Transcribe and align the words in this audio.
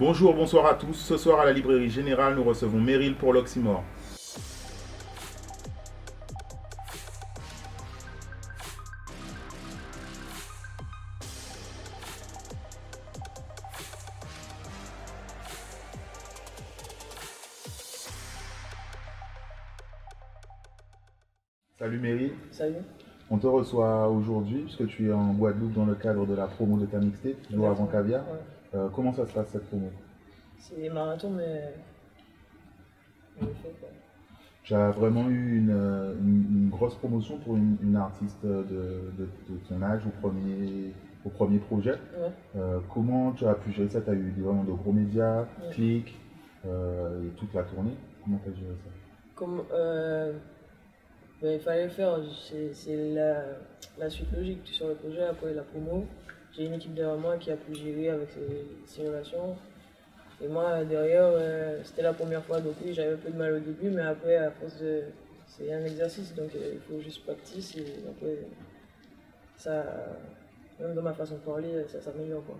Bonjour, 0.00 0.32
bonsoir 0.32 0.64
à 0.64 0.72
tous. 0.76 0.94
Ce 0.94 1.18
soir 1.18 1.40
à 1.40 1.44
la 1.44 1.52
librairie 1.52 1.90
générale, 1.90 2.34
nous 2.34 2.42
recevons 2.42 2.80
Meryl 2.80 3.16
pour 3.16 3.34
l'Oxymore. 3.34 3.84
Salut 21.78 21.98
Meryl. 21.98 22.32
Salut. 22.52 22.76
On 23.28 23.36
te 23.36 23.46
reçoit 23.46 24.08
aujourd'hui 24.08 24.62
puisque 24.62 24.86
tu 24.86 25.10
es 25.10 25.12
en 25.12 25.34
Guadeloupe 25.34 25.74
dans 25.74 25.84
le 25.84 25.94
cadre 25.94 26.24
de 26.24 26.34
la 26.34 26.46
promo 26.46 26.78
de 26.78 26.86
ta 26.86 26.96
mixtape, 26.96 27.42
Toujours 27.50 27.68
avant 27.68 27.84
caviar. 27.84 28.24
Ouais. 28.30 28.38
Euh, 28.74 28.88
comment 28.88 29.12
ça 29.12 29.26
se 29.26 29.32
passe 29.32 29.48
cette 29.48 29.64
promo 29.66 29.90
C'est 30.58 30.76
des 30.76 30.88
marathons, 30.88 31.30
mais. 31.30 31.74
on 33.40 33.44
le 33.46 33.52
fait, 33.54 33.74
quoi? 33.80 33.88
Tu 34.62 34.74
as 34.74 34.90
vraiment 34.90 35.28
eu 35.28 35.56
une, 35.56 35.70
euh, 35.70 36.12
une- 36.20 36.46
une 36.64 36.68
grosse 36.70 36.94
promotion 36.94 37.38
pour 37.38 37.56
une, 37.56 37.76
une 37.82 37.96
artiste 37.96 38.44
de, 38.44 38.62
de- 38.62 39.28
de 39.48 39.56
ton 39.68 39.82
âge 39.82 40.06
au 40.06 40.10
premier, 40.10 40.92
au 41.24 41.30
premier 41.30 41.58
projet. 41.58 41.98
Ouais. 42.16 42.30
Euh, 42.56 42.78
comment 42.92 43.32
tu 43.32 43.46
as 43.46 43.54
pu 43.54 43.72
gérer 43.72 43.88
ça? 43.88 44.00
Tu 44.02 44.10
as 44.10 44.14
eu 44.14 44.32
vraiment 44.38 44.62
de 44.64 44.72
gros 44.72 44.92
médias, 44.92 45.46
Ouais. 45.60 45.70
clics 45.72 46.14
euh, 46.66 47.26
et 47.26 47.30
toute 47.30 47.52
la 47.54 47.64
tournée. 47.64 47.94
Comment 48.22 48.38
tu 48.44 48.50
as 48.50 48.52
géré 48.52 48.74
ça? 48.84 48.90
Comme. 49.34 49.62
ben, 51.42 51.54
il 51.54 51.58
fallait 51.60 51.84
le 51.84 51.88
faire, 51.88 52.18
c'est 52.74 53.14
la, 53.14 53.44
la 53.98 54.10
suite 54.10 54.30
logique. 54.30 54.62
Tu 54.62 54.74
sors 54.74 54.88
le 54.88 54.94
projet, 54.94 55.24
après 55.24 55.54
la 55.54 55.62
promo. 55.62 56.04
J'ai 56.56 56.66
une 56.66 56.74
équipe 56.74 56.94
derrière 56.94 57.16
moi 57.18 57.36
qui 57.36 57.50
a 57.50 57.56
pu 57.56 57.74
gérer 57.74 58.10
avec 58.10 58.28
ces, 58.86 59.06
relations. 59.06 59.56
Et 60.42 60.48
moi, 60.48 60.84
derrière, 60.84 61.24
euh, 61.26 61.80
c'était 61.84 62.02
la 62.02 62.12
première 62.12 62.42
fois, 62.44 62.60
donc 62.60 62.74
oui, 62.84 62.92
j'avais 62.94 63.12
un 63.14 63.16
peu 63.18 63.30
de 63.30 63.36
mal 63.36 63.52
au 63.54 63.58
début, 63.60 63.90
mais 63.90 64.02
après, 64.02 64.36
à 64.36 64.50
force 64.50 64.78
de. 64.80 65.02
C'est 65.46 65.72
un 65.72 65.84
exercice, 65.84 66.34
donc 66.34 66.54
euh, 66.54 66.74
il 66.74 66.80
faut 66.80 67.00
juste 67.00 67.24
practice. 67.24 67.76
Et 67.76 67.84
après, 68.08 68.36
ça. 69.56 69.84
Même 70.80 70.94
dans 70.94 71.02
ma 71.02 71.12
façon 71.12 71.34
de 71.34 71.40
parler, 71.40 71.84
ça 71.88 72.00
s'améliore, 72.00 72.42
quoi. 72.46 72.56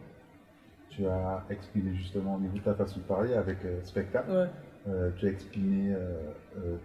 Tu 0.91 1.07
as 1.07 1.43
exprimé 1.49 1.95
justement 1.97 2.35
au 2.35 2.41
niveau 2.41 2.59
de 2.59 2.63
ta 2.63 2.75
façon 2.75 2.99
de 2.99 3.05
parler 3.05 3.33
avec 3.35 3.65
euh, 3.65 3.81
Spectacle. 3.85 4.31
Ouais. 4.31 4.47
Tu 5.19 5.27
as 5.27 5.31
exprimé 5.31 5.95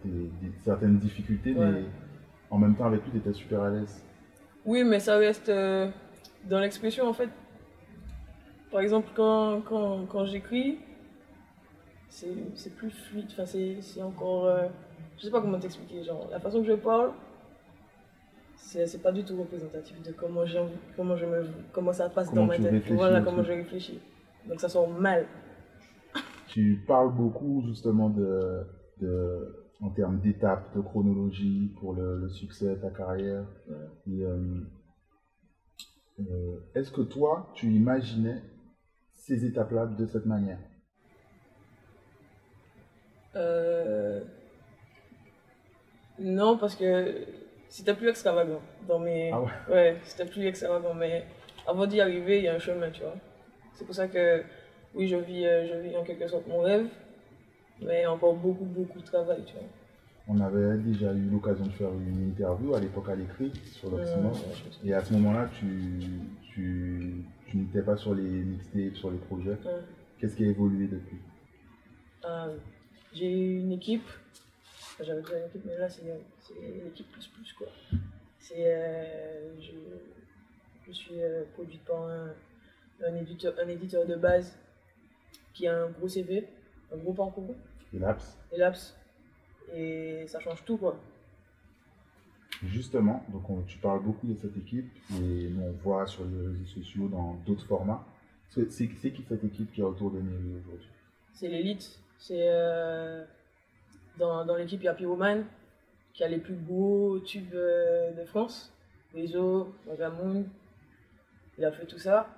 tes- 0.03 0.09
des- 0.09 0.51
certaines 0.63 0.97
difficultés, 0.99 1.53
Ouais. 1.53 1.71
mais 1.71 1.83
en 2.49 2.57
même 2.57 2.75
temps 2.75 2.85
avec 2.85 3.01
lui, 3.03 3.11
tu 3.11 3.17
étais 3.17 3.33
super 3.33 3.61
à 3.63 3.69
l'aise. 3.69 4.03
Oui, 4.65 4.83
mais 4.83 4.99
ça 4.99 5.17
reste 5.17 5.49
dans 6.49 6.59
l'expression 6.59 7.07
en 7.07 7.13
fait. 7.13 7.29
Par 8.71 8.81
exemple, 8.81 9.09
quand, 9.15 9.61
quand, 9.61 10.05
quand 10.07 10.25
j'écris, 10.25 10.79
c'est 12.09 12.33
c'est 12.55 12.75
plus 12.75 12.89
fluide, 12.89 13.27
enfin, 13.31 13.45
c'est 13.45 13.77
c'est 13.81 14.01
encore. 14.01 14.45
euh, 14.45 14.67
je 15.17 15.23
sais 15.25 15.31
pas 15.31 15.41
comment 15.41 15.59
t'expliquer, 15.59 16.03
genre, 16.03 16.27
la 16.29 16.39
façon 16.39 16.61
que 16.61 16.67
je 16.67 16.73
parle, 16.73 17.11
c'est 18.57 18.85
c'est 18.87 19.01
pas 19.01 19.11
du 19.11 19.23
tout 19.23 19.37
représentatif 19.37 20.01
de 20.01 20.11
comment, 20.11 20.43
comment, 20.97 21.15
je 21.15 21.25
me, 21.25 21.45
comment 21.71 21.93
ça 21.93 22.09
passe 22.09 22.29
Comment 22.29 22.41
dans 22.41 22.47
ma 22.47 22.57
tête. 22.57 22.83
Voilà 22.91 23.21
comment 23.21 23.43
truc. 23.43 23.47
je 23.47 23.61
réfléchis. 23.63 23.99
Donc 24.47 24.59
ça 24.59 24.67
sort 24.69 24.89
mal. 24.89 25.25
Tu 26.47 26.83
parles 26.87 27.13
beaucoup 27.13 27.63
justement 27.65 28.09
de, 28.09 28.61
de 29.01 29.55
en 29.81 29.89
termes 29.89 30.19
d'étapes, 30.19 30.75
de 30.75 30.81
chronologie 30.81 31.71
pour 31.79 31.93
le, 31.93 32.19
le 32.19 32.29
succès 32.29 32.75
de 32.75 32.75
ta 32.75 32.89
carrière. 32.89 33.43
Ouais. 33.69 33.75
Et, 34.13 34.23
euh, 34.23 34.37
euh, 36.19 36.59
Est-ce 36.75 36.91
que 36.91 37.01
toi, 37.01 37.51
tu 37.55 37.67
imaginais 37.67 38.41
ces 39.13 39.45
étapes-là 39.45 39.87
de 39.87 40.05
cette 40.05 40.25
manière? 40.25 40.59
Euh, 43.35 44.23
Non, 46.19 46.57
parce 46.57 46.75
que 46.75 47.25
c'était 47.67 47.93
plus 47.93 48.07
extravagant 48.09 48.61
dans 48.87 48.99
mes. 48.99 49.31
Ah 49.31 49.41
ouais? 49.41 49.51
Ouais, 49.69 49.97
c'était 50.03 50.25
plus 50.25 50.45
extravagant, 50.45 50.93
mais 50.93 51.25
avant 51.67 51.85
d'y 51.85 51.99
arriver, 51.99 52.37
il 52.37 52.43
y 52.45 52.47
a 52.47 52.55
un 52.55 52.59
chemin, 52.59 52.89
tu 52.89 53.01
vois. 53.01 53.15
C'est 53.73 53.85
pour 53.85 53.95
ça 53.95 54.07
que, 54.07 54.43
oui, 54.93 55.07
je 55.07 55.17
vis, 55.17 55.45
euh, 55.45 55.67
je 55.67 55.73
vis 55.79 55.97
en 55.97 56.03
quelque 56.03 56.27
sorte 56.27 56.47
mon 56.47 56.61
rêve, 56.61 56.87
mais 57.81 58.05
encore 58.05 58.35
beaucoup, 58.35 58.63
beaucoup 58.63 58.99
de 58.99 59.05
travail, 59.05 59.43
tu 59.45 59.53
vois. 59.53 59.63
On 60.27 60.39
avait 60.41 60.77
déjà 60.79 61.13
eu 61.13 61.29
l'occasion 61.29 61.65
de 61.65 61.71
faire 61.71 61.91
une 61.93 62.29
interview 62.29 62.73
à 62.73 62.79
l'époque 62.79 63.09
à 63.09 63.15
l'écrit 63.15 63.51
sur 63.73 63.91
l'Oxymore. 63.91 64.35
Euh, 64.35 64.87
Et 64.87 64.93
à 64.93 65.03
ce 65.03 65.13
moment-là, 65.13 65.47
tu, 65.59 65.99
tu, 66.51 67.13
tu 67.47 67.57
n'étais 67.57 67.83
pas 67.83 67.95
sur 67.95 68.15
les 68.15 68.23
mixtapes, 68.23 68.95
sur 68.95 69.11
les 69.11 69.19
projets. 69.19 69.51
ouais. 69.51 69.81
Qu'est-ce 70.19 70.35
qui 70.35 70.45
a 70.45 70.47
évolué 70.47 70.87
depuis? 70.87 71.17
Euh, 72.25 72.57
J'ai 73.13 73.31
eu 73.31 73.59
une 73.59 73.71
équipe, 73.73 74.07
Enfin, 74.93 75.03
j'avais 75.03 75.21
déjà 75.21 75.37
une 75.39 75.45
équipe, 75.47 75.61
mais 75.65 75.77
là, 75.77 75.89
c'est 75.89 76.03
c'est 76.39 76.53
l'équipe 76.83 77.11
plus 77.11 77.27
plus, 77.27 77.53
quoi. 77.53 77.67
C'est. 78.39 78.55
euh, 78.75 79.59
je, 79.59 79.71
je 80.87 80.91
suis 80.91 81.21
euh, 81.21 81.43
produite 81.53 81.83
par 81.85 82.01
un, 82.07 82.33
un, 83.05 83.15
éditeur, 83.15 83.53
un 83.63 83.67
éditeur 83.67 84.07
de 84.07 84.15
base 84.15 84.57
qui 85.53 85.67
a 85.67 85.83
un 85.83 85.89
gros 85.89 86.07
CV, 86.07 86.47
un 86.93 86.97
gros 86.97 87.13
parcours. 87.13 87.53
Et 87.93 87.99
Laps? 87.99 88.37
Elaps. 88.53 88.95
Et 89.75 90.25
ça 90.27 90.39
change 90.39 90.63
tout, 90.65 90.77
quoi. 90.77 90.97
Justement, 92.63 93.23
donc 93.29 93.49
on- 93.49 93.61
tu 93.63 93.77
parles 93.79 94.01
beaucoup 94.01 94.27
de 94.27 94.35
cette 94.35 94.55
équipe 94.57 94.89
et 95.19 95.49
nous, 95.49 95.61
on 95.61 95.71
voit 95.83 96.07
sur 96.07 96.23
les 96.23 96.47
réseaux 96.47 96.65
sociaux 96.65 97.07
dans 97.09 97.33
d'autres 97.45 97.65
formats. 97.65 98.05
C'est 98.49 98.71
c'est- 98.71 98.89
c'est 99.01 99.11
qui 99.11 99.23
cette 99.27 99.43
équipe 99.43 99.71
qui 99.73 99.81
est 99.81 99.83
autour 99.83 100.11
de 100.11 100.19
nous 100.19 100.59
aujourd'hui? 100.59 100.87
C'est 101.33 101.49
l'élite. 101.49 101.99
C'est. 102.17 102.47
euh, 102.47 103.25
dans 104.17 104.45
dans 104.45 104.55
l'équipe, 104.55 104.81
il 104.81 104.85
y 104.85 104.87
a 104.87 104.93
Pyroman, 104.93 105.43
qui 106.13 106.23
a 106.23 106.29
les 106.29 106.37
plus 106.37 106.53
beaux 106.55 107.19
tubes 107.19 107.53
euh, 107.53 108.11
de 108.13 108.23
France. 108.25 108.71
Réseau, 109.13 109.73
Magamoun. 109.87 110.45
Il 111.57 111.65
a 111.65 111.71
fait 111.73 111.85
tout 111.85 111.99
ça. 111.99 112.29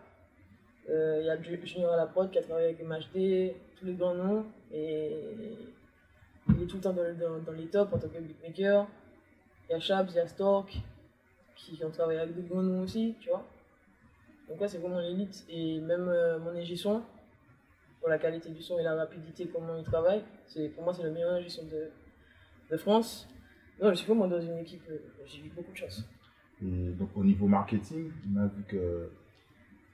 Euh, 0.89 1.17
il 1.21 1.27
y 1.27 1.29
a 1.29 1.39
Ju- 1.41 1.59
Junior 1.63 1.91
à 1.93 1.97
la 1.97 2.07
prod 2.07 2.31
qui 2.31 2.39
a 2.39 2.41
travaillé 2.43 2.67
avec 2.69 2.81
MHD, 2.81 3.53
tous 3.77 3.85
les 3.85 3.93
grands 3.93 4.15
noms. 4.15 4.45
Et 4.73 5.13
il 6.57 6.63
est 6.63 6.65
tout 6.67 6.77
le 6.77 6.81
temps 6.81 6.93
dans, 6.93 7.03
le- 7.03 7.15
dans, 7.15 7.39
dans 7.39 7.51
les 7.53 7.67
tops 7.67 7.93
en 7.93 7.97
tant 7.99 8.09
que 8.09 8.19
beatmaker. 8.19 8.87
Il 9.69 9.73
y 9.73 9.75
a 9.75 9.79
Shabs, 9.79 10.07
il 10.11 10.15
y 10.15 10.19
a 10.19 10.27
Stork, 10.27 10.77
qui 11.55 11.83
ont 11.83 11.91
travaillé 11.91 12.19
avec 12.19 12.35
des 12.35 12.43
grands 12.43 12.61
noms 12.63 12.81
aussi, 12.81 13.15
tu 13.19 13.29
vois. 13.29 13.45
Donc 14.49 14.59
là, 14.61 14.67
c'est 14.67 14.77
vraiment 14.77 14.99
l'élite. 14.99 15.45
Et 15.49 15.79
même 15.79 16.07
euh, 16.07 16.39
mon 16.39 16.51
ingé 16.51 16.75
son, 16.75 17.01
pour 17.99 18.09
la 18.09 18.17
qualité 18.17 18.49
du 18.49 18.61
son 18.61 18.79
et 18.79 18.83
la 18.83 18.95
rapidité, 18.95 19.47
comment 19.47 19.75
il 19.77 19.83
travaille, 19.83 20.23
c'est, 20.47 20.69
pour 20.69 20.83
moi, 20.83 20.93
c'est 20.93 21.03
le 21.03 21.11
meilleur 21.11 21.31
ingé 21.33 21.49
son 21.49 21.65
de, 21.65 21.89
de 22.71 22.77
France. 22.77 23.27
Non, 23.81 23.89
je 23.89 23.95
suis 23.95 24.07
vraiment 24.07 24.27
dans 24.27 24.41
une 24.41 24.57
équipe, 24.57 24.83
euh, 24.89 24.97
j'ai 25.25 25.39
eu 25.39 25.49
beaucoup 25.49 25.71
de 25.71 25.77
chance. 25.77 26.03
Et 26.61 26.89
donc 26.91 27.09
au 27.15 27.23
niveau 27.23 27.47
marketing, 27.47 28.09
on 28.33 28.39
a 28.41 28.47
vu 28.47 28.63
que 28.67 29.11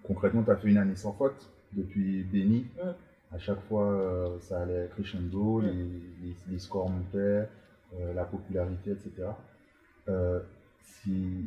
concrètement, 0.03 0.44
tu 0.44 0.51
as 0.51 0.56
fait 0.56 0.69
une 0.69 0.78
année 0.78 0.95
sans 0.95 1.12
faute 1.13 1.50
depuis 1.74 2.24
Benny. 2.24 2.68
Ouais. 2.78 2.91
À 3.33 3.39
chaque 3.39 3.61
fois, 3.61 3.91
euh, 3.91 4.39
ça 4.39 4.61
allait 4.61 4.88
crescendo, 4.94 5.59
les, 5.59 5.71
les, 5.71 6.35
les 6.49 6.59
scores 6.59 6.89
montaient, 6.89 7.47
euh, 7.99 8.13
la 8.13 8.25
popularité, 8.25 8.91
etc. 8.91 9.29
Euh, 10.07 10.39
si, 10.81 11.45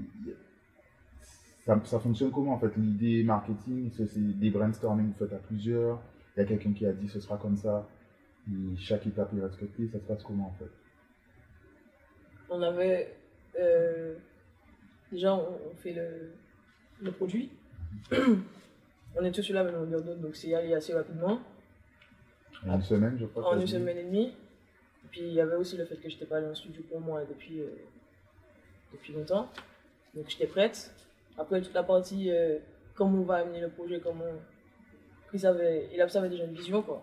ça, 1.65 1.81
ça 1.85 2.01
fonctionne 2.01 2.31
comment 2.31 2.55
en 2.55 2.59
fait? 2.59 2.77
L'idée 2.77 3.23
marketing, 3.23 3.91
c'est 3.93 4.19
des 4.39 4.51
brainstorming 4.51 5.13
que 5.13 5.19
vous 5.19 5.27
faites 5.27 5.37
à 5.37 5.41
plusieurs. 5.41 6.01
Il 6.37 6.41
y 6.41 6.43
a 6.43 6.47
quelqu'un 6.47 6.73
qui 6.73 6.87
a 6.87 6.93
dit 6.93 7.09
ce 7.09 7.21
sera 7.21 7.37
comme 7.37 7.57
ça. 7.57 7.87
Et 8.49 8.77
chaque 8.77 9.07
étape 9.07 9.33
est 9.37 9.43
respectée. 9.43 9.89
Ça 9.89 9.99
se 9.99 10.05
passe 10.05 10.23
comment 10.23 10.49
en 10.49 10.55
fait? 10.59 10.71
On 12.51 12.63
avait. 12.63 13.17
déjà, 15.13 15.35
on, 15.35 15.59
on 15.73 15.77
fait 15.77 15.93
le, 15.93 16.33
le 17.03 17.11
produit. 17.13 17.51
on 19.17 19.25
est 19.25 19.33
tous 19.33 19.43
sur 19.43 19.55
la 19.55 19.65
même 19.65 19.75
longueur 19.75 20.03
d'onde, 20.03 20.21
donc 20.21 20.37
c'est 20.37 20.55
allé 20.55 20.75
assez 20.75 20.93
rapidement, 20.93 21.41
En 22.67 22.77
une 22.77 22.83
semaine, 22.83 23.17
je 23.19 23.27
crois. 23.27 23.49
en 23.55 23.61
une 23.61 23.67
semaine 23.67 23.99
et 23.99 24.05
demie. 24.05 24.29
Et 24.29 25.09
puis 25.11 25.21
il 25.21 25.33
y 25.33 25.41
avait 25.41 25.57
aussi 25.57 25.77
le 25.77 25.85
fait 25.85 25.97
que 25.97 26.09
j'étais 26.09 26.27
pas 26.27 26.39
allé 26.39 26.47
en 26.47 26.55
studio 26.55 26.83
pour 26.89 27.01
moi 27.01 27.23
depuis, 27.25 27.61
euh, 27.61 27.69
depuis 28.93 29.13
longtemps. 29.13 29.49
Donc 30.15 30.29
j'étais 30.29 30.47
prête. 30.47 30.93
Après 31.39 31.61
toute 31.61 31.75
la 31.75 31.83
partie, 31.83 32.31
euh, 32.31 32.59
comment 32.95 33.19
on 33.19 33.25
va 33.25 33.37
amener 33.37 33.61
le 33.61 33.69
projet, 33.69 34.01
comment. 34.01 34.25
Chris 35.29 35.45
avait, 35.47 35.89
il 35.93 36.01
avait 36.01 36.29
déjà 36.29 36.45
une 36.45 36.55
vision, 36.55 36.83
quoi. 36.83 37.03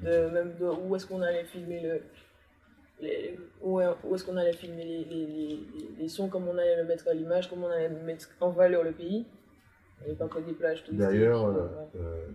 De, 0.00 0.28
même 0.30 0.56
de 0.58 0.66
où 0.66 0.96
est-ce 0.96 1.06
qu'on 1.06 1.22
allait 1.22 1.44
filmer 1.44 1.80
le. 1.80 2.02
les- 3.00 3.38
où, 3.60 3.80
où 3.80 4.14
est-ce 4.14 4.24
qu'on 4.24 4.36
allait 4.36 4.52
filmer 4.54 4.84
les, 4.84 5.04
les, 5.04 5.60
les, 5.98 6.08
sons, 6.08 6.28
comment 6.28 6.50
on 6.52 6.58
allait 6.58 6.76
le 6.76 6.84
mettre 6.84 7.06
à 7.08 7.14
l'image, 7.14 7.48
comment 7.48 7.66
on 7.66 7.70
allait 7.70 7.88
mettre 7.88 8.28
en 8.40 8.50
valeur 8.50 8.82
le 8.82 8.92
pays. 8.92 9.26
Et 10.06 10.14
pas 10.14 10.26
que 10.26 10.40
des 10.40 10.52
plages. 10.54 10.82
D'ailleurs, 10.90 11.44
euh, 11.44 11.68
euh, 11.96 12.26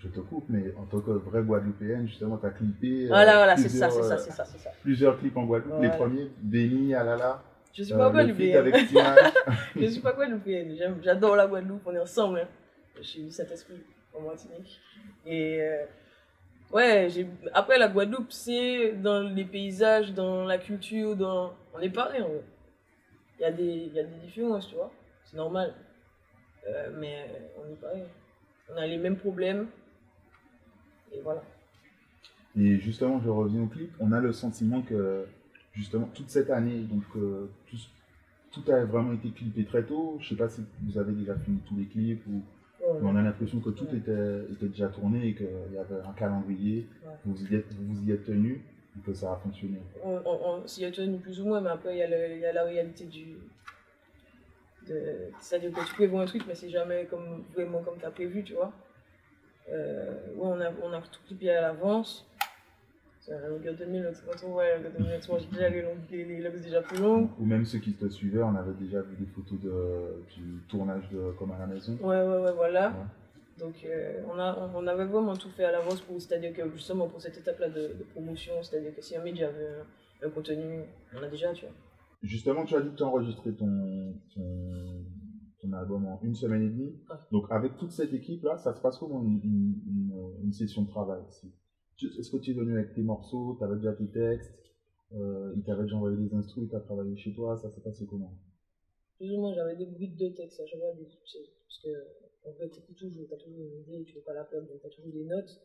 je 0.00 0.08
te 0.08 0.20
coupe, 0.20 0.44
mais 0.48 0.72
en 0.76 0.84
tant 0.84 1.00
que 1.00 1.10
vrai 1.10 1.42
Guadeloupéenne, 1.42 2.06
justement, 2.08 2.36
tu 2.38 2.46
as 2.46 2.50
clippé. 2.50 3.04
euh, 3.04 3.08
Voilà, 3.08 3.36
voilà, 3.36 3.56
c'est 3.56 3.68
ça, 3.68 3.88
plusieurs, 3.88 3.92
c'est 3.92 4.08
ça, 4.08 4.14
euh, 4.14 4.18
c'est 4.18 4.30
ça, 4.32 4.44
c'est 4.44 4.58
ça. 4.58 4.70
Plusieurs 4.82 5.18
clips 5.18 5.36
en 5.36 5.44
Guadeloupe. 5.44 5.80
Les 5.82 5.90
premiers, 5.90 6.30
Béni, 6.38 6.94
Alala. 6.94 7.42
Je 7.74 7.82
suis 7.82 7.92
euh, 7.94 7.98
pas 7.98 8.10
Guadeloupéenne. 8.10 8.72
Je 9.76 9.86
suis 9.86 10.00
pas 10.00 10.12
Guadeloupéenne. 10.12 10.76
J'adore 11.02 11.36
la 11.36 11.46
Guadeloupe, 11.46 11.82
on 11.86 11.94
est 11.94 11.98
ensemble. 12.00 12.40
hein. 12.40 12.48
Je 12.96 13.02
suis 13.02 13.22
du 13.22 13.30
Saint-Esprit 13.30 13.80
en 14.14 14.20
Martinique. 14.22 14.80
Et 15.26 15.60
euh, 15.62 15.84
Ouais, 16.72 17.08
après 17.54 17.78
la 17.78 17.88
Guadeloupe, 17.88 18.30
c'est 18.30 18.92
dans 18.92 19.20
les 19.22 19.44
paysages, 19.44 20.12
dans 20.12 20.44
la 20.44 20.58
culture, 20.58 21.16
dans... 21.16 21.54
on 21.74 21.80
est 21.80 21.88
pareil 21.90 22.20
en 22.22 22.28
vrai. 22.28 22.42
Il 23.38 23.42
y, 23.42 23.44
a 23.46 23.52
des... 23.52 23.90
y 23.94 23.98
a 24.00 24.02
des 24.02 24.16
différences, 24.26 24.68
tu 24.68 24.74
vois. 24.74 24.90
C'est 25.24 25.36
normal. 25.36 25.72
Euh, 26.68 26.90
mais 26.98 27.26
on 27.58 27.72
est 27.72 27.76
pareil. 27.80 28.02
On 28.70 28.76
a 28.76 28.86
les 28.86 28.98
mêmes 28.98 29.16
problèmes. 29.16 29.68
Et 31.12 31.20
voilà. 31.22 31.42
Et 32.58 32.78
justement, 32.78 33.20
je 33.20 33.28
reviens 33.28 33.62
au 33.62 33.66
clip. 33.66 33.92
On 34.00 34.12
a 34.12 34.20
le 34.20 34.32
sentiment 34.32 34.82
que, 34.82 35.26
justement, 35.72 36.08
toute 36.14 36.30
cette 36.30 36.50
année, 36.50 36.80
donc 36.80 37.04
euh, 37.16 37.48
tout, 37.70 37.76
tout, 38.52 38.70
a 38.70 38.84
vraiment 38.84 39.12
été 39.12 39.30
clippé 39.30 39.64
très 39.64 39.84
tôt. 39.84 40.18
Je 40.20 40.30
sais 40.30 40.36
pas 40.36 40.48
si 40.48 40.62
vous 40.82 40.98
avez 40.98 41.12
déjà 41.12 41.36
fini 41.36 41.58
tous 41.68 41.76
les 41.76 41.86
clips 41.86 42.26
ou. 42.26 42.42
on 43.02 43.16
a 43.16 43.22
l'impression 43.22 43.60
que 43.60 43.70
tout 43.70 43.88
était, 43.94 44.52
était, 44.52 44.68
déjà 44.68 44.88
tourné 44.88 45.28
et 45.28 45.34
qu'il 45.34 45.46
y 45.74 45.78
avait 45.78 46.00
un 46.06 46.12
calendrier. 46.12 46.86
Vous, 47.24 47.36
y 47.46 47.54
êtes, 47.54 47.72
vous 47.72 48.08
y 48.08 48.12
êtes 48.12 48.24
tenu 48.24 48.62
et 48.96 49.00
que 49.06 49.12
ça 49.12 49.32
a 49.32 49.36
fonctionné. 49.36 49.78
On, 50.04 50.66
s'y 50.66 50.84
est 50.84 50.90
tenu 50.90 51.18
plus 51.18 51.40
ou 51.40 51.46
moins, 51.46 51.60
mais 51.60 51.70
après, 51.70 51.96
il 51.96 51.98
y, 51.98 52.34
il 52.34 52.40
y 52.40 52.46
a 52.46 52.52
la 52.52 52.64
réalité 52.64 53.04
du, 53.04 53.36
c'est-à-dire 55.40 55.72
que 55.72 55.86
tu 55.86 55.94
prévois 55.94 56.22
un 56.22 56.26
truc, 56.26 56.42
mais 56.46 56.54
c'est 56.54 56.70
jamais 56.70 57.06
comme, 57.06 57.44
vraiment 57.54 57.82
comme 57.82 57.98
tu 57.98 58.04
as 58.04 58.10
prévu, 58.10 58.42
tu 58.42 58.54
vois. 58.54 58.72
Euh, 59.70 60.12
ouais, 60.36 60.46
on 60.46 60.60
a, 60.60 60.70
on 60.82 60.92
a 60.92 61.00
tout 61.00 61.20
clippé 61.26 61.50
à 61.50 61.60
l'avance. 61.60 62.24
Le 63.30 63.58
gars 63.58 63.74
2000, 63.74 64.10
quand 64.26 64.46
on 64.46 64.52
voit 64.52 64.64
le 64.78 64.84
gars 64.84 64.88
2000, 64.98 65.20
j'ai 65.20 65.46
déjà 65.46 65.68
les, 65.68 65.82
longues, 65.82 65.98
les, 66.10 66.24
les 66.24 66.50
déjà 66.60 66.80
plus 66.80 66.98
longues. 66.98 67.28
Ou 67.38 67.44
même 67.44 67.66
ceux 67.66 67.78
qui 67.78 67.92
te 67.92 68.08
suivaient, 68.08 68.42
on 68.42 68.56
avait 68.56 68.72
déjà 68.72 69.02
vu 69.02 69.16
des 69.16 69.26
photos 69.26 69.60
de, 69.60 70.24
du 70.34 70.62
tournage 70.68 71.10
de 71.10 71.32
Comme 71.38 71.52
à 71.52 71.58
la 71.58 71.66
maison. 71.66 71.92
Ouais, 72.00 72.22
ouais, 72.22 72.38
ouais, 72.38 72.52
voilà. 72.52 72.94
Donc 73.58 73.74
euh, 73.84 74.22
on, 74.32 74.38
a, 74.38 74.70
on 74.74 74.86
avait 74.86 75.04
vraiment 75.04 75.36
tout 75.36 75.50
fait 75.50 75.64
à 75.64 75.72
l'avance, 75.72 76.00
pour, 76.00 76.20
c'est-à-dire 76.20 76.54
que 76.54 76.70
justement 76.70 77.08
pour 77.08 77.20
cette 77.20 77.36
étape-là 77.36 77.68
de, 77.68 77.88
de, 77.98 78.04
promotion, 78.14 78.54
c'est-à-dire 78.62 78.94
que 78.94 79.02
si 79.02 79.16
un 79.16 79.22
média 79.22 79.48
avait 79.48 79.68
un, 80.22 80.28
un 80.28 80.30
contenu, 80.30 80.84
on 81.14 81.22
a 81.22 81.28
déjà, 81.28 81.52
tu 81.52 81.66
vois. 81.66 81.74
Justement, 82.22 82.64
tu 82.64 82.76
as 82.76 82.80
dit 82.80 82.90
que 82.90 82.96
tu 82.96 83.02
as 83.02 83.06
enregistré 83.06 83.52
ton, 83.52 84.14
ton, 84.34 85.04
album 85.72 86.06
en 86.06 86.20
une 86.22 86.34
semaine 86.34 86.62
et 86.62 86.68
demie. 86.68 86.94
Donc, 87.32 87.46
avec 87.50 87.76
toute 87.76 87.92
cette 87.92 88.12
équipe-là, 88.12 88.56
ça 88.56 88.74
se 88.74 88.80
passe 88.80 88.98
comment 88.98 89.22
une, 89.22 89.40
une, 89.42 90.34
une, 90.42 90.52
session 90.52 90.82
de 90.82 90.88
travail 90.88 91.22
Est-ce 91.28 92.30
que 92.30 92.36
tu 92.36 92.50
es 92.50 92.54
venu 92.54 92.78
avec 92.78 92.94
tes 92.94 93.02
morceaux, 93.02 93.56
tu 93.58 93.64
avais 93.64 93.76
déjà 93.76 93.92
tes 93.92 94.08
textes, 94.08 94.54
euh, 95.14 95.54
ils 95.56 95.62
t'avaient 95.62 95.82
déjà 95.82 95.96
envoyé 95.96 96.16
des 96.16 96.34
instruments, 96.34 96.68
tu 96.68 96.76
as 96.76 96.80
travaillé 96.80 97.16
chez 97.16 97.34
toi, 97.34 97.56
ça 97.56 97.70
s'est 97.70 97.80
passé 97.80 98.06
comment? 98.06 98.32
Plus 99.16 99.32
ou 99.32 99.40
moins, 99.40 99.54
j'avais 99.54 99.76
des 99.76 99.86
bruits 99.86 100.14
de 100.14 100.28
texte 100.28 100.60
à 100.60 100.66
chaque 100.66 100.78
fois, 100.78 100.92
parce 100.92 101.78
que 101.82 101.88
en 102.48 102.52
fait, 102.54 102.70
tu 102.70 102.94
toujours, 102.94 103.26
as 103.32 103.36
toujours 103.36 103.60
une 103.60 103.80
idée, 103.80 104.04
tu 104.04 104.14
veux 104.14 104.22
pas 104.22 104.32
la 104.32 104.44
perdre, 104.44 104.68
donc 104.68 104.80
tu 104.80 104.86
as 104.86 104.90
toujours 104.90 105.12
des 105.12 105.24
notes. 105.24 105.60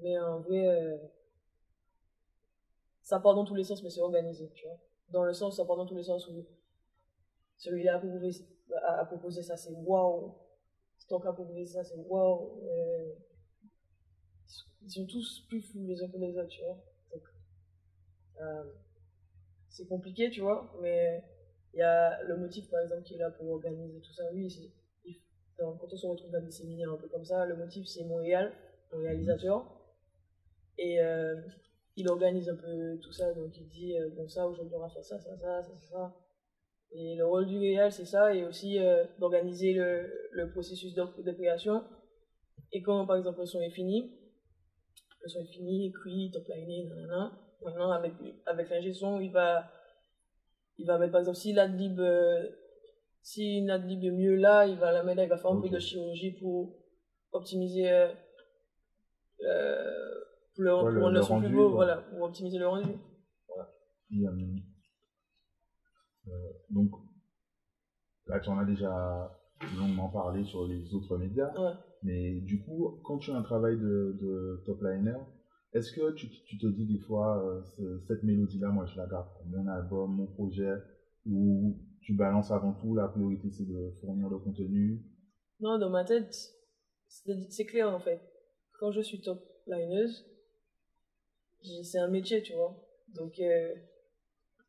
Mais 0.00 0.18
en 0.18 0.40
vrai, 0.40 0.68
euh, 0.68 0.96
ça 3.02 3.18
part 3.18 3.34
dans 3.34 3.44
tous 3.44 3.54
les 3.54 3.64
sens, 3.64 3.82
mais 3.82 3.90
c'est 3.90 4.00
organisé, 4.00 4.50
tu 4.54 4.66
vois 4.66 4.78
dans 5.10 5.24
le 5.24 5.32
sens, 5.32 5.56
ça 5.56 5.64
part 5.64 5.76
dans 5.76 5.86
tous 5.86 5.94
les 5.94 6.02
sens 6.02 6.28
où 6.28 6.44
celui-là 7.56 7.96
a 7.96 9.04
proposé, 9.06 9.42
ça, 9.42 9.56
c'est 9.56 9.72
waouh. 9.72 10.34
Ton 11.08 11.20
a 11.20 11.32
proposé 11.32 11.64
ça, 11.64 11.84
c'est 11.84 11.96
waouh. 11.96 12.60
Euh, 12.64 13.14
ils 14.82 14.90
sont 14.90 15.06
tous 15.06 15.46
plus 15.48 15.62
fous 15.62 15.84
les 15.86 16.02
uns 16.02 16.08
que 16.08 16.16
les 16.16 16.36
autres, 16.36 16.48
tu 16.48 16.62
vois. 16.62 16.78
Euh, 18.40 18.64
c'est 19.68 19.86
compliqué, 19.86 20.30
tu 20.30 20.40
vois, 20.40 20.72
mais 20.82 21.22
il 21.72 21.78
y 21.78 21.82
a 21.82 22.22
le 22.24 22.36
motif, 22.36 22.68
par 22.68 22.80
exemple, 22.80 23.02
qui 23.02 23.14
est 23.14 23.18
là 23.18 23.30
pour 23.30 23.48
organiser 23.50 24.00
tout 24.00 24.12
ça. 24.12 24.24
Oui, 24.32 24.48
quand 25.56 25.78
on 25.80 25.96
se 25.96 26.06
retrouve 26.06 26.30
dans 26.30 26.42
des 26.42 26.50
séminaires 26.50 26.92
un 26.92 26.96
peu 26.96 27.08
comme 27.08 27.24
ça, 27.24 27.46
le 27.46 27.56
motif, 27.56 27.86
c'est 27.86 28.04
Montréal, 28.04 28.52
le 28.92 28.98
réalisateur. 28.98 29.64
Et 30.76 31.00
euh, 31.00 31.40
il 31.96 32.08
organise 32.08 32.48
un 32.48 32.56
peu 32.56 32.98
tout 32.98 33.12
ça, 33.12 33.32
donc 33.32 33.56
il 33.56 33.68
dit, 33.68 33.94
bon 34.14 34.28
ça, 34.28 34.46
aujourd'hui 34.46 34.74
on 34.74 34.80
va 34.80 34.90
faire 34.90 35.04
ça, 35.04 35.18
ça, 35.18 35.36
ça, 35.36 35.62
ça, 35.62 35.74
ça. 35.74 36.25
Et 36.92 37.14
le 37.16 37.26
rôle 37.26 37.46
du 37.46 37.58
réel, 37.58 37.92
c'est 37.92 38.04
ça, 38.04 38.34
et 38.34 38.44
aussi 38.44 38.78
euh, 38.78 39.04
d'organiser 39.18 39.74
le, 39.74 40.10
le, 40.32 40.50
processus 40.50 40.94
de, 40.94 41.04
de, 41.22 41.32
création. 41.32 41.84
Et 42.72 42.82
quand, 42.82 43.06
par 43.06 43.16
exemple, 43.16 43.40
le 43.40 43.46
son 43.46 43.60
est 43.60 43.70
fini, 43.70 44.12
le 45.22 45.28
son 45.28 45.40
est 45.40 45.52
fini, 45.52 45.88
écrit, 45.88 46.30
top 46.32 46.46
liné, 46.48 46.84
nanana, 46.84 47.32
maintenant, 47.64 47.90
avec, 47.90 48.12
avec 48.46 48.70
l'ingé 48.70 48.92
son, 48.92 49.20
il 49.20 49.30
va, 49.30 49.70
il 50.78 50.86
va 50.86 50.98
mettre, 50.98 51.12
par 51.12 51.20
exemple, 51.20 51.38
si 51.38 51.52
l'adlib, 51.52 52.00
euh, 52.00 52.48
si 53.20 53.58
une 53.58 53.70
adlib 53.70 54.02
est 54.04 54.10
mieux 54.10 54.36
là, 54.36 54.66
il 54.66 54.78
va 54.78 54.92
la 54.92 55.02
mettre, 55.02 55.22
il 55.22 55.28
va 55.28 55.36
faire 55.36 55.50
un 55.50 55.60
peu 55.60 55.68
de 55.68 55.78
chirurgie 55.78 56.32
pour 56.32 56.76
optimiser 57.32 57.90
euh, 59.44 60.14
pour 60.54 60.64
le, 60.64 60.74
ouais, 60.74 60.80
pour 60.80 61.08
le, 61.08 61.14
le 61.14 61.20
rendu, 61.20 61.46
plus 61.46 61.54
beau, 61.54 61.70
voilà, 61.70 61.96
pour 61.96 62.22
optimiser 62.22 62.58
le 62.58 62.68
rendu. 62.68 62.88
Voilà. 63.48 63.70
Euh, 64.12 64.28
euh, 64.28 64.46
donc, 66.70 66.90
là, 68.26 68.40
tu 68.40 68.48
en 68.48 68.58
as 68.58 68.64
déjà 68.64 69.36
longuement 69.78 70.08
parlé 70.08 70.44
sur 70.44 70.66
les 70.66 70.92
autres 70.94 71.16
médias, 71.16 71.52
ouais. 71.58 71.74
mais 72.02 72.40
du 72.40 72.62
coup, 72.62 73.00
quand 73.04 73.18
tu 73.18 73.30
as 73.30 73.36
un 73.36 73.42
travail 73.42 73.76
de, 73.76 74.16
de 74.20 74.62
top 74.66 74.82
liner, 74.82 75.18
est-ce 75.72 75.92
que 75.92 76.12
tu, 76.12 76.28
tu, 76.28 76.58
te 76.58 76.66
dis 76.66 76.86
des 76.86 76.98
fois, 77.00 77.42
euh, 77.78 77.98
cette 78.06 78.22
mélodie-là, 78.22 78.68
moi 78.68 78.86
je 78.86 78.96
la 78.96 79.06
garde 79.06 79.28
pour 79.34 79.46
mon 79.46 79.66
album, 79.66 80.14
mon 80.14 80.26
projet, 80.26 80.74
ou 81.26 81.76
tu 82.00 82.14
balances 82.14 82.50
avant 82.50 82.72
tout, 82.72 82.94
la 82.94 83.08
priorité 83.08 83.50
c'est 83.50 83.66
de 83.66 83.92
fournir 84.00 84.28
le 84.28 84.38
contenu? 84.38 85.02
Non, 85.60 85.78
dans 85.78 85.90
ma 85.90 86.04
tête, 86.04 86.34
c'est 87.08 87.66
clair 87.66 87.92
en 87.92 88.00
fait. 88.00 88.20
Quand 88.78 88.90
je 88.90 89.00
suis 89.00 89.20
top 89.20 89.42
lineuse, 89.66 90.24
c'est 91.82 91.98
un 91.98 92.08
métier, 92.08 92.42
tu 92.42 92.52
vois. 92.54 92.76
Donc, 93.14 93.38
euh, 93.40 93.74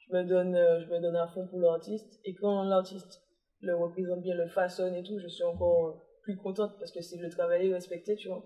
je, 0.10 0.16
me 0.16 0.24
donne, 0.24 0.56
euh, 0.56 0.80
je 0.82 0.88
me 0.88 1.00
donne 1.00 1.16
à 1.16 1.28
fond 1.28 1.48
pour 1.48 1.60
l'artiste. 1.60 2.20
Et 2.26 2.34
quand 2.36 2.64
l'artiste 2.64 3.22
le 3.62 3.76
représente 3.76 4.22
bien, 4.22 4.36
le 4.36 4.48
façonne 4.48 4.96
et 4.96 5.04
tout, 5.04 5.20
je 5.20 5.28
suis 5.28 5.44
encore 5.44 6.04
plus 6.24 6.38
contente 6.38 6.78
parce 6.80 6.92
que 6.92 7.02
c'est 7.02 7.18
le 7.18 7.30
travail 7.30 7.74
respecté, 7.74 8.16
tu 8.16 8.28
vois. 8.28 8.44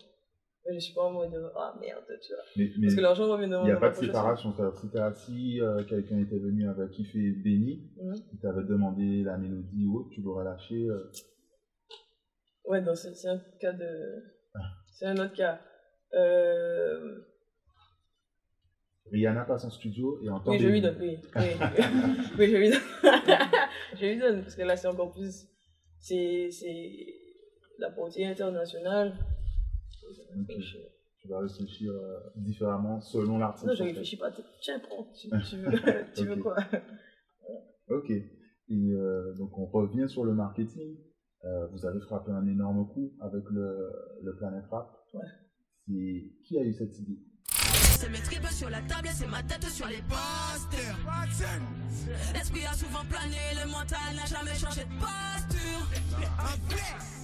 Mais 0.66 0.76
je 0.76 0.80
suis 0.80 0.94
pas 0.94 1.02
en 1.02 1.12
mode 1.12 1.34
ah 1.56 1.76
merde, 1.80 2.06
tu 2.22 2.34
vois. 2.34 2.44
Mais, 2.56 2.70
mais 2.78 2.88
parce 2.88 2.96
que 2.96 3.02
l'argent 3.02 3.32
revient 3.32 3.50
dans 3.50 3.64
Il 3.64 3.66
n'y 3.66 3.72
a 3.72 3.78
pas 3.78 3.90
de 3.90 3.96
séparation. 3.96 4.54
Si 4.76 4.90
t'es 4.92 5.00
assis, 5.00 5.60
euh, 5.60 5.84
quelqu'un 5.86 6.20
était 6.20 6.38
venu 6.38 6.70
avec 6.70 6.92
qui 6.92 7.04
fait 7.04 7.32
Béni, 7.44 7.92
il 8.32 8.40
t'avait 8.40 8.64
demandé 8.64 9.24
la 9.24 9.38
mélodie 9.38 9.86
ou 9.86 10.00
autre, 10.00 10.10
tu 10.14 10.22
l'aurais 10.22 10.46
lâché. 10.46 10.88
Euh... 10.88 11.12
Ouais, 12.66 12.84
c'est 12.96 13.28
un 13.28 13.42
cas 13.60 13.74
de. 13.74 14.24
Ah. 14.54 14.60
C'est 14.92 15.06
un 15.08 15.18
autre 15.18 15.34
cas. 15.34 15.60
Euh, 16.14 17.22
Rihanna 19.12 19.44
passe 19.44 19.66
en 19.66 19.70
studio 19.70 20.20
et 20.22 20.30
entend. 20.30 20.52
Oui, 20.52 20.60
je 20.60 20.68
lui 20.68 20.82
donne, 20.82 20.98
oui. 21.00 21.18
Oui, 21.36 22.48
je 22.52 22.58
lui 22.58 22.70
donne. 22.70 22.80
je 23.96 24.06
lui 24.06 24.18
donne, 24.18 24.42
parce 24.42 24.56
que 24.56 24.62
là, 24.62 24.78
c'est 24.78 24.88
encore 24.88 25.12
plus. 25.12 25.48
C'est 26.00 26.50
la 27.78 27.92
portée 27.92 28.26
internationale. 28.26 29.14
Tu 31.18 31.28
vas 31.28 31.40
réfléchir 31.40 31.92
euh, 31.94 32.20
différemment 32.36 33.00
selon 33.02 33.38
l'artiste. 33.38 33.68
Non, 33.68 33.74
je 33.76 33.84
réfléchis 33.84 34.18
pas. 34.18 34.32
Tiens, 34.62 34.80
prends. 34.80 35.08
Tu, 35.14 35.30
tu 35.50 35.58
veux, 35.58 35.72
tu 36.16 36.26
veux 36.26 36.36
quoi? 36.38 36.56
Ok. 37.90 38.10
Et 38.10 38.92
euh, 38.94 39.34
donc, 39.36 39.58
on 39.58 39.66
revient 39.66 40.08
sur 40.08 40.24
le 40.24 40.34
marketing. 40.34 40.98
Euh, 41.44 41.68
vous 41.68 41.86
avez 41.86 42.00
frappé 42.00 42.32
un 42.32 42.48
énorme 42.48 42.88
coup 42.88 43.14
avec 43.20 43.44
le, 43.50 43.92
le 44.22 44.36
Planet 44.36 44.64
Rap. 44.72 44.96
Ouais. 45.14 45.22
Qui 46.44 46.58
a 46.58 46.64
eu 46.64 46.74
cette 46.74 46.98
idée? 47.00 47.20
C'est 48.02 48.10
mes 48.10 48.20
tripes 48.20 48.50
sur 48.50 48.70
la 48.70 48.82
table, 48.82 49.08
c'est 49.14 49.28
ma 49.28 49.42
tête 49.44 49.70
sur 49.70 49.88
les 49.88 50.02
posters. 50.10 50.98
L'esprit 52.34 52.66
a 52.66 52.74
souvent 52.74 53.06
plané, 53.08 53.38
le 53.64 53.70
mental 53.70 54.16
n'a 54.16 54.26
jamais 54.26 54.58
changé 54.58 54.86
de 54.86 54.96
posture? 54.98 55.86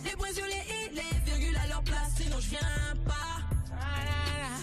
Les 0.05 0.11
points 0.11 0.31
sur 0.31 0.45
les 0.45 0.51
i, 0.51 0.91
les 0.93 1.01
virgules 1.25 1.57
à 1.57 1.65
leur 1.67 1.81
place, 1.81 2.13
sinon 2.15 2.39
je 2.39 2.49
viens 2.49 2.59
pas. 3.05 3.41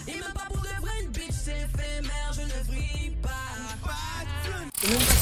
Et 0.07 0.13
même 0.13 0.31
pas 0.33 0.45
pour 0.47 0.61
de 0.61 0.69
vrai, 0.81 1.03
une 1.03 1.09
bitch 1.09 1.31
c'est 1.31 1.63
éphémère, 1.63 2.31
je 2.31 2.39
ne 2.41 2.63
vrille. 2.63 3.07
Et 3.07 3.11
pas 3.21 3.29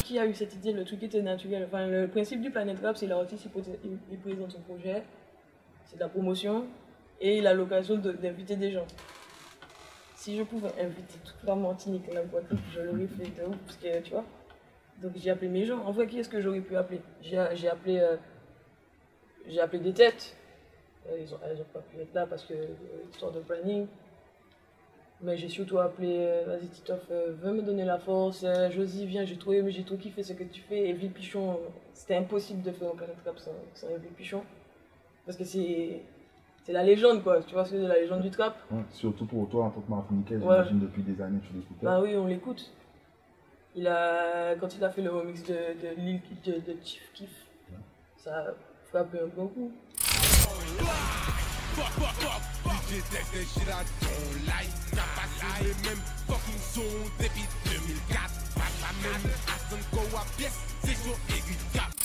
qui 0.04 0.20
a 0.20 0.26
eu 0.26 0.34
cette 0.34 0.54
idée, 0.54 0.72
le 0.72 0.84
truc 0.84 1.02
était 1.02 1.22
naturel. 1.22 1.64
Enfin, 1.66 1.88
le 1.88 2.06
principe 2.06 2.40
du 2.40 2.50
Planet 2.50 2.78
Rap, 2.80 2.96
c'est 2.96 3.08
l'artiste, 3.08 3.48
il 4.12 4.18
présente 4.18 4.52
son 4.52 4.60
projet, 4.60 5.02
c'est 5.86 5.96
de 5.96 6.00
la 6.00 6.08
promotion, 6.08 6.68
et 7.20 7.38
il 7.38 7.48
a 7.48 7.54
l'occasion 7.54 7.96
d'inviter 7.96 8.54
des 8.54 8.70
gens 8.70 8.86
si 10.24 10.38
je 10.38 10.42
pouvais 10.42 10.72
inviter 10.80 11.18
toute 11.22 11.44
la 11.44 11.54
Martinique 11.54 12.08
et 12.10 12.14
la 12.14 12.22
Guadeloupe, 12.22 12.58
je 12.72 12.80
l'aurais 12.80 13.06
fait 13.06 13.24
de 13.24 13.54
parce 13.66 13.76
que 13.76 14.00
tu 14.00 14.12
vois. 14.12 14.24
Donc 15.02 15.12
j'ai 15.16 15.30
appelé 15.30 15.48
mes 15.48 15.66
gens. 15.66 15.84
En 15.84 15.92
vrai, 15.92 16.06
qui 16.06 16.18
est-ce 16.18 16.30
que 16.30 16.40
j'aurais 16.40 16.62
pu 16.62 16.74
appeler? 16.76 17.02
J'ai 17.20 17.36
appelé, 17.68 17.98
euh, 17.98 19.62
appelé 19.62 19.80
des 19.80 19.92
têtes. 19.92 20.34
Euh, 21.10 21.26
ont, 21.30 21.38
elles 21.44 21.58
n'ont 21.58 21.64
pas 21.64 21.80
pu 21.80 22.00
être 22.00 22.14
là 22.14 22.26
parce 22.26 22.44
que 22.44 22.54
euh, 22.54 22.66
histoire 23.10 23.32
de 23.32 23.40
planning. 23.40 23.86
Mais 25.20 25.36
j'ai 25.36 25.50
surtout 25.50 25.78
appelé, 25.78 26.42
vas-y 26.46 26.68
Titoff, 26.68 27.06
veux 27.10 27.52
me 27.52 27.62
donner 27.62 27.84
la 27.84 27.98
force. 27.98 28.46
Josie, 28.70 29.06
viens, 29.06 29.24
j'ai 29.26 29.36
trouvé, 29.36 29.62
j'ai 29.70 29.84
trop 29.84 29.96
kiffé 29.96 30.22
ce 30.22 30.32
que 30.32 30.44
tu 30.44 30.62
fais. 30.62 30.88
Et 30.88 30.94
Pichon, 30.94 31.58
c'était 31.92 32.16
impossible 32.16 32.62
de 32.62 32.72
faire 32.72 32.88
un 32.88 32.96
planète 32.96 33.16
rap 33.24 33.38
sans, 33.38 33.52
sans 33.74 33.88
Pichon. 34.16 34.42
Parce 35.24 35.36
que 35.38 35.44
c'est 35.44 36.00
c'est 36.64 36.72
la 36.72 36.82
légende, 36.82 37.22
quoi. 37.22 37.42
Tu 37.42 37.52
vois, 37.54 37.64
c'est 37.64 37.78
la 37.78 38.00
légende 38.00 38.22
du 38.22 38.30
trap? 38.30 38.56
Ouais, 38.70 38.82
surtout 38.90 39.26
pour 39.26 39.48
toi 39.48 39.66
en 39.66 39.70
tant 39.70 39.80
que 39.80 39.90
Martiniquais, 39.90 40.36
Ouais. 40.36 40.56
j'imagine 40.56 40.80
depuis 40.80 41.02
des 41.02 41.22
années 41.22 41.40
tu 41.46 41.54
l'écoutes. 41.54 41.76
Bah 41.82 42.00
oui, 42.02 42.16
on 42.16 42.26
l'écoute. 42.26 42.72
Il 43.76 43.86
a, 43.88 44.54
quand 44.56 44.74
il 44.76 44.84
a 44.84 44.90
fait 44.90 45.02
le 45.02 45.10
remix 45.10 45.42
de, 45.42 45.52
de 45.52 46.00
Lil 46.00 46.20
de, 46.46 46.52
de 46.52 46.76
Chief 46.84 47.10
Keef, 47.12 47.28
Ouais. 47.70 47.78
ça 48.16 48.36
a 48.38 48.44
frappé 48.90 49.18
un 49.20 49.26
bon 49.36 49.48
coup. 49.48 49.72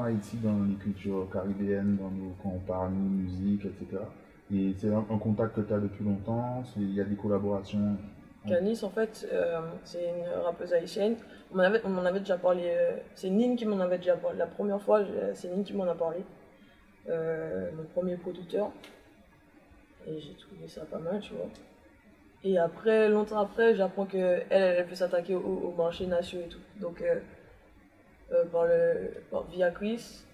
Haïti 0.00 0.36
dans 0.36 0.62
les 0.64 0.74
cultures 0.74 1.28
caribéennes, 1.32 1.96
dans 1.96 2.10
quand 2.42 2.50
on 2.54 2.58
parle 2.60 2.92
nous, 2.92 3.08
musique, 3.22 3.64
etc. 3.64 4.02
Et 4.52 4.74
c'est 4.78 4.92
un, 4.92 5.02
contact 5.18 5.56
que 5.56 5.60
tu 5.62 5.72
as 5.72 5.78
depuis 5.78 6.04
longtemps, 6.04 6.62
il 6.76 6.92
y 6.92 7.00
a 7.00 7.04
des 7.04 7.16
collaborations. 7.16 7.96
Canis, 8.46 8.82
en 8.82 8.90
fait, 8.90 9.26
euh, 9.32 9.60
c'est 9.84 10.08
une 10.08 10.26
rappeuse 10.44 10.72
haïtienne. 10.72 11.16
On 11.52 11.56
m'en 11.56 12.04
avait, 12.04 12.18
déjà 12.20 12.36
parlé. 12.36 12.62
euh, 12.66 12.96
c'est 13.14 13.30
Nine 13.30 13.56
qui 13.56 13.64
m'en 13.66 13.78
avait 13.80 13.98
déjà 13.98 14.16
parlé. 14.16 14.38
La 14.38 14.46
première 14.46 14.80
fois, 14.80 15.04
je- 15.04 15.32
c'est 15.34 15.48
Nine 15.48 15.64
qui 15.64 15.74
m'en 15.74 15.84
a 15.84 15.94
parlé. 15.94 16.24
Euh, 17.08 17.70
mon 17.76 17.84
premier 17.84 18.16
producteur. 18.16 18.70
Et 20.06 20.18
j'ai 20.18 20.34
trouvé 20.34 20.66
ça 20.68 20.82
pas 20.84 20.98
mal, 20.98 21.20
tu 21.20 21.34
vois. 21.34 21.48
Et 22.44 22.58
après, 22.58 23.08
longtemps 23.08 23.38
après, 23.38 23.74
j'apprends 23.76 24.06
qu'elle, 24.06 24.44
elle 24.50 24.86
peut 24.86 24.96
s'attaquer 24.96 25.34
au, 25.34 25.40
au 25.40 25.70
marché 25.76 26.06
national 26.06 26.46
et 26.46 26.48
tout. 26.48 26.58
Donc, 26.80 27.00
euh, 27.00 27.14
euh, 27.14 27.20
par 28.50 28.64
le, 28.66 29.12
par- 29.30 29.44
via 29.48 29.70
Chris, 29.70 30.24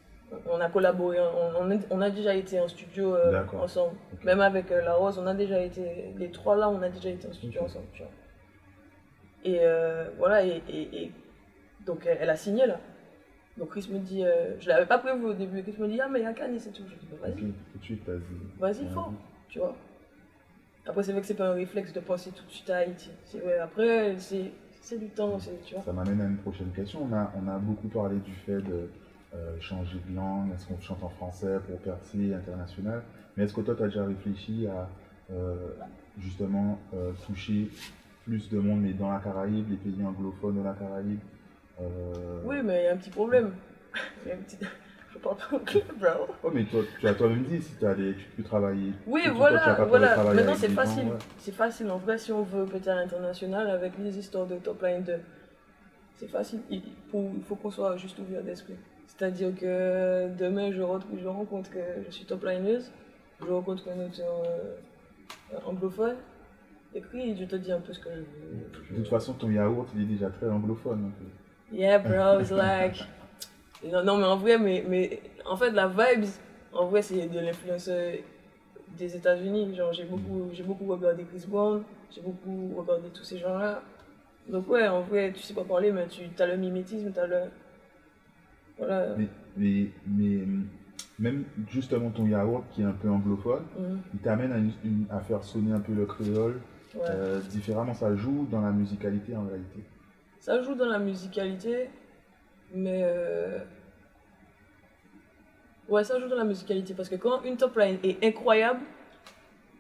on 0.47 0.61
a 0.61 0.69
collaboré. 0.69 1.19
On, 1.21 1.63
on, 1.63 1.71
a, 1.71 1.75
on 1.91 2.01
a 2.01 2.11
déjà 2.11 2.35
été 2.35 2.61
en 2.61 2.69
studio 2.69 3.15
euh, 3.15 3.43
ensemble. 3.61 3.95
Même 4.25 4.41
avec 4.41 4.71
euh, 4.71 4.83
La 4.83 4.95
Rose, 4.95 5.19
on 5.19 5.27
a 5.27 5.35
déjà 5.35 5.61
été. 5.61 6.13
Les 6.17 6.31
trois 6.31 6.57
là, 6.57 6.69
on 6.69 6.81
a 6.83 6.89
déjà 6.89 7.09
été 7.11 7.27
en 7.29 7.33
studio 7.33 7.63
ensemble, 7.63 7.87
tu 7.93 8.03
vois. 8.03 8.11
Et 9.45 9.59
euh, 9.61 10.09
voilà, 10.19 10.45
et, 10.45 10.63
et- 10.69 11.03
et 11.05 11.13
donc 11.87 12.05
elle, 12.07 12.19
elle 12.21 12.31
a 12.31 12.37
signé 12.37 12.67
là. 12.67 12.79
Donc 13.57 13.71
Chris 13.71 13.89
me 13.91 13.99
dit, 13.99 14.25
euh, 14.25 14.55
je 14.61 14.69
l'avais 14.69 14.87
pas 14.87 14.99
prévu 14.99 15.25
au 15.25 15.33
début, 15.33 15.63
Chris 15.63 15.75
me 15.79 15.89
dit, 15.89 16.01
ah 16.01 16.09
mais 16.09 16.21
il 16.21 16.23
y 16.23 16.27
a 16.27 16.31
et 16.31 16.35
tout. 16.35 16.83
Je 16.89 16.95
dis, 16.95 17.07
bah, 17.11 17.29
vas-y, 17.29 17.35
tout 17.35 17.79
de 17.79 17.85
suite, 17.85 18.09
vas-y, 18.59 18.83
Ouais. 18.85 18.91
fort, 18.93 19.13
tu 19.49 19.59
vois. 19.59 19.75
Après, 20.87 21.03
c'est 21.03 21.13
vrai 21.13 21.21
que 21.21 21.27
c'est 21.27 21.35
pas 21.35 21.49
un 21.49 21.53
réflexe 21.55 21.93
de 21.93 22.01
penser 22.01 22.31
tout 22.31 22.45
de 22.45 22.51
suite 22.51 22.71
à 22.71 22.79
Haïti. 22.79 23.11
C'est 23.25 23.59
après, 23.59 24.15
c'est 24.19 24.51
c'est 24.81 24.99
du 24.99 25.09
temps, 25.09 25.39
c'est- 25.39 25.61
tu 25.65 25.75
vois. 25.75 25.83
Ça 25.85 25.93
m'amène 25.93 26.21
à 26.21 26.27
une 26.27 26.37
prochaine 26.37 26.71
question. 26.73 27.03
On 27.05 27.13
a, 27.13 27.31
on 27.35 27.47
a 27.49 27.59
beaucoup 27.59 27.89
parlé 27.89 28.19
du 28.19 28.33
fait 28.33 28.61
de 28.63 28.89
euh, 29.35 29.61
changer 29.61 29.99
de 30.09 30.15
langue, 30.15 30.51
est-ce 30.53 30.67
qu'on 30.67 30.81
chante 30.81 31.03
en 31.03 31.09
français 31.11 31.59
pour 31.67 31.79
percer 31.81 32.33
international? 32.33 33.03
Mais 33.37 33.45
est-ce 33.45 33.53
que 33.53 33.61
toi, 33.61 33.75
tu 33.75 33.83
as 33.83 33.87
déjà 33.89 34.05
réfléchi 34.07 34.67
à 34.67 34.89
euh, 35.31 35.71
justement 36.19 36.79
euh, 36.95 37.13
toucher 37.27 37.69
plus 38.25 38.49
de 38.49 38.59
monde, 38.59 38.81
mais 38.81 38.95
dans 38.95 39.11
la 39.11 39.19
Caraïbe, 39.19 39.69
les 39.69 39.77
pays 39.77 40.03
anglophones 40.03 40.57
de 40.57 40.63
la 40.63 40.73
Caraïbe? 40.73 41.21
Oui, 42.45 42.63
mais 42.65 42.83
il 42.83 42.85
y 42.85 42.87
a 42.89 42.93
un 42.93 42.97
petit 42.97 43.11
problème. 43.11 43.53
Il 44.25 44.29
y 44.29 44.33
a 44.33 44.35
un 44.35 44.39
petit... 44.39 44.59
Je 45.13 45.19
parle 45.19 45.37
pas 45.37 45.57
anglais, 45.57 45.85
bro. 45.99 46.27
Oh, 46.43 46.51
mais 46.53 46.65
toi, 46.65 46.81
tu 47.01 47.07
as 47.09 47.15
toi-même 47.15 47.43
dit 47.45 47.63
si 47.63 47.85
as 47.85 47.95
des, 47.95 48.15
tu 48.15 48.27
peux 48.37 48.43
travailler. 48.43 48.93
Oui, 49.07 49.23
voilà, 49.35 49.75
voilà. 49.85 50.17
Maintenant, 50.35 50.55
c'est 50.55 50.69
facile. 50.69 51.05
ouais. 51.09 51.19
C'est 51.39 51.55
facile. 51.55 51.91
En 51.91 51.97
vrai, 51.99 52.19
si 52.19 52.31
on 52.33 52.43
veut 52.43 52.65
péter 52.67 52.91
à 52.91 52.97
l'international 52.97 53.71
avec 53.71 53.93
les 53.99 54.19
histoires 54.19 54.47
de 54.47 54.57
top 54.57 54.83
line 54.83 55.03
2, 55.03 55.15
c'est 56.17 56.29
facile. 56.29 56.61
Il, 56.71 56.83
faut- 57.11 57.57
qu'on 57.57 57.71
soit 57.71 57.97
juste 57.97 58.19
ouvert 58.19 58.43
d'esprit. 58.43 58.77
C'est-à-dire 59.07 59.55
que 59.59 60.29
demain, 60.37 60.71
je, 60.71 60.83
je 61.21 61.27
rencontre 61.27 61.71
que 61.71 61.79
je 62.07 62.11
suis 62.11 62.27
top 62.27 62.45
lineuse, 62.45 62.91
je 63.41 63.51
rencontre 63.51 63.85
un 63.89 64.05
auteur 64.07 64.43
euh, 64.45 65.57
anglophone, 65.67 66.17
et 66.95 67.01
puis 67.01 67.35
je 67.37 67.45
te 67.47 67.57
dis 67.57 67.73
un 67.73 67.81
peu 67.81 67.93
ce 67.95 68.01
que 68.01 68.11
je 68.11 68.21
veux. 68.21 68.91
De 68.91 68.97
toute 68.97 69.09
façon, 69.09 69.33
ton 69.33 69.51
yaourt, 69.51 69.89
il 69.97 70.03
est 70.03 70.07
déjà 70.07 70.29
très 70.29 70.49
anglophone. 70.51 71.13
Yeah, 71.73 71.99
bro, 71.99 72.41
it's 72.41 72.51
like. 72.51 72.97
Non, 73.85 74.03
non, 74.05 74.17
mais 74.19 74.25
en 74.25 74.37
vrai, 74.37 74.59
mais, 74.59 74.85
mais 74.89 75.21
en 75.47 75.57
fait, 75.57 75.71
la 75.71 75.87
vibes, 75.89 76.29
en 76.73 76.87
vrai, 76.87 77.03
c'est 77.03 77.29
de 77.29 77.39
l'influence 77.41 77.89
des 78.99 79.17
États-Unis. 79.17 79.75
Genre, 79.75 79.93
j'ai 79.93 80.05
beaucoup, 80.05 80.49
j'ai 80.53 80.65
beaucoup 80.65 80.87
regardé 80.87 81.25
Chris 81.25 81.45
Brown, 81.47 81.83
j'ai 82.11 82.21
beaucoup 82.21 82.75
regardé 82.77 83.09
tous 83.11 83.25
ces 83.25 83.39
gens-là. 83.39 83.83
Donc, 84.49 84.69
ouais, 84.69 84.89
en 84.89 85.03
vrai, 85.03 85.33
tu 85.35 85.43
sais 85.43 85.55
pas 85.55 85.65
parler, 85.65 85.93
mais 85.93 86.07
tu 86.09 86.23
as 86.43 86.47
le 86.47 86.57
mimétisme, 86.57 87.13
tu 87.13 87.19
as 87.21 87.27
le. 87.27 87.37
Voilà. 88.79 89.15
Mais, 89.17 89.27
mais, 89.57 89.87
mais 90.07 90.39
même 91.19 91.45
justement 91.69 92.11
ton 92.11 92.27
yaourt 92.27 92.65
qui 92.71 92.83
est 92.83 92.85
un 92.85 92.93
peu 92.93 93.09
anglophone, 93.11 93.65
Mhm, 93.79 94.01
il 94.15 94.21
t'amène 94.21 94.53
à, 94.53 94.59
une- 94.59 94.73
une- 94.85 95.07
à 95.11 95.21
faire 95.21 95.43
sonner 95.43 95.73
un 95.73 95.81
peu 95.81 95.93
le 95.93 96.07
créole 96.07 96.61
ouais. 96.95 97.01
euh, 97.11 97.41
différemment. 97.41 97.93
Ça 97.95 98.15
joue 98.17 98.47
dans 98.51 98.61
la 98.61 98.71
musicalité 98.71 99.37
en 99.37 99.45
réalité. 99.47 99.81
Ça 100.39 100.63
joue 100.63 100.75
dans 100.77 100.87
la 100.89 101.01
musicalité, 101.01 101.91
mais. 102.73 103.03
euh, 103.05 103.59
Ouais, 105.89 106.05
ça 106.05 106.19
joue 106.21 106.29
dans 106.29 106.37
la 106.37 106.45
musicalité 106.45 106.93
parce 106.93 107.09
que 107.09 107.15
quand 107.15 107.43
une 107.45 107.57
top 107.57 107.75
line 107.77 107.99
est 108.03 108.23
incroyable, 108.23 108.81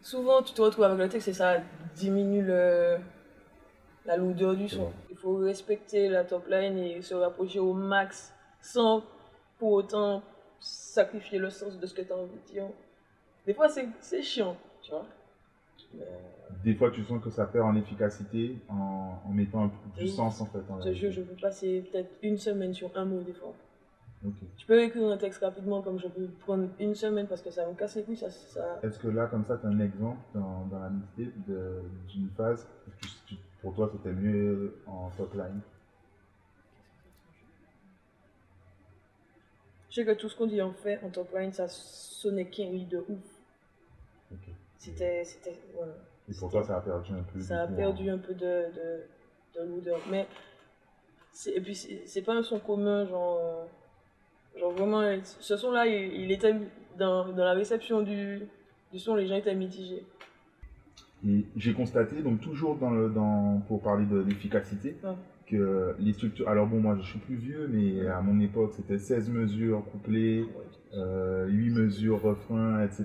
souvent 0.00 0.42
tu 0.42 0.54
te 0.54 0.62
retrouves 0.62 0.85
avec 0.85 0.99
le 0.99 1.09
texte 1.09 1.28
et 1.28 1.35
ça 1.35 1.59
diminue 1.97 2.42
le... 2.42 2.97
la 4.07 4.16
lourdeur 4.16 4.57
du 4.57 4.68
son. 4.71 4.90
Il 5.11 5.16
faut 5.18 5.37
respecter 5.37 6.09
la 6.09 6.25
top 6.25 6.49
line 6.49 6.78
et 6.78 7.02
se 7.02 7.14
rapprocher 7.14 7.59
au 7.59 7.75
max 7.75 8.33
sans 8.62 9.04
pour 9.59 9.73
autant 9.73 10.23
sacrifier 10.61 11.38
le 11.38 11.50
sens 11.50 11.78
de 11.78 11.87
ce 11.87 11.92
que 11.92 12.00
tu 12.00 12.11
as 12.12 12.16
envie 12.16 12.38
de 12.47 12.52
dire. 12.52 12.64
Des 13.45 13.52
fois, 13.52 13.68
c'est 13.68 13.87
c'est 14.00 14.23
chiant, 14.23 14.57
tu 14.80 14.90
vois. 14.92 15.04
Des 16.64 16.75
fois, 16.75 16.90
tu 16.90 17.04
sens 17.04 17.23
que 17.23 17.30
ça 17.30 17.47
perd 17.47 17.64
en 17.66 17.76
efficacité 17.76 18.57
en, 18.68 19.21
en 19.25 19.33
mettant 19.33 19.66
du 19.97 20.02
Oui. 20.04 20.11
sens 20.11 20.40
en 20.40 20.47
fait. 20.47 20.59
En 20.68 20.80
je 20.80 20.88
te 20.88 20.95
jure, 20.95 21.12
je 21.12 21.23
peux 21.23 21.40
passer 21.40 21.80
peut-être 21.90 22.11
une 22.23 22.37
semaine 22.37 22.75
sur 22.75 22.90
un 22.97 23.04
mot 23.04 23.23
des 23.23 23.33
fois. 23.33 23.54
Ok. 24.26 24.33
Je 24.59 24.66
peux 24.66 24.83
écrire 24.83 25.07
un 25.07 25.16
texte 25.16 25.40
rapidement 25.40 25.80
comme 25.80 25.99
je 26.00 26.09
peux 26.09 26.26
prendre 26.40 26.68
une 26.80 26.95
semaine 26.97 27.26
parce 27.28 27.40
que 27.40 27.50
ça 27.50 27.64
me 27.66 27.75
casse 27.75 27.95
les 27.95 28.02
couilles. 28.02 28.16
Ça, 28.16 28.28
ça... 28.30 28.80
Est-ce 28.83 28.99
que 28.99 29.07
là, 29.09 29.26
comme 29.28 29.45
ça, 29.47 29.57
tu 29.57 29.66
as 29.66 29.68
un 29.68 29.78
exemple 29.78 30.18
dans, 30.35 30.64
dans 30.66 30.80
la 30.80 30.90
mixtape 30.90 31.33
d'une 32.09 32.28
phase 32.37 32.66
tu- 33.26 33.37
pour 33.62 33.75
toi 33.75 33.88
c'était 33.92 34.12
mieux 34.12 34.75
en 34.87 35.11
top 35.16 35.35
line? 35.35 35.61
Je 39.90 39.95
sais 39.95 40.04
que 40.04 40.12
tout 40.12 40.28
ce 40.28 40.37
qu'on 40.37 40.47
dit 40.47 40.61
en 40.61 40.73
fait 40.73 40.99
en 41.02 41.09
top 41.09 41.33
line, 41.35 41.52
ça 41.52 41.66
sonnait 41.68 42.45
Kenny 42.47 42.85
de 42.85 42.99
ouf. 43.09 43.38
C'était. 44.78 45.25
c'était 45.25 45.54
voilà. 45.75 45.92
Et 46.30 46.35
pour 46.35 46.50
toi, 46.50 46.62
ça 46.62 46.76
a 46.76 46.80
perdu 46.80 47.12
un 47.12 47.23
peu. 47.23 47.40
Ça 47.40 47.62
a 47.62 47.66
perdu 47.66 48.11
en- 48.11 48.14
un 48.14 48.18
peu 48.18 48.35
de, 48.35 48.40
de, 48.75 49.61
de 49.61 49.66
l'odeur. 49.68 50.00
Mais. 50.11 50.26
Et 51.54 51.61
puis, 51.61 51.75
c'est 51.75 52.23
pas 52.23 52.35
un 52.35 52.42
son 52.42 52.58
commun, 52.58 53.06
genre. 53.06 53.38
euh, 53.40 53.64
Genre 54.58 54.73
vraiment, 54.73 55.02
ce 55.23 55.56
son-là, 55.56 55.87
il, 55.87 56.12
il 56.23 56.32
était 56.32 56.52
dans, 56.99 57.28
dans 57.28 57.44
la 57.44 57.52
réception 57.52 58.02
du, 58.02 58.40
du 58.92 58.99
son, 58.99 59.14
les 59.14 59.26
gens 59.28 59.37
étaient 59.37 59.54
mitigés. 59.54 60.04
Et 61.25 61.44
j'ai 61.56 61.75
constaté, 61.75 62.23
donc 62.23 62.40
toujours 62.40 62.75
dans 62.76 62.90
le, 62.90 63.08
dans, 63.08 63.61
pour 63.68 63.80
parler 63.82 64.04
de 64.06 64.18
l'efficacité, 64.18 64.97
que 65.47 65.94
les 66.00 66.12
structures. 66.12 66.49
Alors 66.49 66.66
bon, 66.66 66.80
moi 66.80 66.97
je 67.00 67.08
suis 67.08 67.18
plus 67.20 67.37
vieux, 67.37 67.68
mais 67.70 68.06
à 68.08 68.20
mon 68.20 68.40
époque 68.40 68.73
c'était 68.75 68.99
16 68.99 69.28
mesures 69.30 69.85
couplées, 69.92 70.44
euh, 70.94 71.47
8 71.47 71.70
mesures, 71.70 72.20
refrain, 72.20 72.82
etc. 72.85 73.04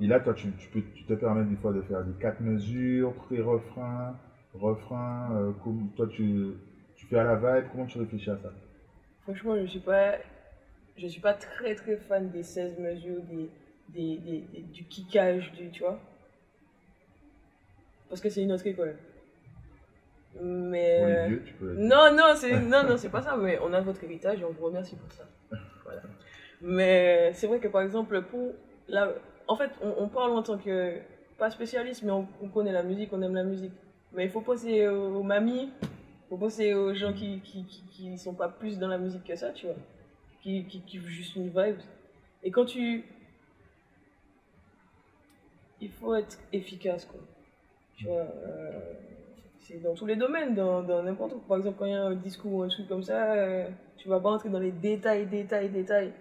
Et 0.00 0.06
là, 0.06 0.20
toi, 0.20 0.34
tu, 0.34 0.52
tu 0.58 0.68
peux 0.68 0.82
tu 0.94 1.04
te 1.04 1.14
permettre 1.14 1.48
des 1.48 1.56
fois 1.56 1.72
de 1.72 1.80
faire 1.82 2.02
des 2.04 2.12
4 2.20 2.40
mesures, 2.40 3.14
pré-refrain, 3.14 4.16
refrain. 4.54 5.34
euh, 5.36 5.52
comme- 5.64 5.88
toi, 5.96 6.06
tu, 6.06 6.48
tu 6.96 7.06
fais 7.06 7.18
à 7.18 7.24
la 7.24 7.36
vibe. 7.36 7.68
Comment 7.70 7.86
tu 7.86 7.98
réfléchis 7.98 8.30
à 8.30 8.36
ça? 8.36 8.52
Franchement, 9.22 9.56
je 9.60 9.66
suis 9.66 9.78
pas, 9.80 10.16
je 10.96 11.06
suis 11.06 11.20
pas 11.20 11.34
très 11.34 11.74
très 11.74 11.96
fan 11.96 12.30
des 12.30 12.42
16 12.42 12.76
mesures, 12.78 13.22
des, 13.22 13.48
des, 13.88 14.16
des- 14.18 14.44
des- 14.52 14.62
du 14.62 14.84
kickage, 14.84 15.50
du, 15.52 15.70
tu 15.70 15.82
vois. 15.82 15.98
Parce 18.08 18.20
que 18.20 18.28
c'est 18.28 18.42
une 18.42 18.52
autre 18.52 18.66
école. 18.66 18.96
Mais. 20.40 20.96
Pour 20.98 21.06
les 21.06 21.26
vieux, 21.28 21.42
tu 21.44 21.54
peux. 21.54 21.74
Non, 21.74 22.10
non, 22.14 22.34
c'est 22.36 22.60
non, 22.60 22.84
non, 22.84 22.96
c'est 22.96 23.08
pas 23.08 23.22
ça, 23.22 23.36
mais 23.36 23.58
on 23.62 23.72
a 23.72 23.80
votre 23.80 24.04
héritage 24.04 24.40
et 24.40 24.44
on 24.44 24.50
vous 24.50 24.66
remercie 24.66 24.96
pour 24.96 25.10
ça. 25.12 25.24
Voilà. 25.84 26.02
Mais 26.60 27.32
c'est 27.34 27.46
vrai 27.46 27.58
que 27.58 27.68
par 27.68 27.82
exemple, 27.82 28.20
pour 28.22 28.54
la... 28.88 29.12
en 29.48 29.56
fait, 29.56 29.70
on, 29.82 30.08
parle 30.08 30.32
en 30.32 30.42
tant 30.42 30.58
que, 30.58 30.98
pas 31.38 31.50
spécialiste, 31.50 32.02
mais 32.02 32.12
on, 32.12 32.26
on 32.42 32.48
connaît 32.48 32.72
la 32.72 32.82
musique, 32.82 33.12
on 33.12 33.22
aime 33.22 33.34
la 33.34 33.44
musique. 33.44 33.72
Mais 34.12 34.24
il 34.24 34.30
faut 34.30 34.40
penser 34.40 34.88
aux, 34.88 35.16
aux 35.16 35.22
mamies, 35.22 35.70
il 35.82 36.28
faut 36.28 36.36
penser 36.36 36.74
aux 36.74 36.94
gens 36.94 37.12
qui, 37.12 37.40
qui, 37.40 38.18
sont 38.18 38.34
pas 38.34 38.48
plus 38.48 38.78
dans 38.78 38.88
la 38.88 38.98
musique 38.98 39.24
que 39.24 39.36
ça, 39.36 39.50
tu 39.50 39.66
vois, 39.66 39.76
qui, 40.42 40.64
qui, 40.64 40.80
qui 40.80 40.98
juste 40.98 41.36
une 41.36 41.48
vibe. 41.48 41.78
Et 42.42 42.50
quand 42.50 42.64
tu. 42.64 43.04
Il 45.80 45.90
faut 45.90 46.14
être 46.14 46.38
efficace, 46.52 47.04
quoi. 47.04 47.20
Tu 47.96 48.06
vois, 48.06 48.26
euh, 48.46 48.94
c'est 49.58 49.82
dans 49.82 49.94
tous 49.94 50.06
les 50.06 50.16
domaines, 50.16 50.54
dans 50.54 51.02
n'importe 51.02 51.34
où. 51.34 51.38
Par 51.40 51.58
exemple, 51.58 51.76
quand 51.78 51.84
il 51.84 51.92
y 51.92 51.94
a 51.94 52.02
un 52.02 52.14
discours 52.14 52.52
ou 52.54 52.62
un 52.62 52.68
truc 52.68 52.88
comme 52.88 53.02
ça, 53.02 53.34
euh, 53.34 53.68
tu 53.98 54.08
vas 54.08 54.18
pas 54.18 54.30
entrer 54.30 54.48
dans 54.48 54.58
les 54.58 54.72
détails, 54.72 55.26
détails, 55.26 55.68
détails. 55.68 56.12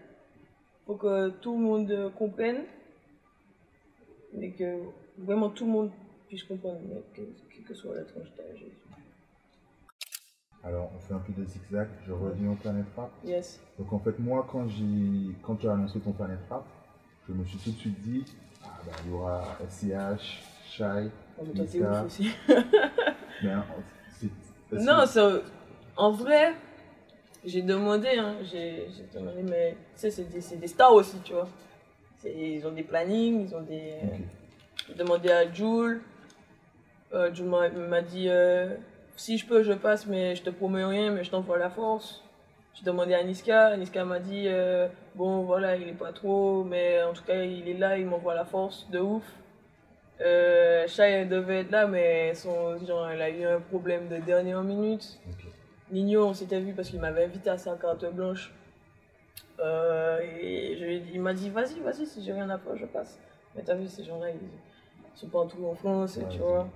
faut 0.85 0.95
que 0.95 1.29
tout 1.29 1.53
le 1.57 1.63
monde 1.63 2.11
comprenne, 2.17 2.63
mais 4.35 4.51
que 4.51 4.79
vraiment 5.17 5.49
tout 5.49 5.65
le 5.65 5.71
monde 5.71 5.91
puisse 6.27 6.43
comprendre, 6.43 6.79
quelle 7.13 7.27
que 7.67 7.73
soit 7.73 7.95
la 7.95 8.03
tranche 8.03 8.31
d'âge. 8.37 8.65
Alors, 10.63 10.91
on 10.95 10.99
fait 10.99 11.13
un 11.13 11.19
peu 11.19 11.31
de 11.33 11.45
zigzag. 11.45 11.87
Je 12.07 12.11
reviens 12.11 12.51
au 12.51 12.55
Planet 12.55 12.85
Rap. 12.97 13.11
Yes. 13.23 13.61
Donc, 13.77 13.93
en 13.93 13.99
fait, 13.99 14.17
moi, 14.17 14.47
quand, 14.51 14.67
j'ai, 14.67 15.35
quand 15.43 15.55
tu 15.55 15.67
as 15.67 15.73
annoncé 15.73 15.99
ton 15.99 16.11
Planet 16.11 16.39
Rap, 16.49 16.65
je 17.27 17.33
me 17.33 17.45
suis 17.45 17.57
tout 17.59 17.71
de 17.71 17.77
suite 17.77 18.01
dit 18.01 18.25
ah, 18.63 18.69
bah, 18.85 18.91
il 19.05 19.11
y 19.11 19.13
aura 19.13 19.57
SCH, 19.69 20.41
Shai. 20.71 21.09
Oh, 21.39 21.43
mais 21.45 21.53
toi, 21.53 21.65
t'es 21.65 21.77
Niska. 21.77 21.91
ouf 21.91 22.05
aussi. 22.05 22.31
Mais 23.43 23.51
hein, 23.51 23.65
Non, 24.71 25.05
ça- 25.05 25.41
en 25.97 26.11
vrai, 26.11 26.53
j'ai 27.43 27.61
demandé, 27.61 28.17
hein, 28.17 28.37
j'ai 28.43 28.87
demandé, 29.13 29.43
mais 29.43 29.71
tu 29.93 29.99
sais, 30.01 30.11
c'est 30.11 30.23
des, 30.23 30.41
c'est 30.41 30.55
des 30.57 30.67
stars 30.67 30.93
aussi, 30.93 31.17
tu 31.23 31.33
vois. 31.33 31.47
Ils 32.25 32.65
ont 32.65 32.71
des 32.71 32.83
plannings, 32.83 33.47
ils 33.47 33.55
ont 33.55 33.61
des. 33.61 33.93
J'ai 34.87 34.95
demandé 34.95 35.29
à 35.31 35.51
Jules. 35.51 36.01
Euh, 37.13 37.33
Jules 37.33 37.45
m'a 37.45 38.01
dit 38.01 38.27
euh, 38.29 38.75
si 39.15 39.37
je 39.37 39.45
peux, 39.45 39.63
je 39.63 39.73
passe, 39.73 40.05
mais 40.07 40.35
je 40.35 40.43
te 40.43 40.49
promets 40.49 40.83
rien, 40.83 41.11
mais 41.11 41.23
je 41.23 41.31
t'envoie 41.31 41.57
la 41.57 41.69
force. 41.69 42.23
J'ai 42.73 42.83
demandé 42.83 43.13
à 43.13 43.23
Niska. 43.23 43.77
Niska 43.77 44.03
m'a 44.03 44.19
dit 44.19 44.45
euh, 44.47 44.87
bon, 45.15 45.43
voilà, 45.43 45.77
il 45.77 45.87
est 45.87 45.93
pas 45.93 46.11
trop, 46.11 46.63
mais 46.63 47.01
en 47.03 47.13
tout 47.13 47.23
cas, 47.23 47.41
il 47.43 47.67
est 47.69 47.77
là, 47.77 47.97
il 47.97 48.05
m'envoie 48.05 48.35
la 48.35 48.45
force 48.45 48.89
de 48.89 48.99
ouf. 48.99 49.23
Euh, 50.21 50.87
Shai 50.87 51.25
devait 51.25 51.61
être 51.61 51.71
là, 51.71 51.87
mais 51.87 52.33
son, 52.33 52.77
genre, 52.85 53.09
elle 53.09 53.21
a 53.21 53.29
eu 53.29 53.43
un 53.45 53.59
problème 53.59 54.07
de 54.07 54.17
dernière 54.17 54.61
minute. 54.63 55.19
Ok. 55.29 55.45
Nino, 55.91 56.25
on 56.25 56.33
s'était 56.33 56.59
vu 56.59 56.73
parce 56.73 56.89
qu'il 56.89 56.99
m'avait 56.99 57.25
invité 57.25 57.49
à 57.49 57.57
sa 57.57 57.75
carte 57.75 58.05
blanche. 58.13 58.51
Euh, 59.59 60.19
et 60.41 60.75
je 60.77 60.85
il 61.13 61.21
m'a 61.21 61.33
dit, 61.33 61.49
vas-y, 61.49 61.79
vas-y, 61.79 62.05
si 62.05 62.23
j'ai 62.23 62.33
rien 62.33 62.49
à 62.49 62.57
faire, 62.57 62.75
je 62.75 62.85
passe. 62.85 63.19
Mais 63.55 63.63
t'as 63.63 63.75
vu, 63.75 63.87
ces 63.87 64.03
gens-là, 64.03 64.29
ils 64.31 64.39
sont 65.15 65.27
pas 65.27 65.39
en 65.39 65.47
tout 65.47 65.65
en 65.65 65.73
France, 65.75 66.17
Ouais, 66.17 66.27
tu 66.29 66.39
vois. 66.39 66.67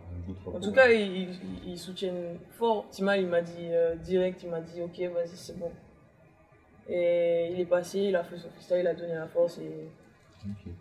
En 0.45 0.59
tout 0.59 0.71
cas, 0.71 0.89
ils, 0.89 1.77
soutiennent 1.77 2.37
fort. 2.51 2.87
Tima, 2.89 3.17
il 3.17 3.27
m'a 3.27 3.41
dit 3.41 3.69
euh, 3.71 3.95
direct, 3.95 4.43
il 4.43 4.49
m'a 4.49 4.61
dit, 4.61 4.81
ok, 4.81 4.97
vas-y, 5.13 5.35
c'est 5.35 5.59
bon. 5.59 5.71
Et 6.87 7.49
il 7.51 7.59
est 7.59 7.65
passé, 7.65 7.99
il 7.99 8.15
a 8.15 8.23
fait 8.23 8.37
son 8.37 8.49
freestyle, 8.49 8.79
il 8.79 8.87
a 8.87 8.93
donné 8.95 9.13
la 9.13 9.27
force 9.27 9.59
et 9.59 9.89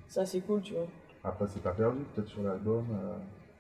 ça, 0.07 0.25
c'est 0.25 0.41
cool, 0.41 0.63
tu 0.63 0.75
vois. 0.75 0.87
Après, 1.25 1.47
c'est 1.49 1.63
pas 1.63 1.73
perdu, 1.73 1.99
peut-être 2.15 2.29
sur 2.29 2.43
l'album. 2.43 2.87
euh, 2.93 3.17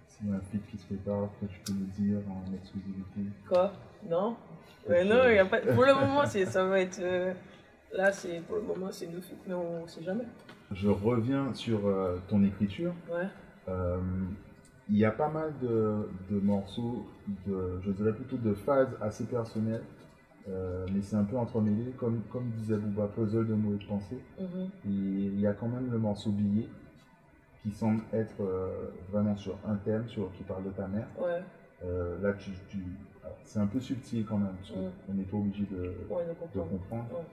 S'il 0.07 0.29
y 0.29 0.33
a 0.33 0.37
un 0.37 0.41
feat 0.41 0.65
qui 0.71 0.79
se 0.79 0.87
prépare, 0.87 1.29
que 1.41 1.47
tu 1.47 1.59
peux 1.61 1.73
nous 1.73 1.87
dire 1.99 2.19
en 2.31 2.55
exclusivité. 2.55 3.21
Quoi? 3.49 3.73
Non? 4.09 4.37
Mais 4.89 5.05
non, 5.05 5.29
y 5.29 5.39
a 5.39 5.45
pas... 5.45 5.59
pour 5.59 5.85
le 5.85 5.95
moment, 5.95 6.25
ça 6.25 6.65
va 6.65 6.81
être. 6.81 7.01
Là, 7.93 8.13
c'est 8.13 8.41
pour 8.41 8.57
le 8.57 8.63
moment, 8.63 8.89
c'est 8.93 9.07
feats, 9.07 9.35
mais 9.47 9.55
on 9.55 9.87
sait 9.87 10.03
jamais. 10.03 10.25
Je 10.73 10.89
reviens 10.89 11.53
sur 11.55 11.87
euh, 11.87 12.19
ton 12.29 12.43
écriture. 12.45 12.93
Ouais. 13.11 13.27
Euh, 13.69 13.99
il 14.91 14.97
y 14.97 15.05
a 15.05 15.11
pas 15.11 15.29
mal 15.29 15.53
de, 15.61 16.09
de 16.31 16.41
morceaux, 16.41 17.07
de, 17.47 17.81
je 17.83 17.91
dirais 17.93 18.13
plutôt 18.13 18.37
de 18.37 18.55
phases 18.55 18.89
assez 19.01 19.25
personnelles, 19.25 19.83
euh, 20.49 20.87
mais 20.93 21.03
c'est 21.03 21.17
un 21.17 21.25
peu 21.25 21.37
entremêlé, 21.37 21.91
comme, 21.99 22.23
comme 22.31 22.51
disait 22.51 22.77
Bouba, 22.77 23.07
puzzle 23.09 23.47
de 23.47 23.55
mots 23.55 23.75
et 23.75 23.79
de 23.79 23.85
pensée. 23.87 24.19
Mhm. 24.39 24.71
Et 24.87 24.89
il 24.89 25.41
y 25.41 25.47
a 25.47 25.53
quand 25.53 25.69
même 25.69 25.91
le 25.91 25.99
morceau 25.99 26.31
Billet, 26.31 26.69
qui 27.63 27.71
semble 27.73 28.03
être 28.13 28.37
vraiment 29.11 29.37
sur 29.37 29.59
un 29.67 29.77
thème, 29.77 30.09
sur, 30.09 30.31
qui 30.33 30.43
parle 30.45 30.65
de 30.65 30.71
ta 30.71 30.87
mère. 30.87 31.09
Ouais, 31.19 31.43
là, 32.23 32.33
tu, 32.35 32.51
c'est 33.45 33.59
un 33.59 33.67
peu 33.67 33.81
subtil 33.81 34.25
quand 34.27 34.39
même, 34.39 34.55
parce 34.57 34.71
Mm. 34.71 34.91
qu'on 35.07 35.15
n'est 35.15 35.25
pas 35.25 35.37
obligé 35.37 35.65
de, 35.71 35.77
ouais, 36.11 36.25
de 36.25 36.31
de 36.31 36.35
comprendre. 36.35 36.71
comprendre. 36.71 37.05
Ouais. 37.13 37.25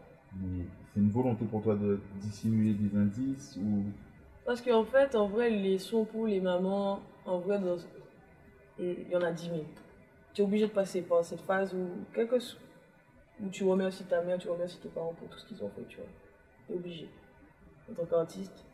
C'est 0.93 0.99
une 0.99 1.09
volonté 1.09 1.45
pour 1.45 1.61
toi 1.61 1.75
de 1.75 1.99
dissimuler 2.21 2.73
des 2.73 2.97
indices 2.97 3.57
ou? 3.61 3.83
Parce 4.45 4.61
qu'en 4.61 4.83
fait, 4.83 5.15
en 5.15 5.27
vrai, 5.27 5.49
les 5.49 5.77
sons 5.77 6.05
pour 6.05 6.27
les 6.27 6.39
mamans, 6.39 6.99
en 7.25 7.39
vrai, 7.39 7.59
dans- 7.59 7.77
il 8.79 9.09
y 9.09 9.15
en 9.15 9.21
a 9.21 9.31
10 9.31 9.49
000. 9.49 9.61
Tu 10.33 10.41
es 10.41 10.45
obligé 10.45 10.67
de 10.67 10.71
passer 10.71 11.01
par 11.01 11.23
cette 11.23 11.41
phase 11.41 11.73
où, 11.73 11.87
quelque... 12.13 12.35
où 13.41 13.49
tu 13.49 13.63
remercies 13.63 14.03
ta 14.05 14.21
mère, 14.21 14.37
tu 14.37 14.49
remercies 14.49 14.79
tes 14.79 14.89
parents 14.89 15.13
pour 15.17 15.27
tout 15.29 15.39
ce 15.39 15.45
qu'ils 15.47 15.63
ont 15.63 15.69
fait, 15.69 15.83
tu 15.87 15.97
vois. 15.97 16.05
Tu 16.67 16.73
es 16.73 16.75
obligé. 16.75 17.09
En 17.89 17.93
tant 17.93 18.05
qu'artiste, 18.05 18.65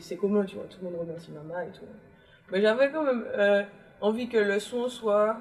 c'est 0.00 0.16
commun, 0.16 0.44
tu 0.44 0.56
vois. 0.56 0.64
Tout 0.64 0.78
le 0.82 0.90
monde 0.90 1.00
remercie 1.00 1.30
maman 1.32 1.60
et 1.60 1.70
tout. 1.72 1.84
Mais 2.50 2.60
j'avais 2.60 2.90
quand 2.90 3.04
même 3.04 3.24
euh, 3.36 3.62
envie 4.00 4.28
que 4.28 4.38
le 4.38 4.58
son 4.60 4.88
soit. 4.88 5.40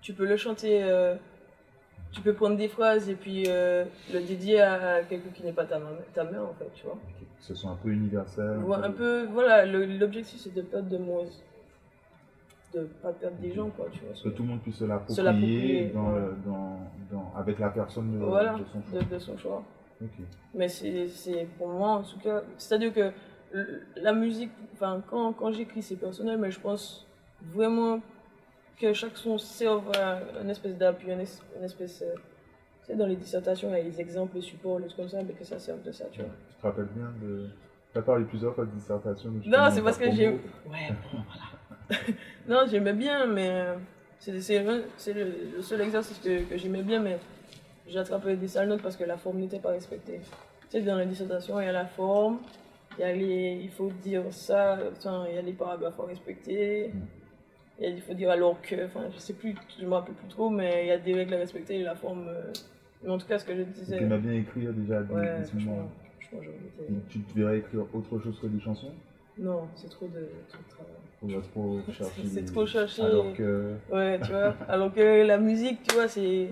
Tu 0.00 0.12
peux 0.14 0.26
le 0.26 0.36
chanter. 0.36 0.82
euh, 0.82 1.16
tu 2.12 2.20
peux 2.22 2.32
prendre 2.34 2.56
des 2.56 2.68
phrases 2.68 3.08
et 3.08 3.14
puis 3.14 3.44
euh, 3.48 3.84
le 4.12 4.20
dédier 4.20 4.60
à 4.60 5.02
quelqu'un 5.02 5.30
qui 5.34 5.42
n'est 5.44 5.52
pas 5.52 5.64
ta, 5.66 5.78
ta 6.14 6.24
mère, 6.24 6.42
en 6.42 6.54
fait, 6.54 6.70
tu 6.74 6.84
vois. 6.86 6.98
que 7.38 7.44
ce 7.44 7.54
soit 7.54 7.70
un 7.70 7.76
peu 7.76 7.90
universel 7.90 8.58
Ouais, 8.66 8.76
un 8.82 8.90
peu, 8.90 9.26
voilà, 9.32 9.64
l'objectif 9.66 10.40
c'est 10.40 10.54
de 10.54 10.62
perdre 10.62 10.88
de 10.88 10.98
moins. 10.98 11.24
de 12.74 12.80
pas 13.02 13.12
perdre 13.12 13.36
des 13.38 13.52
gens, 13.52 13.70
quoi, 13.70 13.86
tu 13.92 14.00
vois. 14.00 14.14
que 14.22 14.28
tout 14.36 14.42
le 14.42 14.48
monde 14.48 14.60
puisse 14.60 14.76
se 14.76 14.84
l'approprier 14.84 15.90
dans 15.94 16.12
ouais. 16.12 16.20
dans, 16.44 16.78
dans, 17.10 17.32
avec 17.36 17.58
la 17.58 17.70
personne 17.70 18.12
de, 18.18 18.24
Voilà, 18.24 18.54
de 18.54 18.64
son 18.64 18.82
choix. 18.82 19.00
de, 19.00 19.14
de 19.14 19.18
son 19.18 19.36
choix. 19.38 19.62
Ok. 20.02 20.10
Mais 20.54 20.68
c'est 20.68 21.46
pour 21.58 21.68
moi, 21.68 21.88
en 21.90 22.02
tout 22.02 22.18
cas, 22.20 22.42
c'est-à-dire 22.56 22.92
que 22.92 23.10
la 23.96 24.12
musique, 24.12 24.50
enfin, 24.74 25.02
quand, 25.10 25.32
quand 25.32 25.50
j'écris, 25.52 25.82
c'est 25.82 25.96
personnel, 25.96 26.38
mais 26.38 26.50
je 26.50 26.60
pense 26.60 27.06
vraiment 27.54 28.00
que 28.80 28.92
chaque 28.92 29.16
son 29.16 29.38
serve 29.38 29.90
à 29.96 30.20
une 30.42 30.50
espèce 30.50 30.76
d'appui, 30.76 31.10
une, 31.10 31.20
es- 31.20 31.42
une 31.56 31.64
espèce. 31.64 32.02
euh, 32.02 32.14
tu 32.82 32.92
sais, 32.92 32.94
dans 32.96 33.06
les 33.06 33.16
dissertations, 33.16 33.68
il 33.70 33.78
y 33.78 33.80
a 33.80 33.82
les 33.82 34.00
exemples, 34.00 34.36
les 34.36 34.42
supports, 34.42 34.78
les 34.78 34.86
trucs 34.86 34.98
comme 34.98 35.08
ça, 35.08 35.22
mais 35.22 35.32
que 35.34 35.44
ça 35.44 35.58
serve 35.58 35.82
de 35.82 35.92
ça, 35.92 36.04
tu 36.12 36.20
vois. 36.20 36.30
Tu 36.48 36.56
te 36.56 36.62
rappelles 36.66 36.88
bien 36.94 37.12
de. 37.20 37.48
Tu 37.92 37.98
as 37.98 38.02
parlé 38.02 38.24
plusieurs 38.24 38.54
fois 38.54 38.64
de 38.66 38.70
dissertation. 38.70 39.30
Non, 39.46 39.68
c'est 39.70 39.82
parce 39.82 39.98
que 39.98 40.10
j'ai. 40.12 40.28
Ouais, 40.70 40.90
bon, 41.12 41.18
voilà. 41.26 42.02
non, 42.48 42.66
j'aimais 42.70 42.92
bien, 42.92 43.26
mais 43.26 43.48
euh, 43.50 43.74
c'est 44.18 44.62
le, 44.62 44.84
le 45.56 45.62
seul 45.62 45.80
exercice 45.80 46.18
que, 46.18 46.42
que 46.42 46.56
j'aimais 46.58 46.82
bien, 46.82 47.00
mais 47.00 47.18
j'ai 47.86 47.98
attrapé 47.98 48.36
des 48.36 48.48
sales 48.48 48.68
notes 48.68 48.82
parce 48.82 48.96
que 48.96 49.04
la 49.04 49.16
forme 49.16 49.38
n'était 49.38 49.58
pas 49.58 49.70
respectée. 49.70 50.20
Tu 50.70 50.78
sais, 50.78 50.82
dans 50.82 50.96
la 50.96 51.06
dissertation, 51.06 51.58
il 51.60 51.64
y 51.64 51.68
a 51.68 51.72
la 51.72 51.86
forme, 51.86 52.40
il 52.98 53.00
y 53.00 53.04
a 53.04 53.12
les. 53.12 53.60
Il 53.62 53.70
faut 53.70 53.90
dire 54.02 54.24
ça, 54.30 54.78
il 55.28 55.34
y 55.34 55.38
a 55.38 55.42
les 55.42 55.52
paragraphes 55.54 55.98
à 55.98 56.04
respecter. 56.04 56.88
Mm. 56.94 57.00
Il, 57.80 58.00
faut 58.00 58.14
dire 58.14 58.30
alors 58.30 58.60
que, 58.60 58.86
enfin, 58.86 59.04
je 59.14 59.18
sais 59.18 59.34
plus, 59.34 59.54
je 59.80 59.86
me 59.86 59.92
rappelle 59.92 60.14
plus 60.14 60.28
trop, 60.28 60.50
mais 60.50 60.84
il 60.84 60.88
y 60.88 60.90
a 60.90 60.98
des 60.98 61.14
règles 61.14 61.34
à 61.34 61.38
respecter 61.38 61.78
et 61.78 61.82
la 61.84 61.94
forme. 61.94 62.26
euh, 62.28 62.52
mais 63.02 63.10
en 63.10 63.18
tout 63.18 63.26
cas, 63.26 63.38
ce 63.38 63.44
que 63.44 63.54
je 63.56 63.62
disais. 63.62 63.98
Tu 63.98 64.02
aimes 64.02 64.18
bien 64.18 64.32
écrire 64.32 64.72
déjà 64.72 65.02
des, 65.02 65.14
Ouais, 65.14 65.42
des 65.42 65.64
moments. 65.64 65.90
Tu 67.08 67.20
te 67.20 67.38
verrais 67.38 67.58
écrire 67.58 67.82
autre 67.94 68.18
chose 68.18 68.38
que 68.40 68.46
des 68.48 68.60
chansons? 68.60 68.92
Non, 69.38 69.68
c'est 69.76 69.88
trop 69.88 70.06
de, 70.08 70.28
trop 70.48 70.58
de 70.58 71.30
travail. 71.30 71.42
Trop 71.52 71.80
chercher 71.92 72.22
C'est 72.34 72.44
trop 72.44 72.66
chercher. 72.66 73.02
Alors 73.02 73.32
que 73.34 73.74
Ouais, 73.92 74.18
tu 74.20 74.32
vois. 74.32 74.54
Alors 74.68 74.92
que 74.92 75.24
la 75.24 75.38
musique, 75.38 75.80
tu 75.84 75.94
vois, 75.94 76.08
c'est. 76.08 76.48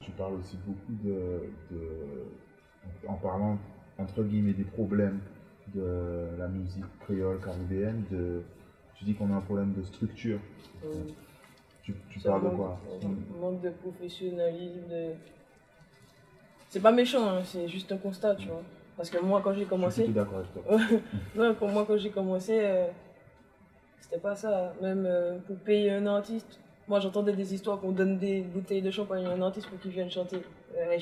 tu 0.00 0.10
parles 0.12 0.34
aussi 0.34 0.56
beaucoup 0.66 0.92
de, 1.04 1.42
de- 1.70 3.06
en 3.06 3.14
parlant 3.14 3.58
entre 3.98 4.22
guillemets 4.22 4.52
des 4.54 4.64
problèmes 4.64 5.20
de 5.74 6.28
la 6.38 6.48
musique 6.48 6.84
créole 7.00 7.38
caribéenne, 7.40 8.04
de, 8.10 8.42
tu 8.98 9.04
dis 9.04 9.14
qu'on 9.14 9.32
a 9.32 9.36
un 9.36 9.40
problème 9.40 9.72
de 9.74 9.82
structure. 9.82 10.40
Tu, 11.82 11.94
parles 12.22 12.50
de 12.50 12.56
quoi? 12.56 12.78
Manque 13.40 13.62
de 13.62 13.70
professionnalisme, 13.70 14.88
de. 14.90 15.12
C'est 16.68 16.80
pas 16.80 16.92
méchant, 16.92 17.26
hein, 17.30 17.42
c'est 17.44 17.66
juste 17.66 17.90
un 17.92 17.96
constat, 17.96 18.34
tu 18.34 18.48
vois. 18.48 18.62
Parce 18.96 19.08
que 19.08 19.18
moi, 19.22 19.40
quand 19.42 19.52
j'ai 19.52 19.60
Je 19.60 19.64
suis 19.64 19.70
commencé, 19.70 20.08
d'accord 20.08 20.40
avec 20.40 20.52
toi. 20.52 20.98
non, 21.36 21.54
pour 21.54 21.68
moi, 21.68 21.84
quand 21.86 21.96
j'ai 21.96 22.10
commencé, 22.10 22.60
euh, 22.60 22.88
c'était 24.00 24.18
pas 24.18 24.34
ça. 24.34 24.74
Même 24.82 25.06
euh, 25.06 25.38
pour 25.46 25.56
payer 25.58 25.92
un 25.92 26.06
artiste, 26.06 26.58
moi 26.88 26.98
j'entendais 27.00 27.32
des 27.32 27.54
histoires 27.54 27.80
qu'on 27.80 27.92
donne 27.92 28.18
des 28.18 28.42
bouteilles 28.42 28.82
de 28.82 28.90
champagne 28.90 29.24
à 29.26 29.30
un 29.30 29.42
artiste 29.42 29.68
pour 29.68 29.78
qu'il 29.78 29.92
vienne 29.92 30.10
chanter. 30.10 30.42
Euh, 30.76 30.98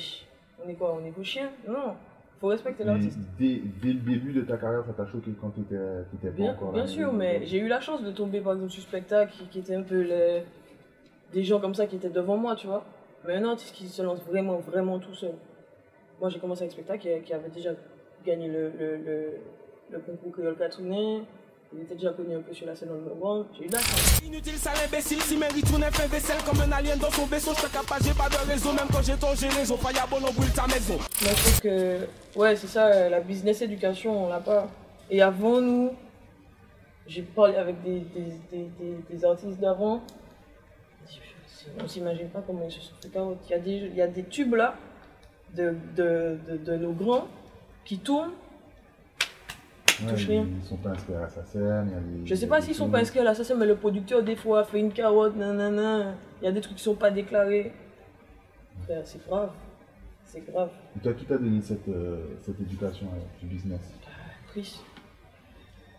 on 0.65 0.69
est 0.69 0.75
quoi? 0.75 0.97
On 1.01 1.05
est 1.05 1.11
vos 1.11 1.25
chiens? 1.25 1.51
Non, 1.67 1.95
faut 2.41 2.49
respecter 2.49 2.85
l'artiste. 2.85 3.19
dès, 3.39 3.63
dès 3.83 3.93
le 3.93 4.01
début 4.01 4.33
de 4.33 4.43
ta 4.43 4.57
carrière, 4.57 4.85
ça 4.87 4.93
t'a 4.93 5.07
choqué 5.07 5.31
quand 5.41 5.51
tu 5.51 5.61
étais, 5.63 5.77
pas 5.77 6.31
Bien, 6.31 6.53
encore 6.53 6.73
bien 6.73 6.87
sûr, 6.87 7.13
mais 7.13 7.45
j'ai 7.47 7.59
eu 7.59 7.69
la 7.69 7.81
chance 7.81 8.03
de 8.03 8.11
tomber 8.11 8.41
par 8.41 8.55
exemple 8.55 8.71
sur 8.71 8.83
spectacle 8.83 9.33
qui, 9.33 9.47
qui 9.47 9.59
était 9.61 9.75
un 9.75 9.83
peu 9.83 10.07
des 11.33 11.43
gens 11.43 11.61
comme 11.61 11.75
ça 11.75 11.87
qui 11.87 11.97
étaient 11.97 12.11
devant 12.11 12.37
moi, 12.37 12.55
tu 12.55 12.67
vois. 12.67 12.85
Mais 13.27 13.35
un 13.37 13.45
artiste 13.45 13.75
qui 13.75 13.87
se 13.89 14.03
lance 14.03 14.21
vraiment, 14.25 14.59
vraiment 14.59 14.99
tout 14.99 15.15
seul. 15.15 15.35
Moi 16.21 16.29
j'ai 16.29 16.39
commencé 16.39 16.63
avec 16.63 16.73
spectacle 16.73 17.01
qui, 17.01 17.23
qui 17.25 17.33
avait 17.33 17.49
déjà 17.49 17.71
gagné 18.25 18.49
le, 18.49 18.71
le, 18.79 18.97
le, 18.97 19.31
le 19.91 19.99
concours 19.99 20.33
Créole. 20.33 20.57
Il 21.77 21.83
était 21.83 21.95
déjà 21.95 22.13
connu 22.13 22.35
un 22.35 22.41
peu 22.41 22.55
sur 22.55 22.67
la 22.67 22.75
scène 22.75 22.89
underground. 22.91 23.47
J'ai 23.59 23.67
eu 23.67 23.69
la 23.69 23.81
chance. 23.81 24.23
Inutile, 24.25 24.55
sale 24.55 24.79
imbécile, 24.87 25.21
si 25.21 25.37
mes 25.37 25.47
ritournes 25.49 25.85
fait 25.93 26.09
vaisselle 26.09 26.43
comme 26.43 26.59
un 26.63 26.73
alien 26.73 26.99
dans 26.99 27.11
son 27.11 27.27
vaisseau, 27.27 27.53
je 27.55 27.67
capable, 27.69 28.03
j'ai 28.03 28.15
pas 28.15 28.31
de 28.31 28.51
réseau, 28.51 28.73
même 28.73 28.89
quand 28.91 29.03
j'ai 29.03 29.17
ton 29.17 29.35
j'ai 29.35 29.49
réseau, 29.49 29.77
Fireball, 29.77 30.23
on 30.27 30.33
brûle 30.33 30.53
ta 30.53 30.67
maison. 30.67 30.95
Moi, 30.97 31.07
je 31.21 31.43
trouve 31.43 31.61
que, 31.61 32.09
ouais, 32.35 32.57
c'est 32.57 32.67
ça, 32.67 32.87
euh, 32.87 33.09
la 33.11 33.21
business 33.21 33.61
éducation, 33.61 34.25
on 34.25 34.29
l'a 34.31 34.41
pas. 34.41 34.69
Et 35.11 35.21
avant 35.21 35.61
nous, 35.61 35.93
j'ai 37.07 37.23
parlé 37.23 37.57
avec 37.57 37.83
des, 37.83 38.01
des, 38.01 38.33
des, 38.51 38.71
des, 38.79 38.97
des 39.11 39.25
artistes 39.25 39.61
d'avant. 39.61 40.01
On 41.79 41.87
s'imagine 41.87 42.29
pas 42.31 42.43
comment 42.47 42.65
ils 42.65 42.73
se 42.73 42.81
sont 42.81 42.95
fait. 43.03 43.11
Il 43.13 43.51
y 43.51 43.55
a 43.55 43.59
des, 43.59 43.77
il 43.77 43.95
y 43.97 44.01
a 44.01 44.07
des 44.07 44.25
tubes 44.25 44.55
là, 44.55 44.77
de, 45.55 45.75
de, 45.95 46.39
de, 46.49 46.57
de 46.57 46.77
nos 46.77 46.93
grands, 46.93 47.27
qui 47.85 47.99
tournent. 47.99 48.33
Ils, 50.03 50.09
rien. 50.15 50.47
ils 50.61 50.67
sont 50.67 50.77
pas 50.77 50.91
inscrits 50.91 51.15
à 51.15 51.21
la 51.21 51.29
SACEM. 51.29 51.91
Je 52.25 52.35
sais 52.35 52.47
pas 52.47 52.61
s'ils 52.61 52.75
sont 52.75 52.85
films. 52.85 52.93
pas 52.93 52.99
inscrits 53.01 53.21
à 53.21 53.25
l'assassin, 53.25 53.55
mais 53.55 53.67
le 53.67 53.77
producteur, 53.77 54.23
des 54.23 54.37
fois, 54.37 54.65
fait 54.65 54.79
une 54.81 54.93
carotte, 54.93 55.37
nanana. 55.37 56.15
Il 56.41 56.45
y 56.45 56.49
a 56.49 56.53
des 56.53 56.61
trucs 56.61 56.77
qui 56.77 56.83
sont 56.83 56.95
pas 56.95 57.11
déclarés. 57.11 57.73
Frère, 58.85 59.01
c'est 59.05 59.25
grave. 59.27 59.51
C'est 60.25 60.45
grave. 60.51 60.71
Et 60.97 61.01
toi, 61.01 61.13
qui 61.15 61.25
t'a 61.25 61.39
donné 61.39 61.61
cette, 61.63 61.89
euh, 61.89 62.37
cette 62.43 62.61
éducation 62.61 63.07
euh, 63.07 63.41
du 63.41 63.47
business? 63.47 63.81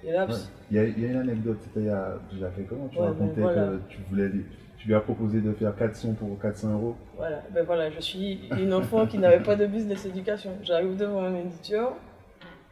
Et 0.03 0.11
là, 0.11 0.25
Ouais. 0.25 0.33
Il 0.71 0.77
y, 0.77 0.79
a, 0.79 0.83
il 0.85 0.99
y 0.99 1.05
a 1.05 1.09
une 1.09 1.17
anecdote, 1.17 1.57
c'était 1.61 1.81
il 1.81 1.85
y 1.85 1.89
a 1.89 2.17
déjà 2.31 2.49
quelques 2.49 2.69
temps, 2.69 2.87
tu 2.91 2.99
Ouais, 2.99 3.05
racontais 3.07 3.41
voilà. 3.41 3.65
que 3.67 3.77
tu 3.89 3.97
voulais, 4.09 4.29
tu 4.77 4.87
lui 4.87 4.95
as 4.95 4.99
proposé 4.99 5.41
de 5.41 5.51
faire 5.53 5.75
4 5.75 5.95
sons 5.95 6.13
pour 6.13 6.39
400 6.39 6.73
euros. 6.73 6.95
Voilà, 7.15 7.41
ben 7.53 7.63
voilà, 7.65 7.89
je 7.89 7.99
suis 7.99 8.47
une 8.59 8.73
enfant 8.73 9.07
qui 9.07 9.17
n'avait 9.17 9.41
pas 9.43 9.55
de 9.55 9.65
business 9.65 10.05
éducation. 10.05 10.51
J'arrive 10.61 10.95
devant 10.97 11.23
un 11.23 11.35
éditeur, 11.35 11.93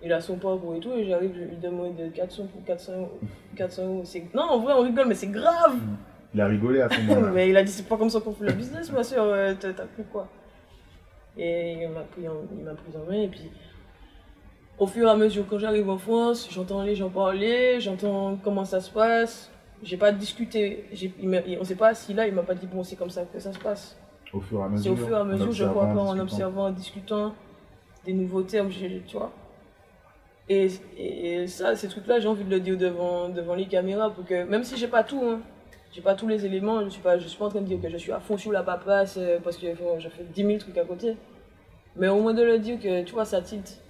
il 0.06 0.13
a 0.13 0.22
son 0.22 0.38
parcours 0.38 0.76
et 0.76 0.80
tout, 0.80 0.91
et 0.94 1.04
j'arrive, 1.06 1.32
je 1.36 1.41
lui 1.46 1.58
demande 1.58 1.96
de 1.96 2.08
400 2.10 2.46
pour 2.46 2.63
400 2.63 2.94
euros. 2.94 3.20
400 3.56 3.84
euros. 3.86 4.04
Non, 4.36 4.44
en 4.44 4.60
vrai, 4.60 4.74
on 4.78 4.82
rigole, 4.82 5.08
mais 5.08 5.15
c'est 5.15 5.28
grave 5.28 5.76
Il 6.34 6.39
a 6.41 6.46
rigolé 6.48 6.82
à 6.82 6.89
ce 6.89 7.02
moment-là. 7.02 7.32
Mais 7.34 7.50
il 7.50 7.58
a 7.58 7.63
dit, 7.63 7.72
c'est 7.72 7.88
pas 7.88 7.98
comme 7.98 8.10
ça 8.12 8.20
qu'on 8.20 8.34
fait 8.34 8.46
le 8.46 8.54
business, 8.54 8.91
ma 8.91 9.04
soeur, 9.04 9.26
euh, 9.26 9.54
t'as 9.60 9.72
cru 9.74 10.04
quoi? 10.12 10.28
Et 11.38 11.74
il 11.84 11.89
m'a 11.89 12.02
pris, 12.02 12.28
en- 12.28 12.44
il 12.58 12.63
pris 12.63 12.96
en 12.98 13.10
main, 13.12 13.22
et 13.24 13.28
puis 13.28 13.50
au 14.78 14.86
fur 14.88 15.08
et 15.08 15.12
à 15.12 15.15
mesure, 15.15 15.46
quand 15.50 15.58
j'arrive 15.58 15.89
en 15.89 15.98
France, 15.98 16.48
j'entends 16.52 16.84
les 16.84 16.96
gens 16.96 17.10
parler, 17.10 17.80
j'entends 17.80 18.38
comment 18.44 18.65
ça 18.65 18.80
se 18.82 18.91
passe. 18.91 19.50
J'ai 19.84 19.98
pas 19.98 20.12
discuté, 20.12 20.86
on 21.60 21.63
sait 21.63 21.76
pas 21.76 21.94
si 21.94 22.13
là, 22.13 22.28
il 22.28 22.34
m'a 22.34 22.44
pas 22.44 22.56
dit, 22.56 22.68
bon, 22.68 22.84
c'est 22.84 22.96
comme 22.96 23.10
ça 23.10 23.24
que 23.24 23.39
ça 23.39 23.52
se 23.52 23.60
passe. 23.60 23.98
Au 24.34 24.39
fur 24.39 24.60
et 24.60 24.63
à 24.63 24.65
C'est 24.65 24.89
mesure. 24.89 24.94
au 24.94 24.96
fur 24.96 25.18
et 25.18 25.20
à 25.20 25.24
mesure, 25.24 25.46
je 25.52 25.63
observant, 25.63 25.74
vois 25.74 25.94
pas 25.94 26.00
en 26.00 26.13
discutant. 26.13 26.24
observant, 26.24 26.65
en 26.65 26.72
discutant 26.72 27.36
des 28.06 28.13
nouveaux 28.13 28.41
termes, 28.44 28.70
tu 28.70 29.18
vois. 29.18 29.32
Et, 30.47 30.67
et- 30.97 31.34
et 31.43 31.47
ça, 31.47 31.75
ces 31.75 31.88
trucs-là, 31.88 32.19
j'ai 32.19 32.27
envie 32.27 32.43
de 32.43 32.49
le 32.51 32.60
dire 32.60 32.77
devant, 32.77 33.29
devant 33.29 33.55
les 33.55 33.65
caméras 33.65 34.12
pour 34.12 34.25
que, 34.25 34.43
même 34.43 34.63
si 34.63 34.77
j'ai 34.77 34.88
pas 34.88 35.03
tout, 35.03 35.21
hein, 35.23 35.39
j'ai 35.91 36.01
pas 36.01 36.13
tous 36.13 36.27
les 36.27 36.45
éléments, 36.45 36.84
je 36.84 36.89
suis 36.89 37.01
pas, 37.01 37.17
je 37.17 37.27
suis 37.27 37.38
pas 37.38 37.45
en 37.45 37.49
train 37.49 37.62
de 37.62 37.65
dire 37.65 37.81
que 37.81 37.89
je 37.89 37.97
suis 37.97 38.12
à 38.12 38.19
fond 38.19 38.38
sur 38.38 38.51
la 38.51 38.62
paperasse 38.63 39.17
euh, 39.17 39.39
parce 39.43 39.58
que 39.58 39.75
bon, 39.75 39.97
j'ai 39.99 40.10
fait 40.10 40.23
10 40.23 40.43
000 40.45 40.58
trucs 40.60 40.77
à 40.77 40.84
côté. 40.86 41.15
Mais 41.95 42.10
au 42.10 42.19
moins 42.19 42.34
de 42.34 42.43
le 42.43 42.60
dire 42.60 42.79
que, 42.79 43.03
tu 43.03 43.13
vois, 43.13 43.25
ça 43.25 43.41
tilt. 43.41 43.81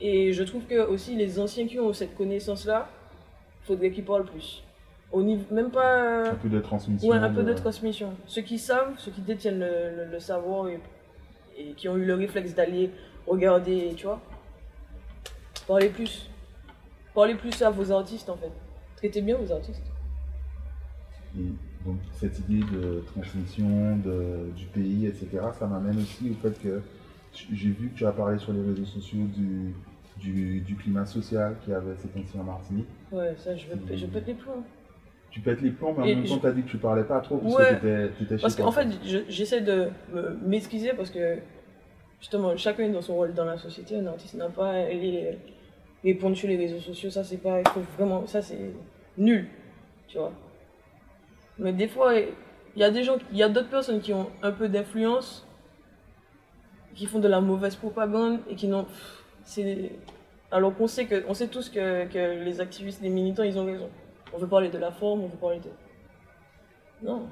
Et 0.00 0.32
je 0.32 0.42
trouve 0.44 0.64
que 0.64 0.86
aussi 0.86 1.16
les 1.16 1.40
anciens 1.40 1.66
qui 1.66 1.80
ont 1.80 1.92
cette 1.92 2.14
connaissance-là, 2.16 2.88
faudrait 3.62 3.90
qu'ils 3.90 4.04
parlent 4.04 4.24
plus. 4.26 4.62
Au 5.12 5.22
niveau, 5.22 5.42
même 5.52 5.70
pas. 5.70 6.28
Un 6.30 6.34
peu 6.34 6.48
de 6.48 6.60
transmission. 6.60 7.08
Ouais, 7.08 7.16
un 7.16 7.30
peu 7.30 7.42
de 7.42 7.48
de- 7.52 7.54
transmission. 7.58 8.12
Ceux 8.26 8.42
qui 8.42 8.58
savent, 8.58 8.92
ceux 8.98 9.10
qui 9.10 9.22
détiennent 9.22 9.58
le, 9.58 10.04
le- 10.04 10.10
le 10.12 10.20
savoir 10.20 10.68
et, 10.68 10.78
et 11.58 11.72
qui 11.72 11.88
ont 11.88 11.96
eu 11.96 12.04
le 12.04 12.14
réflexe 12.14 12.54
d'aller 12.54 12.90
regarder, 13.26 13.92
tu 13.96 14.06
vois. 14.06 14.20
Parlez 15.70 15.88
plus. 15.90 16.28
Parlez 17.14 17.36
plus 17.36 17.62
à 17.62 17.70
vos 17.70 17.92
artistes 17.92 18.28
en 18.28 18.36
fait. 18.36 18.50
Traitez 18.96 19.22
bien 19.22 19.36
vos 19.36 19.52
artistes. 19.52 19.86
Et 21.38 21.44
donc, 21.86 21.98
cette 22.12 22.40
idée 22.40 22.58
de 22.72 23.04
transmission 23.06 23.96
de, 23.98 24.50
du 24.56 24.64
pays, 24.66 25.06
etc., 25.06 25.28
ça 25.56 25.68
m'amène 25.68 25.96
aussi 25.98 26.28
au 26.30 26.34
fait 26.42 26.60
que 26.60 26.82
j'ai 27.52 27.68
vu 27.70 27.90
que 27.90 27.98
tu 27.98 28.04
as 28.04 28.10
parlé 28.10 28.36
sur 28.40 28.52
les 28.52 28.62
réseaux 28.62 28.84
sociaux 28.84 29.26
du, 29.32 29.72
du, 30.18 30.60
du 30.62 30.74
climat 30.74 31.06
social 31.06 31.54
qu'il 31.62 31.72
y 31.72 31.76
avait 31.76 31.94
ces 32.02 32.08
temps-ci 32.08 32.36
en 32.36 32.42
Martinique. 32.42 32.88
Ouais, 33.12 33.36
ça, 33.38 33.54
je, 33.56 33.68
veux, 33.68 33.96
je 33.96 34.06
pète 34.06 34.26
les 34.26 34.34
plombs. 34.34 34.64
Tu 35.30 35.38
pètes 35.38 35.60
les 35.62 35.70
plombs, 35.70 35.94
mais 35.96 36.02
en 36.02 36.06
Et 36.06 36.14
même 36.16 36.24
temps, 36.26 36.34
je- 36.34 36.40
tu 36.40 36.46
as 36.48 36.52
dit 36.52 36.62
que 36.64 36.68
tu 36.68 36.78
parlais 36.78 37.04
pas 37.04 37.20
trop 37.20 37.38
parce 37.38 37.54
Ouais. 37.54 37.78
que 37.80 38.34
Parce 38.40 38.56
qu'en 38.56 38.72
fait, 38.72 38.88
je- 39.06 39.18
j'essaie 39.28 39.60
de 39.60 39.88
me- 40.12 40.36
m'excuser 40.48 40.94
parce 40.96 41.10
que 41.10 41.38
justement, 42.18 42.56
chacun 42.56 42.82
est 42.82 42.90
dans 42.92 43.02
son 43.02 43.14
rôle 43.14 43.34
dans 43.34 43.44
la 43.44 43.56
société. 43.56 43.94
Un 43.94 44.06
artiste 44.06 44.34
n'a 44.34 44.48
pas 44.48 44.70
à 44.72 44.90
répondre 46.04 46.36
sur 46.36 46.48
les 46.48 46.56
réseaux 46.56 46.80
sociaux. 46.80 47.10
Ça, 47.10 47.24
c'est 47.24 47.38
pas. 47.38 47.62
Vraiment. 47.96 48.26
Ça, 48.26 48.42
c'est 48.42 48.72
nul. 49.16 49.48
Tu 50.08 50.18
vois. 50.18 50.32
Mais 51.58 51.72
des 51.72 51.88
fois, 51.88 52.14
il 52.18 52.28
y 52.76 52.84
a 52.84 52.90
des 52.90 53.04
gens. 53.04 53.16
Il 53.32 53.38
y 53.38 53.42
a 53.42 53.48
d'autres 53.48 53.68
personnes 53.68 54.00
qui 54.00 54.12
ont 54.12 54.30
un 54.42 54.52
peu 54.52 54.68
d'influence, 54.68 55.46
qui 56.94 57.06
font 57.06 57.18
de 57.18 57.28
la 57.28 57.40
mauvaise 57.40 57.76
propagande 57.76 58.40
et 58.48 58.54
qui 58.54 58.68
n'ont. 58.68 58.86
C'est. 59.44 59.92
Alors 60.52 60.74
qu'on 60.74 60.88
sait 60.88 61.06
que, 61.06 61.24
on 61.28 61.34
sait 61.34 61.46
tous 61.46 61.68
que, 61.68 62.06
que 62.06 62.42
les 62.44 62.60
activistes, 62.60 63.00
les 63.02 63.08
militants, 63.08 63.44
ils 63.44 63.56
ont 63.56 63.64
raison. 63.64 63.88
On 64.32 64.38
veut 64.38 64.48
parler 64.48 64.68
de 64.68 64.78
la 64.78 64.90
forme, 64.90 65.22
on 65.22 65.28
veut 65.28 65.36
parler 65.36 65.60
de. 65.60 65.70
Non, 67.06 67.28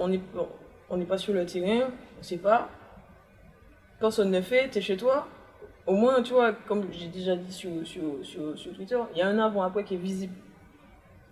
on 0.00 0.08
n'est 0.08 0.20
on 0.90 0.96
n'est 0.96 1.04
pas 1.04 1.18
sur 1.18 1.34
le 1.34 1.44
terrain, 1.46 1.90
on 2.18 2.22
sait 2.22 2.38
pas. 2.38 2.70
Personne 4.00 4.30
ne 4.30 4.40
fait, 4.40 4.70
tu 4.70 4.78
es 4.78 4.80
chez 4.80 4.96
toi. 4.96 5.26
Au 5.86 5.94
moins, 5.94 6.22
tu 6.22 6.32
vois, 6.32 6.52
comme 6.52 6.90
j'ai 6.92 7.08
déjà 7.08 7.36
dit 7.36 7.52
sur, 7.52 7.70
sur, 7.86 8.02
sur, 8.22 8.58
sur 8.58 8.72
Twitter, 8.72 8.98
il 9.12 9.18
y 9.18 9.22
a 9.22 9.28
un 9.28 9.38
avant-après 9.38 9.84
qui 9.84 9.94
est 9.94 9.98
visible. 9.98 10.34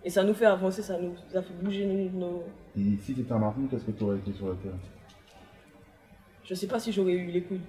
Et 0.03 0.09
ça 0.09 0.23
nous 0.23 0.33
fait 0.33 0.45
avancer, 0.45 0.81
ça 0.81 0.97
nous 0.99 1.15
ça 1.31 1.41
fait 1.41 1.53
bouger 1.53 1.85
nos. 1.85 2.43
Et 2.77 2.97
si 3.01 3.15
tu 3.15 3.21
étais 3.21 3.31
en 3.31 3.39
Martinique, 3.39 3.71
qu'est-ce 3.71 3.85
que 3.85 3.91
tu 3.91 4.03
aurais 4.03 4.17
été 4.17 4.33
sur 4.33 4.47
le 4.47 4.55
terrain? 4.57 4.77
Je 6.43 6.53
sais 6.53 6.67
pas 6.67 6.79
si 6.79 6.91
j'aurais 6.91 7.13
eu 7.13 7.31
les 7.31 7.41
couilles. 7.41 7.61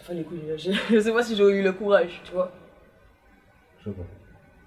Enfin, 0.00 0.14
les 0.14 0.24
couilles, 0.24 0.40
je, 0.56 0.72
je 0.90 0.98
sais 0.98 1.12
pas 1.12 1.22
si 1.22 1.36
j'aurais 1.36 1.58
eu 1.58 1.62
le 1.62 1.72
courage, 1.72 2.20
tu 2.24 2.32
vois. 2.32 2.50
Je 3.78 3.90
sais 3.90 3.96
pas. 3.96 4.04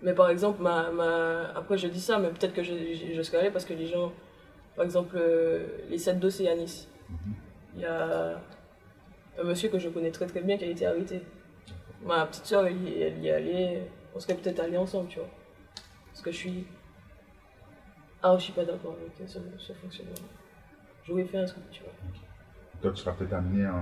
Mais 0.02 0.13
par 0.13 0.30
exemple, 0.30 0.62
ma, 0.62 0.92
ma... 0.92 1.50
après 1.56 1.78
je 1.78 1.88
dis 1.88 2.00
ça, 2.00 2.20
mais 2.20 2.30
peut-être 2.30 2.54
que 2.54 2.63
je, 2.63 2.74
je, 2.94 3.13
je 3.15 3.22
serais 3.22 3.39
allé 3.39 3.52
parce 3.52 3.65
que 3.65 3.74
les 3.74 3.88
gens, 3.88 4.13
par 4.76 4.86
exemple, 4.86 5.18
euh, 5.20 5.65
les 5.89 5.98
7 5.98 6.20
dossiers 6.20 6.50
à 6.50 6.56
Nice, 6.56 6.88
il 7.76 7.82
y 7.82 7.86
a 7.86 8.39
un 9.39 9.43
monsieur 9.43 9.69
que 9.69 9.80
je 9.80 9.89
connais 9.89 10.12
très 10.12 10.25
très 10.28 10.41
bien 10.41 10.58
qui 10.58 10.65
a 10.65 10.67
été 10.67 10.86
arrêté. 10.86 11.21
Ma 12.04 12.25
petite 12.25 12.45
soeur, 12.45 12.65
elle, 12.65 12.82
y- 12.82 13.02
elle 13.02 13.19
y 13.19 13.28
est 13.28 13.32
allée, 13.32 13.82
on 14.15 14.19
serait 14.19 14.36
peut-être 14.36 14.60
allés 14.60 14.78
ensemble, 14.78 15.08
tu 15.10 15.19
vois. 15.19 15.28
Parce 16.12 16.21
que 16.21 16.32
je 16.32 16.38
suis. 16.38 16.67
Ah, 18.21 18.36
je 18.38 18.43
suis 18.43 18.54
pas 18.54 18.65
d'accord 18.65 18.95
avec 18.99 19.30
ce, 19.30 19.39
ce 19.58 19.73
fonctionnement. 19.73 20.13
J'aurais 21.06 21.25
fait 21.25 21.38
un 21.38 21.45
truc, 21.45 21.63
tu 21.71 21.82
vois. 21.84 21.93
Toi, 22.82 22.91
tu 22.91 22.97
seras 22.97 23.13
peut-être 23.13 23.34
amené 23.34 23.65
à 23.65 23.75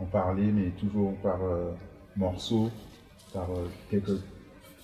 en 0.00 0.04
parler, 0.06 0.44
mais 0.46 0.70
toujours 0.70 1.14
par 1.22 1.42
euh, 1.44 1.70
morceaux, 2.16 2.70
par 3.32 3.50
euh, 3.50 3.68
quelques 3.90 4.18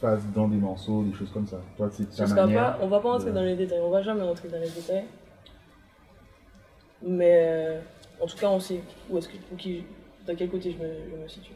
phases 0.00 0.24
dans 0.34 0.48
des 0.48 0.56
morceaux, 0.56 1.02
des 1.04 1.14
choses 1.14 1.30
comme 1.32 1.46
ça. 1.46 1.60
Toi, 1.76 1.88
c'est 1.92 2.10
Ce 2.12 2.22
ta 2.24 2.26
manière. 2.34 2.78
pas, 2.78 2.84
on 2.84 2.88
va 2.88 3.00
pas 3.00 3.10
rentrer 3.12 3.30
de- 3.30 3.34
dans 3.34 3.42
les 3.42 3.56
détails, 3.56 3.80
on 3.80 3.90
va 3.90 4.02
jamais 4.02 4.22
rentrer 4.22 4.48
dans 4.48 4.58
les 4.60 4.68
détails. 4.70 5.04
Mais 7.02 7.42
euh, 7.46 7.80
en 8.20 8.26
tout 8.26 8.36
cas, 8.36 8.48
on 8.48 8.60
sait 8.60 8.80
où 9.10 9.18
est-ce 9.18 9.28
que, 9.28 9.36
pour 9.36 9.56
qui, 9.58 9.84
dans 10.26 10.34
quel 10.34 10.48
côté 10.50 10.72
je 10.72 10.78
me, 10.78 10.88
je 11.10 11.22
me 11.22 11.28
situe? 11.28 11.52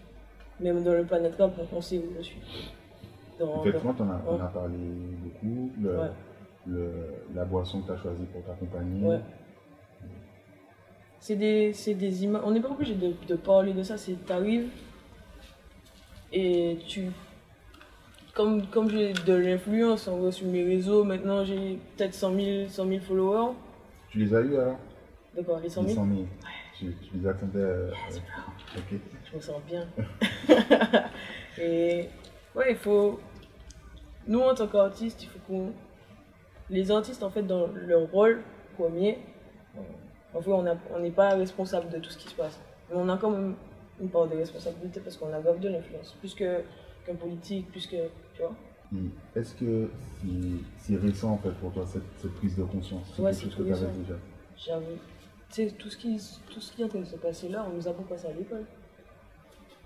Même 0.61 0.83
dans 0.85 0.93
le 0.93 1.05
planète 1.05 1.35
rap, 1.39 1.53
on- 1.59 1.77
on 1.77 1.81
sait 1.81 1.99
où 1.99 2.05
je 2.19 2.23
suis. 2.23 2.41
Dans- 3.39 3.61
Effectivement, 3.65 3.93
as, 3.99 4.23
on 4.29 4.35
Ouais. 4.37 4.41
a 4.43 4.47
parlé 4.47 4.77
beaucoup. 4.79 5.71
Le, 5.81 5.99
Ouais. 5.99 6.11
le- 6.67 7.15
la 7.35 7.45
boisson 7.45 7.81
que 7.81 7.87
tu 7.87 7.93
as 7.93 7.97
choisie 7.97 8.25
pour 8.33 8.43
t'accompagner. 8.45 9.07
Ouais. 9.07 9.21
C'est 11.19 11.37
des, 11.37 11.73
des 11.95 12.25
images. 12.25 12.43
On 12.45 12.51
n'est 12.51 12.61
pas 12.61 12.71
obligé 12.71 12.95
de, 12.95 13.13
de 13.29 13.35
parler 13.37 13.73
de 13.73 13.83
ça. 13.83 13.97
C'est 13.99 14.15
t'arrives 14.27 14.69
et 16.33 16.79
tu. 16.87 17.07
Comme, 18.35 18.67
comme 18.69 18.89
j'ai 18.89 19.13
de 19.13 19.35
l'influence 19.35 20.07
en 20.09 20.17
vrai, 20.19 20.31
sur 20.33 20.47
mes 20.47 20.63
réseaux, 20.63 21.05
maintenant 21.05 21.45
j'ai 21.45 21.79
peut-être 21.97 22.15
100 22.15 22.35
000, 22.35 22.69
100 22.69 22.87
000 22.87 23.01
followers. 23.01 23.53
Tu 24.09 24.19
les 24.19 24.35
as 24.35 24.41
eu 24.41 24.57
alors? 24.57 24.79
D'accord, 25.35 25.61
les 25.61 25.69
100 25.69 25.83
Les 25.83 25.89
000 25.95 26.05
100 26.07 26.11
000. 26.15 26.27
Tu, 26.81 26.87
tu 27.03 27.19
les 27.19 27.29
attendais. 27.29 27.59
euh, 27.59 27.91
euh, 27.91 28.79
ok. 28.79 28.99
je 29.31 29.37
me 29.37 29.41
sens 29.43 29.61
bien. 29.69 29.87
et 31.59 32.09
ouais, 32.55 32.71
il 32.71 32.77
faut. 32.77 33.21
Nous, 34.27 34.41
en 34.41 34.55
tant 34.55 34.67
qu'artistes, 34.67 35.23
il 35.23 35.29
faut 35.29 35.39
qu'on. 35.47 35.73
Les 36.71 36.91
artistes, 36.91 37.23
en 37.23 37.31
fait, 37.31 37.43
dans 37.43 37.67
leur 37.87 38.11
rôle 38.11 38.41
premier, 38.79 39.19
en 40.33 40.41
fait, 40.41 40.51
on 40.51 41.01
n'est 41.01 41.11
pas 41.11 41.35
responsable 41.35 41.91
de 41.91 41.99
tout 41.99 42.09
ce 42.11 42.17
qui 42.19 42.29
se 42.29 42.35
passe. 42.35 42.59
Mais 42.89 42.97
on 42.97 43.09
a 43.11 43.19
quand 43.19 43.31
même 43.31 43.57
une 44.01 44.09
part 44.09 44.27
de 44.29 44.37
responsabilité 44.37 45.01
parce 45.01 45.17
qu'on 45.19 45.33
a 45.35 45.41
grave 45.41 45.61
de 45.61 45.69
l'influence. 45.69 46.17
Plus 46.21 46.35
qu'un 46.35 47.15
politique, 47.21 47.71
plus 47.71 47.87
que. 47.87 47.97
Tu 48.35 48.41
vois 48.41 48.55
Et 48.97 49.39
Est-ce 49.39 49.55
que 49.55 49.91
c'est- 50.79 50.97
récent 50.97 51.33
en 51.33 51.39
fait 51.39 51.51
pour 51.61 51.73
toi 51.73 51.85
cette, 51.87 52.03
cette 52.17 52.35
prise 52.37 52.57
de 52.57 52.63
conscience? 52.65 53.03
C'est 53.15 53.21
Ouais, 53.23 53.33
quelque 53.33 53.43
chose 53.45 53.57
que 53.57 53.63
tu 53.65 53.73
avais 53.73 53.87
déjà 53.99 54.15
J'avoue. 54.57 54.99
Tu 55.51 55.69
sais, 55.69 55.75
tout 55.77 55.91
ce, 55.91 55.97
qui, 55.97 56.17
tout 56.53 56.61
ce 56.61 56.73
qui 56.73 56.83
est 56.83 56.85
en 56.85 56.89
train 56.89 57.01
de 57.01 57.05
se 57.05 57.17
passer 57.17 57.49
là, 57.49 57.67
on 57.69 57.75
nous 57.77 57.89
apprend 57.89 58.05
pas 58.05 58.17
ça 58.17 58.29
à 58.29 58.33
l'école. 58.33 58.65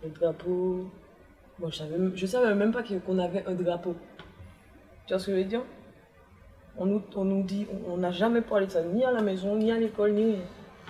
Le 0.03 0.11
drapeau. 0.11 0.87
Moi, 1.59 1.70
je 1.70 1.77
savais, 1.77 1.96
je 2.14 2.27
savais 2.27 2.55
même 2.55 2.72
pas 2.72 2.83
qu'on 2.83 3.18
avait 3.18 3.44
un 3.46 3.53
drapeau. 3.55 3.94
Tu 5.07 5.12
vois 5.14 5.18
ce 5.18 5.27
que 5.27 5.33
je 5.33 5.38
veux 5.38 5.44
dire? 5.44 5.62
On 6.77 6.87
nous, 6.87 7.03
on 7.14 7.24
nous 7.24 7.42
dit, 7.44 7.66
on- 7.88 7.96
n'a 7.96 8.11
jamais 8.11 8.40
parlé 8.40 8.66
de 8.66 8.72
ça, 8.72 8.83
ni 8.83 9.05
à 9.05 9.12
la 9.12 9.22
maison, 9.22 9.57
ni 9.57 9.70
à 9.70 9.79
l'école, 9.79 10.12
ni. 10.12 10.37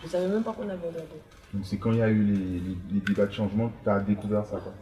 Je 0.03 0.09
savais 0.09 0.27
même 0.27 0.43
pas 0.43 0.53
qu'on 0.53 0.63
avait 0.69 0.89
un 0.89 0.93
drapeau. 0.93 1.19
Donc 1.53 1.65
c'est 1.67 1.77
quand 1.77 1.93
il 1.93 1.99
y 1.99 2.03
a 2.03 2.09
eu 2.09 2.23
les, 2.25 2.35
les- 2.35 2.77
les 2.95 3.01
débats 3.01 3.27
de 3.27 3.33
changement 3.33 3.69
que 3.69 3.85
tu 3.85 3.91
as 3.91 4.01
découvert 4.01 4.45
ça 4.47 4.57
quoi. 4.59 4.73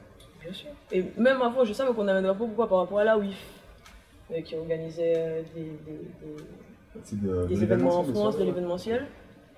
Bien 0.43 0.53
sûr. 0.53 0.71
Et 0.91 1.05
même 1.19 1.43
avant, 1.43 1.65
je 1.65 1.73
savais 1.73 1.93
qu'on 1.93 2.07
avait 2.09 2.19
un 2.21 2.23
drapeau, 2.23 2.47
pourquoi? 2.47 2.69
Par 2.69 2.79
rapport 2.79 3.01
à 3.01 3.05
la 3.05 3.19
WIF, 3.19 3.45
euh, 4.31 4.41
qui 4.41 4.55
organisait 4.57 5.15
euh, 5.17 5.43
des, 5.55 5.63
des- 5.65 7.17
des- 7.51 7.57
de 7.57 7.63
événements 7.63 7.99
en 7.99 8.05
France, 8.05 8.39
de 8.39 8.45
l'événementiel. 8.45 9.07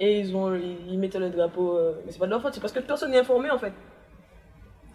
Et 0.00 0.20
ils, 0.20 0.34
ont, 0.36 0.54
ils, 0.54 0.76
ils 0.92 0.98
mettaient 0.98 1.18
le 1.20 1.30
drapeau. 1.30 1.76
euh, 1.76 1.92
mais 2.04 2.12
c'est 2.12 2.18
pas 2.18 2.26
de 2.26 2.30
leur 2.30 2.42
faute, 2.42 2.54
c'est 2.54 2.60
parce 2.60 2.72
que 2.72 2.80
personne 2.80 3.10
n'est 3.12 3.18
informé 3.18 3.50
en 3.50 3.58
fait. 3.58 3.72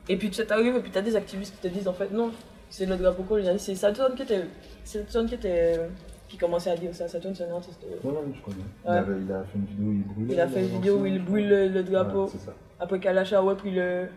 Et 0.07 0.17
puis 0.17 0.29
tu 0.29 0.41
arrives 0.49 0.75
et 0.75 0.79
puis 0.81 0.91
t'as 0.91 1.01
des 1.01 1.15
activistes 1.15 1.55
qui 1.55 1.67
te 1.69 1.73
disent 1.73 1.87
en 1.87 1.93
fait 1.93 2.11
non, 2.11 2.31
c'est 2.69 2.85
le 2.85 2.95
drapeau 2.97 3.23
colonial. 3.23 3.59
C'est 3.59 3.75
Saturn 3.75 4.15
qui 4.15 4.23
était. 4.23 4.45
Saturn 4.83 5.25
qui 5.27 5.35
était. 5.35 5.77
euh, 5.77 5.87
qui 6.27 6.37
commençait 6.37 6.69
à 6.71 6.75
dire 6.77 6.93
ça. 6.93 7.07
Saturn 7.07 7.33
c'est 7.33 7.45
un 7.45 7.55
artiste. 7.55 7.81
euh. 7.85 8.07
Ouais, 8.07 8.15
je 8.35 8.41
connais. 8.41 8.57
Il, 8.85 8.89
Ouais. 8.91 8.97
avait- 8.97 9.21
il 9.21 9.31
a 9.31 9.43
fait 9.43 9.57
une 9.57 9.65
vidéo 9.65 9.87
où 9.87 9.93
il 9.93 10.03
brûlait. 10.03 10.33
Il 10.33 10.39
a 10.41 10.47
fait 10.47 10.59
une 10.61 10.67
vidéo 10.67 10.95
où 10.97 11.05
il 11.05 11.23
brûle 11.23 11.47
le, 11.49 11.67
le 11.69 11.83
drapeau. 11.83 12.27
C'est 12.27 12.37
ça. 12.39 12.53
Après 12.79 12.99
Kalacha, 12.99 13.43
ouais, 13.43 13.55
puis 13.55 13.71
le. 13.71 14.07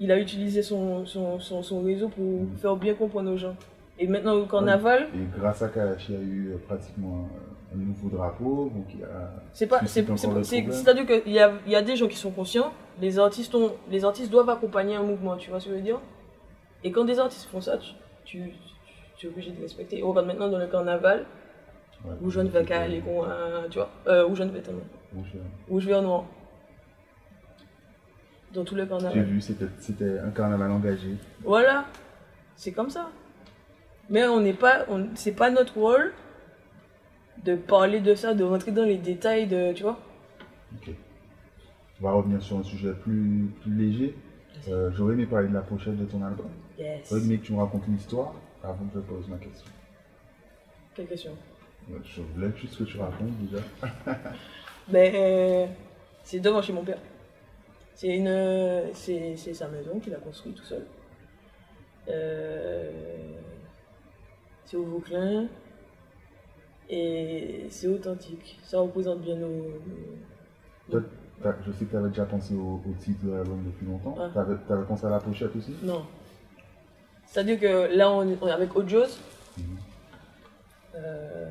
Il 0.00 0.10
a 0.10 0.18
utilisé 0.18 0.62
son, 0.62 1.06
son, 1.06 1.38
son, 1.38 1.62
son 1.62 1.82
réseau 1.82 2.08
pour 2.08 2.24
Mhm. 2.24 2.56
faire 2.56 2.76
bien 2.76 2.94
comprendre 2.94 3.30
aux 3.32 3.36
gens. 3.36 3.54
Et 3.98 4.06
maintenant 4.08 4.34
au 4.34 4.44
carnaval, 4.46 5.06
Et 5.14 5.38
grâce 5.38 5.62
à 5.62 5.68
Kalachi, 5.68 6.12
il 6.12 6.14
y 6.14 6.18
a 6.18 6.22
eu 6.22 6.50
euh, 6.52 6.56
pratiquement 6.66 7.28
un, 7.28 7.53
un 7.74 7.78
nouveau 7.78 8.08
drapeau. 8.08 8.70
Donc 8.74 8.86
il 8.94 9.00
y 9.00 9.04
a... 9.04 9.32
C'est 9.52 9.66
pas, 9.66 9.80
c'est, 9.86 10.06
c'est-à-dire 10.06 11.06
qu'il 11.06 11.32
y 11.32 11.40
a, 11.40 11.52
y 11.66 11.74
a 11.76 11.82
des 11.82 11.96
gens 11.96 12.08
qui 12.08 12.16
sont 12.16 12.30
conscients, 12.30 12.72
les 13.00 13.18
artistes, 13.18 13.54
ont, 13.54 13.72
les 13.90 14.04
artistes 14.04 14.30
doivent 14.30 14.50
accompagner 14.50 14.96
un 14.96 15.02
mouvement, 15.02 15.36
tu 15.36 15.50
vois 15.50 15.60
ce 15.60 15.66
que 15.66 15.70
je 15.72 15.76
veux 15.76 15.82
dire? 15.82 16.00
Et 16.82 16.92
quand 16.92 17.04
des 17.04 17.18
artistes 17.18 17.48
font 17.50 17.60
ça, 17.60 17.78
tu, 17.78 17.94
tu, 18.24 18.52
tu- 19.16 19.26
es 19.26 19.28
obligé 19.30 19.50
de 19.50 19.60
respecter. 19.60 20.02
On 20.02 20.10
regarde 20.10 20.26
maintenant 20.26 20.48
dans 20.48 20.58
le 20.58 20.66
carnaval, 20.66 21.26
Ouais, 22.04 22.12
où 22.20 22.28
je 22.28 22.40
ne 22.40 22.48
vais 22.50 22.64
qu'à 22.66 22.82
aller, 22.82 23.02
euh, 23.08 23.66
tu 23.70 23.78
vois, 23.78 23.88
euh, 24.08 24.28
où 24.28 24.34
je 24.36 24.42
ne 24.42 24.50
vais 24.50 24.60
tellement, 24.60 24.82
où 25.70 25.80
je 25.80 25.86
vais 25.86 25.94
en 25.94 26.02
noir. 26.02 26.24
Dans 28.52 28.62
tout 28.62 28.74
le 28.74 28.82
J'ai 28.82 28.88
carnaval. 28.88 29.22
vu, 29.24 29.40
c'était 29.40 30.18
un 30.18 30.30
carnaval 30.30 30.70
engagé. 30.70 31.16
Voilà, 31.42 31.86
c'est 32.56 32.72
comme 32.72 32.90
ça. 32.90 33.08
Mais 34.10 34.26
on 34.26 34.40
n'est 34.40 34.52
pas, 34.52 34.84
c'est 35.14 35.32
pas 35.32 35.50
notre 35.50 35.78
rôle 35.78 36.12
de 37.44 37.54
parler 37.56 38.00
de 38.00 38.14
ça, 38.14 38.34
de 38.34 38.44
rentrer 38.44 38.72
dans 38.72 38.84
les 38.84 38.96
détails 38.96 39.46
de, 39.46 39.72
tu 39.72 39.82
vois 39.82 39.98
Ok. 40.74 40.90
On 42.00 42.04
va 42.04 42.12
revenir 42.12 42.42
sur 42.42 42.58
un 42.58 42.62
sujet 42.62 42.92
plus, 42.92 43.50
plus 43.60 43.74
léger. 43.74 44.14
Euh, 44.68 44.90
J'aurais 44.94 45.14
aimé 45.14 45.26
parler 45.26 45.48
de 45.48 45.54
la 45.54 45.60
pochette 45.60 45.96
de 45.96 46.04
ton 46.04 46.22
album. 46.22 46.48
Yes. 46.78 47.08
J'aurais 47.08 47.22
aimé 47.22 47.38
que 47.38 47.46
tu 47.46 47.52
me 47.52 47.58
racontes 47.58 47.86
une 47.86 47.96
histoire 47.96 48.34
avant 48.62 48.84
que 48.86 48.94
je 48.94 49.00
pose 49.00 49.28
ma 49.28 49.36
question. 49.36 49.70
Quelle 50.94 51.06
question? 51.06 51.32
Ouais, 51.88 51.98
Je 52.04 52.22
voulais 52.22 52.50
juste 52.56 52.78
que 52.78 52.84
tu 52.84 52.98
racontes 52.98 53.36
déjà. 53.40 53.62
Ben, 54.86 55.14
euh, 55.14 55.66
c'est 56.22 56.40
devant 56.40 56.60
chez 56.60 56.74
mon 56.74 56.84
père. 56.84 56.98
C'est 57.94 58.16
une, 58.16 58.92
c'est, 58.92 59.34
sa 59.54 59.66
maison 59.68 59.98
qu'il 59.98 60.12
a 60.12 60.18
construit 60.18 60.52
tout 60.52 60.62
seul. 60.64 60.84
Euh, 62.10 62.90
c'est 64.66 64.76
au 64.76 64.84
Vauclin 64.84 65.46
et 66.90 67.66
c'est 67.70 67.88
authentique. 67.88 68.58
Ça 68.62 68.78
représente 68.80 69.20
bien 69.20 69.36
nos. 69.36 69.80
je 70.90 71.72
sais 71.72 71.84
que 71.84 71.90
tu 71.90 71.96
avais 71.96 72.08
déjà 72.08 72.24
pensé 72.24 72.54
au, 72.54 72.80
au 72.86 72.94
titre 73.00 73.24
de 73.24 73.32
l'album 73.32 73.62
depuis 73.64 73.86
longtemps. 73.86 74.16
Ouais. 74.18 74.30
Tu 74.32 74.38
avais, 74.38 74.84
pensé 74.86 75.06
à 75.06 75.10
la 75.10 75.18
pochette 75.20 75.54
aussi? 75.56 75.74
Non. 75.82 76.04
C'est-à-dire 77.26 77.58
que 77.58 77.96
là, 77.96 78.10
on, 78.10 78.36
on 78.40 78.46
est 78.46 78.52
avec 78.52 78.74
Ojos. 78.76 79.18
Mhm. 79.58 79.64
Euh, 80.96 81.50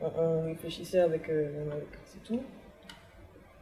on, 0.00 0.06
on 0.18 0.44
réfléchissait 0.44 1.00
avec, 1.00 1.28
euh, 1.28 1.70
avec- 1.72 1.88
c'est 2.06 2.22
tout. 2.24 2.42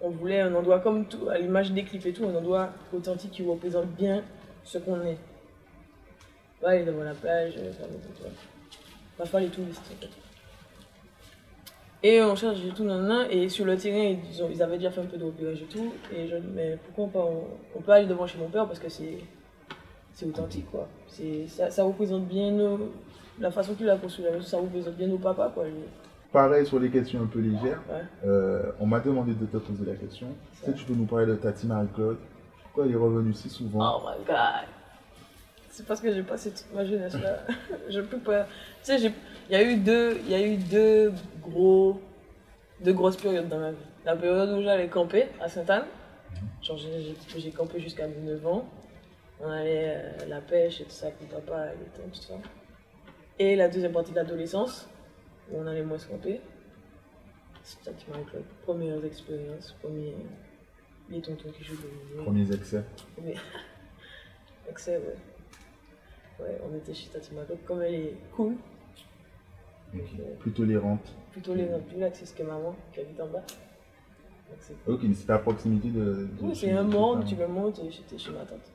On 0.01 0.11
voulait 0.11 0.41
un 0.41 0.55
endroit 0.55 0.81
comme 0.81 1.07
tout, 1.07 1.29
à 1.29 1.39
l'image 1.39 1.73
des 1.73 1.85
clips 1.85 2.07
et 2.07 2.13
tout, 2.13 2.25
un 2.25 2.35
endroit 2.35 2.71
authentique 2.93 3.31
qui 3.33 3.47
représente 3.47 3.87
bien 3.89 4.25
ce 4.65 4.79
qu'on 4.79 5.01
est. 5.03 5.19
Pas 6.61 6.71
aller 6.71 6.85
devant 6.85 7.05
la 7.05 7.15
plage, 7.15 7.55
faire 7.55 7.89
des 7.89 7.99
photos. 9.25 9.31
Pas 9.31 9.41
les 9.41 9.49
touristes. 9.49 9.83
Et 12.05 12.21
on 12.21 12.35
cherche 12.35 12.59
et 12.65 12.71
tout, 12.71 12.83
nanana, 12.83 13.31
et 13.31 13.49
sur 13.49 13.65
le 13.65 13.77
terrain, 13.77 14.17
ils, 14.33 14.43
ont- 14.43 14.51
ils 14.51 14.61
avaient 14.61 14.77
déjà 14.77 14.91
fait 14.91 15.01
un 15.03 15.07
peu 15.07 15.17
de 15.17 15.25
repérage 15.25 15.63
et 15.63 15.67
tout. 15.67 15.93
Et 16.13 16.27
je 16.27 16.37
dis, 16.37 16.49
mais 16.53 16.77
pourquoi 16.85 17.21
pas, 17.23 17.27
on, 17.29 17.45
on 17.77 17.81
peut 17.81 17.93
aller 17.93 18.07
devant 18.07 18.27
chez 18.27 18.39
mon 18.39 18.49
père 18.49 18.67
parce 18.67 18.81
que 18.81 18.89
c'est 18.89 19.19
c'est 20.15 20.27
authentique 20.27 20.71
quoi. 20.71 20.89
C'est, 21.09 21.47
ça, 21.47 21.71
ça 21.71 21.85
représente 21.85 22.27
bien 22.27 22.51
nos, 22.51 22.93
la 23.39 23.51
façon 23.51 23.75
qu'il 23.75 23.89
a 23.89 23.97
construit 23.97 24.25
la 24.25 24.33
maison, 24.33 24.45
ça 24.45 24.59
représente 24.59 24.95
bien 24.97 25.07
nos 25.07 25.17
papas 25.19 25.51
quoi. 25.51 25.65
lui. 25.65 25.75
Pareil 26.33 26.67
sur 26.67 26.81
les 26.81 26.91
questions 26.91 27.23
un 27.23 27.27
peu 27.27 27.39
légères. 27.39 27.81
Ouais. 27.89 28.03
Euh, 28.27 28.73
on 28.81 28.87
m'a 28.87 28.99
demandé 29.01 29.33
de 29.35 29.47
te 29.47 29.57
poser 29.59 29.85
la 29.87 29.95
question. 29.95 30.27
Que 30.67 30.73
tu 30.73 30.85
peux 30.85 30.95
nous 30.95 31.05
parler 31.07 31.27
de 31.27 31.37
Tati 31.37 31.67
Marie-Claude 31.67 32.17
Pourquoi 32.65 32.87
elle 32.87 32.93
est 32.93 32.97
revenue 32.97 33.33
si 33.33 33.49
souvent? 33.49 33.99
Oh 33.99 34.03
my 34.09 34.25
god. 34.27 34.67
C'est 35.73 35.87
parce 35.87 36.03
que 36.03 36.13
j'ai 36.13 36.23
passé 36.23 36.51
toute 36.51 36.71
ma 36.75 36.85
jeunesse 36.85 37.15
là. 37.15 37.45
je 37.89 38.01
peux 38.03 38.19
pas. 38.19 38.45
Tu 38.85 38.99
sais, 38.99 39.01
il 39.01 39.53
y 39.53 39.57
a 39.57 39.63
eu 39.63 39.77
deux, 39.77 40.19
il 40.19 40.31
y 40.31 40.35
a 40.35 40.47
eu 40.47 40.59
deux 40.59 41.15
gros, 41.41 41.99
deux 42.81 42.93
grosses 42.93 43.17
périodes 43.17 43.49
dans 43.49 43.59
ma 43.59 43.71
vie. 43.71 43.77
La 44.05 44.15
période 44.15 44.51
où 44.51 44.63
j'allais 44.63 44.89
camper 44.89 45.29
à 45.41 45.49
Sainte-Anne. 45.49 45.87
Genre 46.63 46.77
j'ai- 46.77 47.51
campé 47.53 47.81
jusqu'à 47.81 48.07
9 48.07 48.47
ans. 48.47 48.69
On 49.41 49.49
allait 49.49 49.95
à 50.21 50.27
la 50.27 50.43
pêche 50.43 50.83
et 50.83 50.85
tout 50.85 50.91
ça, 50.91 51.07
avec 51.07 51.23
mon 51.23 51.41
papa, 51.41 51.69
et 51.73 51.97
tout, 51.97 52.03
tout 52.13 52.21
ça. 52.21 52.35
Et 53.39 53.57
la 53.57 53.69
deuxième 53.69 53.93
partie 53.93 54.11
de 54.11 54.17
l'adolescence, 54.17 54.87
où 55.51 55.57
on 55.59 55.67
allait 55.67 55.83
moins 55.83 55.97
camper. 55.99 56.41
C'était 57.63 57.93
pratiquement 57.93 58.17
avec 58.17 58.33
les 58.35 58.45
premières 58.65 59.05
expériences, 59.07 59.75
premiers, 59.81 60.15
les 61.09 61.23
tontons 61.23 61.51
qui 61.51 61.65
jouent 61.65 61.77
de. 61.77 62.23
Premiers 62.23 62.53
excès. 62.53 62.85
Mais... 63.23 63.35
Excès, 64.69 64.99
ouais. 64.99 65.32
Ouais, 66.43 66.61
on 66.71 66.77
était 66.77 66.95
chez 66.95 67.09
Tati. 67.09 67.31
Comme 67.67 67.83
elle 67.83 67.95
est 67.95 68.17
cool, 68.35 68.55
Ok. 69.95 70.01
Plus 70.41 70.53
tolérante. 70.53 71.13
plutôt 71.33 71.55
les 71.55 71.67
plus 71.89 71.99
laxistes 71.99 72.37
que 72.37 72.43
maman, 72.43 72.75
qui 72.93 73.01
habite 73.01 73.21
en 73.21 73.27
bas. 73.27 73.41
Donc 73.41 74.59
c'est 74.61 74.85
cool. 74.85 74.95
Ok, 74.95 75.01
c'est 75.15 75.31
à 75.31 75.39
proximité 75.39 75.89
de. 75.89 76.01
de 76.01 76.29
Oui, 76.43 76.55
c'est 76.55 76.73
un 76.73 76.85
de 76.85 76.91
monde, 76.91 77.25
tu 77.25 77.37
le 77.37 77.47
montes 77.47 77.79
et 77.81 77.91
j'étais 77.91 78.19
chez 78.19 78.31
ma 78.31 78.41
tante. 78.41 78.71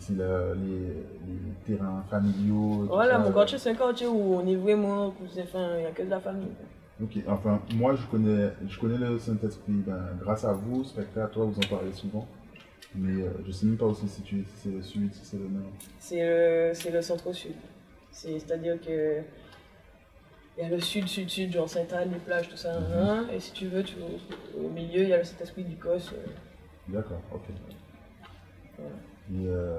C'est 0.00 0.16
la- 0.16 0.54
les, 0.54 0.78
les 1.28 1.76
terrains 1.76 2.02
familiaux. 2.10 2.86
Voilà, 2.86 3.14
ça. 3.14 3.18
mon 3.18 3.30
quartier, 3.32 3.58
c'est 3.58 3.70
un 3.70 3.74
quartier 3.74 4.06
où 4.06 4.34
on 4.36 4.46
est 4.46 4.56
vraiment 4.56 5.10
cousin, 5.10 5.42
enfin, 5.42 5.74
il 5.76 5.80
n'y 5.80 5.86
a 5.86 5.90
que 5.90 6.02
de 6.02 6.08
la 6.10 6.20
famille. 6.20 6.48
Ok, 7.02 7.18
enfin, 7.28 7.60
moi 7.74 7.94
je 7.94 8.06
connais, 8.06 8.52
je 8.66 8.80
connais 8.80 8.96
le 8.96 9.18
Saint-Esprit 9.18 9.74
ben, 9.86 10.00
grâce 10.18 10.44
à 10.46 10.52
vous, 10.54 10.82
spectateur, 10.82 11.44
vous 11.46 11.58
en 11.58 11.68
parlez 11.68 11.92
souvent. 11.92 12.26
Mais 12.98 13.22
euh, 13.22 13.28
je 13.46 13.52
sais 13.52 13.66
même 13.66 13.76
pas 13.76 13.86
où 13.86 13.94
c'est 13.94 14.06
situé, 14.08 14.38
si 14.48 14.62
c'est 14.64 14.74
le 14.74 14.82
sud, 14.82 15.12
si 15.12 15.24
c'est 15.24 15.36
le 15.36 15.48
nord. 15.48 15.70
C'est 15.98 16.20
le, 16.26 16.70
c'est 16.74 16.90
le 16.90 17.02
centre-sud. 17.02 17.52
C'est- 18.10 18.38
C'est-à-dire 18.38 18.80
que. 18.80 19.20
Il 20.58 20.62
y 20.62 20.66
a 20.66 20.70
le 20.70 20.80
sud, 20.80 21.06
sud, 21.06 21.28
sud, 21.28 21.52
genre 21.52 21.68
Sainte-Anne, 21.68 22.12
les 22.14 22.18
plages, 22.18 22.48
tout 22.48 22.56
ça. 22.56 22.78
hein, 22.78 23.26
et 23.30 23.38
si 23.40 23.52
tu 23.52 23.66
veux, 23.66 23.82
tu, 23.82 23.96
au 24.58 24.68
milieu, 24.70 25.02
il 25.02 25.08
y 25.10 25.12
a 25.12 25.18
le 25.18 25.24
Saint-Esprit 25.24 25.64
du 25.64 25.76
Cos. 25.76 25.90
euh, 25.90 26.26
D'accord, 26.88 27.20
ok. 27.34 27.42
Voilà. 28.78 28.90
Et 29.34 29.46
euh, 29.48 29.78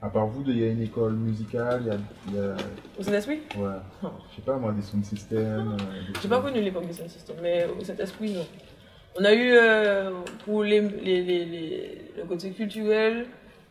à 0.00 0.08
part 0.08 0.28
vous, 0.28 0.44
il 0.46 0.58
y 0.58 0.62
a 0.62 0.68
une 0.68 0.82
école 0.82 1.14
musicale, 1.14 1.82
il 2.28 2.34
y 2.34 2.38
a. 2.38 2.40
y 2.44 2.50
a- 2.50 2.56
Au 2.98 3.02
Saint-Esprit 3.02 3.40
ouais, 3.56 3.68
Oh. 4.04 4.06
je 4.30 4.36
sais 4.36 4.42
pas 4.42 4.56
moi, 4.58 4.72
des 4.72 4.82
sound 4.82 5.04
systems. 5.04 5.72
euh, 5.72 6.12
J'ai 6.22 6.28
pas 6.28 6.40
connu 6.40 6.60
l'époque 6.60 6.86
des 6.86 6.92
sound 6.92 7.08
systems, 7.10 7.38
mais 7.42 7.66
au 7.66 7.82
Saint-Esprit, 7.82 8.32
non. 8.34 8.46
On 9.18 9.24
a 9.24 9.32
eu, 9.34 9.50
euh, 9.54 10.10
pour 10.44 10.62
les, 10.62 10.80
les, 10.82 11.22
les, 11.24 11.44
les- 11.46 12.05
le 12.16 12.24
côté 12.24 12.50
culturel, 12.50 13.26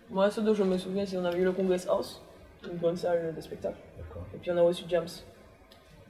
moi, 0.10 0.30
ce 0.30 0.42
dont 0.42 0.54
je 0.54 0.64
me 0.64 0.78
souviens, 0.78 1.06
c'est 1.06 1.16
qu'on 1.16 1.26
avait 1.26 1.40
eu 1.40 1.44
le 1.44 1.52
Congress 1.52 1.88
House, 1.88 2.22
une 2.72 2.78
grande 2.78 2.98
salle 2.98 3.34
de 3.36 3.42
spectacle. 3.42 3.78
Et 4.34 4.38
puis 4.38 4.52
on 4.52 4.58
a 4.58 4.62
reçu 4.62 4.84
James. 4.88 5.08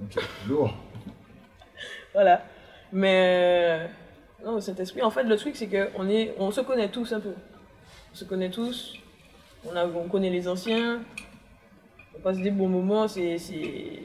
ok. 0.01 0.23
Lourd. 0.47 0.73
Voilà. 2.13 2.45
Mais, 2.93 3.83
euh, 3.83 3.87
Non, 4.45 4.61
cet 4.61 4.79
esprit. 4.79 5.01
En 5.01 5.09
fait, 5.09 5.23
le 5.23 5.35
truc, 5.35 5.55
c'est 5.55 5.67
qu'on 5.67 6.07
est, 6.07 6.33
on 6.39 6.49
se 6.49 6.61
connaît 6.61 6.87
tous 6.87 7.11
un 7.11 7.19
peu. 7.19 7.33
On 8.13 8.15
se 8.15 8.23
connaît 8.23 8.49
tous. 8.49 8.97
On, 9.65 9.75
a, 9.75 9.85
on 9.85 10.07
connaît 10.07 10.29
les 10.29 10.47
anciens. 10.47 11.01
On 12.15 12.21
passe 12.21 12.37
des 12.37 12.51
bons 12.51 12.69
moments. 12.69 13.07
C'est, 13.09 13.37
c'est... 13.37 13.99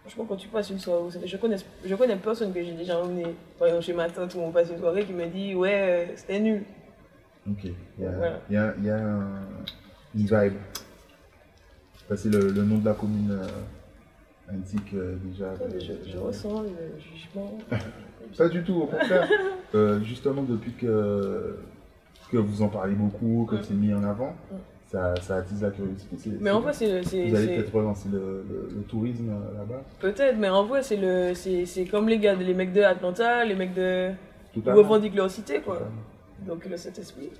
Franchement, 0.00 0.24
quand 0.26 0.36
tu 0.36 0.48
passes 0.48 0.70
une 0.70 0.78
soirée, 0.78 1.10
je 1.22 1.36
connais, 1.36 1.56
je 1.84 1.94
connais 1.94 2.16
personne 2.16 2.50
que 2.54 2.62
j'ai 2.62 2.72
déjà 2.72 2.98
emmené. 2.98 3.26
Par 3.58 3.68
exemple, 3.68 3.84
chez 3.84 3.92
ma 3.92 4.08
tante, 4.08 4.34
où 4.34 4.40
on 4.40 4.50
passe 4.50 4.70
une 4.70 4.78
soirée, 4.78 5.04
qui 5.04 5.12
me 5.12 5.26
dit 5.26 5.54
Ouais, 5.54 6.06
euh, 6.08 6.16
c'était 6.16 6.40
nul. 6.40 6.64
Ok. 7.50 7.64
Il 7.64 8.04
y 8.04 8.06
a, 8.06 8.10
Voilà. 8.10 8.40
il 8.50 8.54
y 8.54 8.56
a- 8.58 8.74
il 8.78 8.84
y 8.84 8.90
a 8.90 8.96
un- 8.98 9.46
une 10.14 10.22
vibe. 10.26 10.54
C'est 12.16 12.30
le, 12.32 12.48
le 12.50 12.62
nom 12.64 12.78
de 12.78 12.84
la 12.86 12.94
commune 12.94 13.30
euh, 13.32 13.46
indique 14.52 14.94
euh, 14.94 15.16
déjà. 15.24 15.52
Je, 15.74 15.78
je- 15.78 16.10
je 16.12 16.18
ressens 16.18 16.62
le 16.62 16.68
jugement. 17.00 17.58
Pas 18.38 18.48
du 18.48 18.62
tout, 18.62 18.74
au 18.82 18.86
contraire. 18.86 19.28
Euh, 19.74 20.00
justement, 20.00 20.42
depuis 20.44 20.72
que, 20.72 21.58
que 22.32 22.38
vous 22.38 22.62
en 22.62 22.68
parlez 22.68 22.94
beaucoup, 22.94 23.46
que 23.50 23.56
Mm. 23.56 23.62
c'est 23.64 23.74
mis 23.74 23.92
en 23.92 24.02
avant, 24.02 24.30
Mm. 24.50 24.54
ça, 24.90 25.14
ça 25.20 25.36
attise 25.36 25.60
la 25.60 25.70
curiosité. 25.70 26.30
Mais 26.40 26.50
en 26.50 26.60
vrai, 26.62 26.72
c'est. 26.72 27.02
Vous 27.02 27.34
allez 27.36 27.48
peut-être 27.56 27.74
relancer 27.74 28.08
le, 28.10 28.46
le- 28.48 28.70
le 28.74 28.82
tourisme 28.84 29.28
euh, 29.28 29.58
là-bas 29.58 29.82
Peut-être, 30.00 30.38
mais 30.38 30.48
en 30.48 30.64
vrai, 30.64 30.82
c'est 30.82 30.96
le, 30.96 31.34
c'est, 31.34 31.66
c'est 31.66 31.84
comme 31.84 32.08
les 32.08 32.18
gars, 32.18 32.34
les 32.34 32.54
mecs 32.54 32.72
de 32.72 32.80
Atlanta, 32.80 33.44
les 33.44 33.54
mecs 33.54 33.74
de. 33.74 34.08
Tout 34.54 34.62
Ils 34.64 34.70
à 34.70 34.74
revendiquent 34.74 35.16
leur 35.16 35.30
cité, 35.30 35.60
quoi. 35.60 35.74
Totalement. 35.74 36.00
Donc, 36.46 36.64
le 36.64 36.76
Saint-Esprit. 36.76 37.30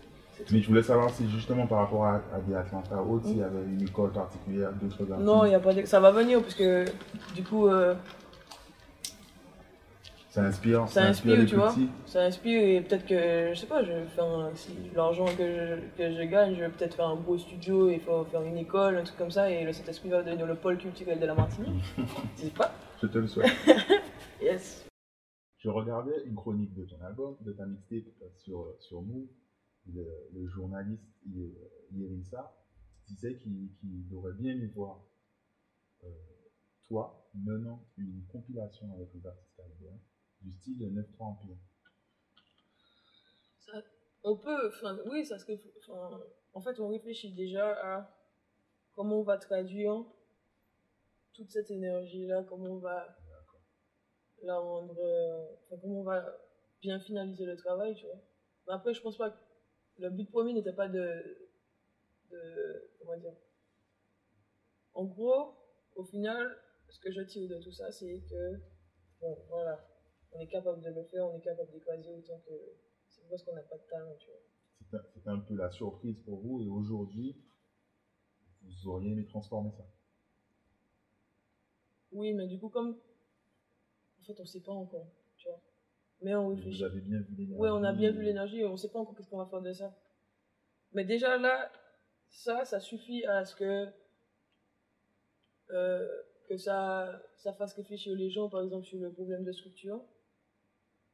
Mais 0.52 0.60
je 0.60 0.68
voulais 0.68 0.82
savoir 0.84 1.10
si 1.10 1.28
justement 1.30 1.66
par 1.66 1.78
rapport 1.80 2.04
à, 2.04 2.14
à 2.32 2.38
des 2.46 2.54
Atlanta 2.54 3.02
autres, 3.02 3.26
s'il 3.26 3.38
y 3.38 3.42
avait 3.42 3.64
une 3.64 3.82
école 3.82 4.12
particulière, 4.12 4.70
d'autres 4.80 5.02
artistes. 5.10 5.26
Non, 5.26 5.44
il 5.44 5.50
y 5.50 5.54
a 5.54 5.58
pas 5.60 5.72
de... 5.74 5.84
Ça 5.84 5.98
va 5.98 6.12
venir, 6.12 6.40
parce 6.40 6.54
que 6.54 6.84
du 7.34 7.42
coup, 7.42 7.66
euh, 7.66 7.94
Ça 10.30 10.42
inspire, 10.42 10.86
Ça 10.88 11.02
inspire, 11.06 11.36
les 11.38 11.46
tu 11.46 11.56
vois. 11.56 11.74
ça 12.06 12.20
inspire 12.22 12.62
et 12.62 12.80
peut-être 12.82 13.04
que, 13.06 13.52
je 13.52 13.58
sais 13.58 13.66
pas, 13.66 13.82
je 13.82 13.90
vais 13.90 14.04
faire 14.14 14.26
un- 14.26 14.50
si 14.54 14.70
l'argent 14.94 15.24
que 15.24 15.42
je, 15.44 15.74
que 16.00 16.14
je 16.16 16.22
gagne, 16.28 16.54
je 16.54 16.60
vais 16.60 16.68
peut-être 16.68 16.94
faire 16.94 17.08
un 17.08 17.16
beau 17.16 17.36
studio 17.36 17.88
et 17.90 17.98
faire, 17.98 18.24
faire 18.30 18.42
une 18.42 18.58
école, 18.58 18.96
un 18.98 19.02
truc 19.02 19.18
comme 19.18 19.32
ça, 19.32 19.50
et 19.50 19.64
le 19.64 19.72
Saint-Esprit 19.72 20.08
va 20.10 20.22
devenir 20.22 20.46
le 20.46 20.54
pôle 20.54 20.76
culturel 20.78 21.18
de 21.18 21.26
la 21.26 21.34
Martinique. 21.34 21.82
Je 22.36 22.42
sais 22.42 22.50
pas? 22.50 22.72
Je 23.02 23.08
te 23.08 23.18
le 23.18 23.26
souhaite. 23.26 23.50
Yes. 24.40 24.87
Je 25.68 25.72
regardais 25.74 26.24
une 26.24 26.34
chronique 26.34 26.72
de 26.72 26.86
ton 26.86 26.98
album, 27.02 27.36
de 27.42 27.52
ta 27.52 27.66
mixtape 27.66 28.06
euh, 28.22 28.30
sur, 28.38 28.74
sur 28.80 29.02
Move. 29.02 29.28
Le, 29.92 30.02
le 30.32 30.46
journaliste 30.46 31.04
Ye- 31.26 31.54
Yerinsa 31.92 32.56
disait 33.06 33.36
qu'il 33.36 33.68
qu'il 33.74 34.14
aurait 34.14 34.32
bien 34.32 34.52
aimé 34.52 34.66
voir 34.68 35.04
euh, 36.04 36.08
toi 36.84 37.28
menant 37.34 37.86
une 37.98 38.24
compilation 38.28 38.90
avec 38.94 39.12
les 39.12 39.26
artistes 39.26 39.54
caribéens 39.58 40.00
du 40.40 40.54
style 40.54 40.78
de 40.78 40.86
9-3 40.88 41.04
Empire. 41.18 41.56
On 44.24 44.36
peut, 44.38 44.68
enfin, 44.68 44.98
oui, 45.10 45.26
ça 45.26 45.36
enfin, 45.36 46.18
en 46.54 46.62
fait, 46.62 46.80
on 46.80 46.88
réfléchit 46.88 47.34
déjà 47.34 47.72
à 47.82 48.10
comment 48.94 49.20
on 49.20 49.22
va 49.22 49.36
traduire 49.36 50.02
toute 51.34 51.50
cette 51.50 51.70
énergie-là, 51.70 52.42
comment 52.44 52.70
on 52.70 52.78
va 52.78 53.17
la 54.42 54.58
rendre, 54.58 54.96
euh, 54.98 55.46
enfin, 55.66 55.76
comment 55.80 56.00
on 56.00 56.04
va 56.04 56.38
bien 56.80 56.98
finaliser 57.00 57.44
le 57.44 57.56
travail, 57.56 57.94
tu 57.94 58.06
vois. 58.06 58.20
Mais 58.66 58.72
après, 58.74 58.94
je 58.94 59.00
pense 59.00 59.16
pas 59.16 59.30
que 59.30 59.36
le 59.98 60.10
but 60.10 60.30
premier 60.30 60.52
n'était 60.52 60.72
pas 60.72 60.88
de, 60.88 61.48
de, 62.30 62.90
comment 62.98 63.16
dire. 63.16 63.34
En 64.94 65.04
gros, 65.04 65.54
au 65.96 66.04
final, 66.04 66.56
ce 66.88 66.98
que 67.00 67.10
je 67.12 67.20
tire 67.22 67.48
de 67.48 67.62
tout 67.62 67.72
ça, 67.72 67.90
c'est 67.92 68.20
que, 68.28 68.60
bon, 69.20 69.36
voilà, 69.48 69.84
on 70.32 70.40
est 70.40 70.46
capable 70.46 70.82
de 70.82 70.90
le 70.90 71.04
faire, 71.04 71.26
on 71.26 71.36
est 71.36 71.42
capable 71.42 71.70
d'écraser 71.72 72.10
autant 72.10 72.38
que, 72.46 72.52
c'est 73.08 73.28
parce 73.28 73.42
qu'on 73.42 73.54
n'a 73.54 73.62
pas 73.62 73.76
de 73.76 73.82
talent, 73.90 74.14
tu 74.18 74.28
vois. 74.30 75.02
C'était 75.14 75.28
un 75.28 75.40
peu 75.40 75.54
la 75.54 75.70
surprise 75.70 76.20
pour 76.20 76.38
vous 76.40 76.62
et 76.62 76.68
aujourd'hui, 76.68 77.36
vous 78.62 78.88
auriez 78.88 79.12
aimé 79.12 79.26
transformer 79.26 79.70
ça. 79.76 79.86
Oui, 82.12 82.32
mais 82.32 82.46
du 82.46 82.58
coup, 82.58 82.68
comme, 82.70 82.96
fait, 84.34 84.40
on 84.40 84.46
sait 84.46 84.60
pas 84.60 84.72
encore, 84.72 85.06
tu 85.36 85.48
vois. 85.48 85.60
Mais 86.20 86.34
on 86.34 86.48
réfléchit. 86.48 86.78
Vous 86.78 86.84
avez 86.84 87.00
bien 87.00 87.20
vu 87.20 87.34
l'énergie. 87.36 87.60
Oui, 87.60 87.68
on 87.70 87.84
a 87.84 87.92
bien 87.92 88.10
vu 88.10 88.22
l'énergie 88.22 88.60
et 88.60 88.66
on 88.66 88.76
sait 88.76 88.90
pas 88.90 88.98
encore 88.98 89.14
qu'est-ce 89.14 89.28
qu'on 89.28 89.38
va 89.38 89.46
faire 89.46 89.62
de 89.62 89.72
ça. 89.72 89.94
Mais 90.92 91.04
déjà 91.04 91.36
là, 91.38 91.70
ça, 92.28 92.64
ça 92.64 92.80
suffit 92.80 93.24
à 93.24 93.44
ce 93.44 93.54
que, 93.54 93.88
euh, 95.70 96.22
que 96.48 96.56
ça, 96.56 97.22
ça 97.36 97.52
fasse 97.52 97.74
réfléchir 97.74 98.14
les 98.16 98.30
gens, 98.30 98.48
par 98.48 98.62
exemple, 98.62 98.84
sur 98.84 98.98
le 98.98 99.12
problème 99.12 99.44
de 99.44 99.52
structure, 99.52 100.02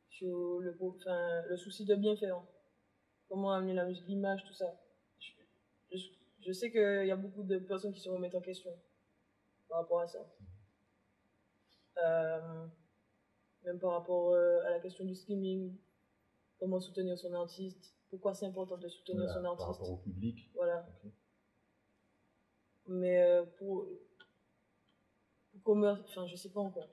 sur 0.09 0.61
le, 0.61 0.77
enfin, 0.81 1.43
le 1.49 1.57
souci 1.57 1.85
de 1.85 1.95
bien 1.95 2.17
faire. 2.17 2.43
Comment 3.29 3.53
amener 3.53 3.75
la 3.75 3.85
musique, 3.85 4.07
l'image, 4.07 4.45
tout 4.45 4.53
ça. 4.55 4.81
Je, 5.19 5.97
je, 5.97 6.09
je 6.41 6.53
sais 6.53 6.71
qu'il 6.71 7.07
y 7.07 7.11
a 7.11 7.17
beaucoup 7.17 7.43
de 7.43 7.59
personnes 7.59 7.93
qui 7.93 8.01
se 8.01 8.09
remettent 8.09 8.35
en 8.35 8.41
question 8.41 8.71
par 9.69 9.81
rapport 9.81 10.01
à 10.01 10.07
ça. 10.07 10.19
Euh, 12.05 12.67
même 13.65 13.79
par 13.79 13.93
rapport 13.93 14.33
euh, 14.33 14.61
à 14.67 14.71
la 14.71 14.81
question 14.81 15.05
du 15.05 15.15
streaming, 15.15 15.75
comment 16.59 16.81
soutenir 16.81 17.19
son 17.19 17.33
artiste, 17.33 17.95
pourquoi 18.11 18.35
c'est 18.35 18.47
important 18.47 18.77
de 18.77 18.89
soutenir 18.89 19.23
Voilà, 19.25 19.35
son 19.35 19.43
par 19.43 19.51
artiste. 19.53 19.81
rapport 19.81 19.91
au 19.93 19.97
public. 19.99 20.51
Voilà. 20.55 20.87
Mais 22.87 23.23
euh, 23.23 23.45
pour, 23.59 23.87
pour 25.53 25.63
commerce, 25.63 26.01
enfin, 26.09 26.27
je 26.27 26.37
sais 26.37 26.51
pas 26.51 26.61
encore. 26.61 26.89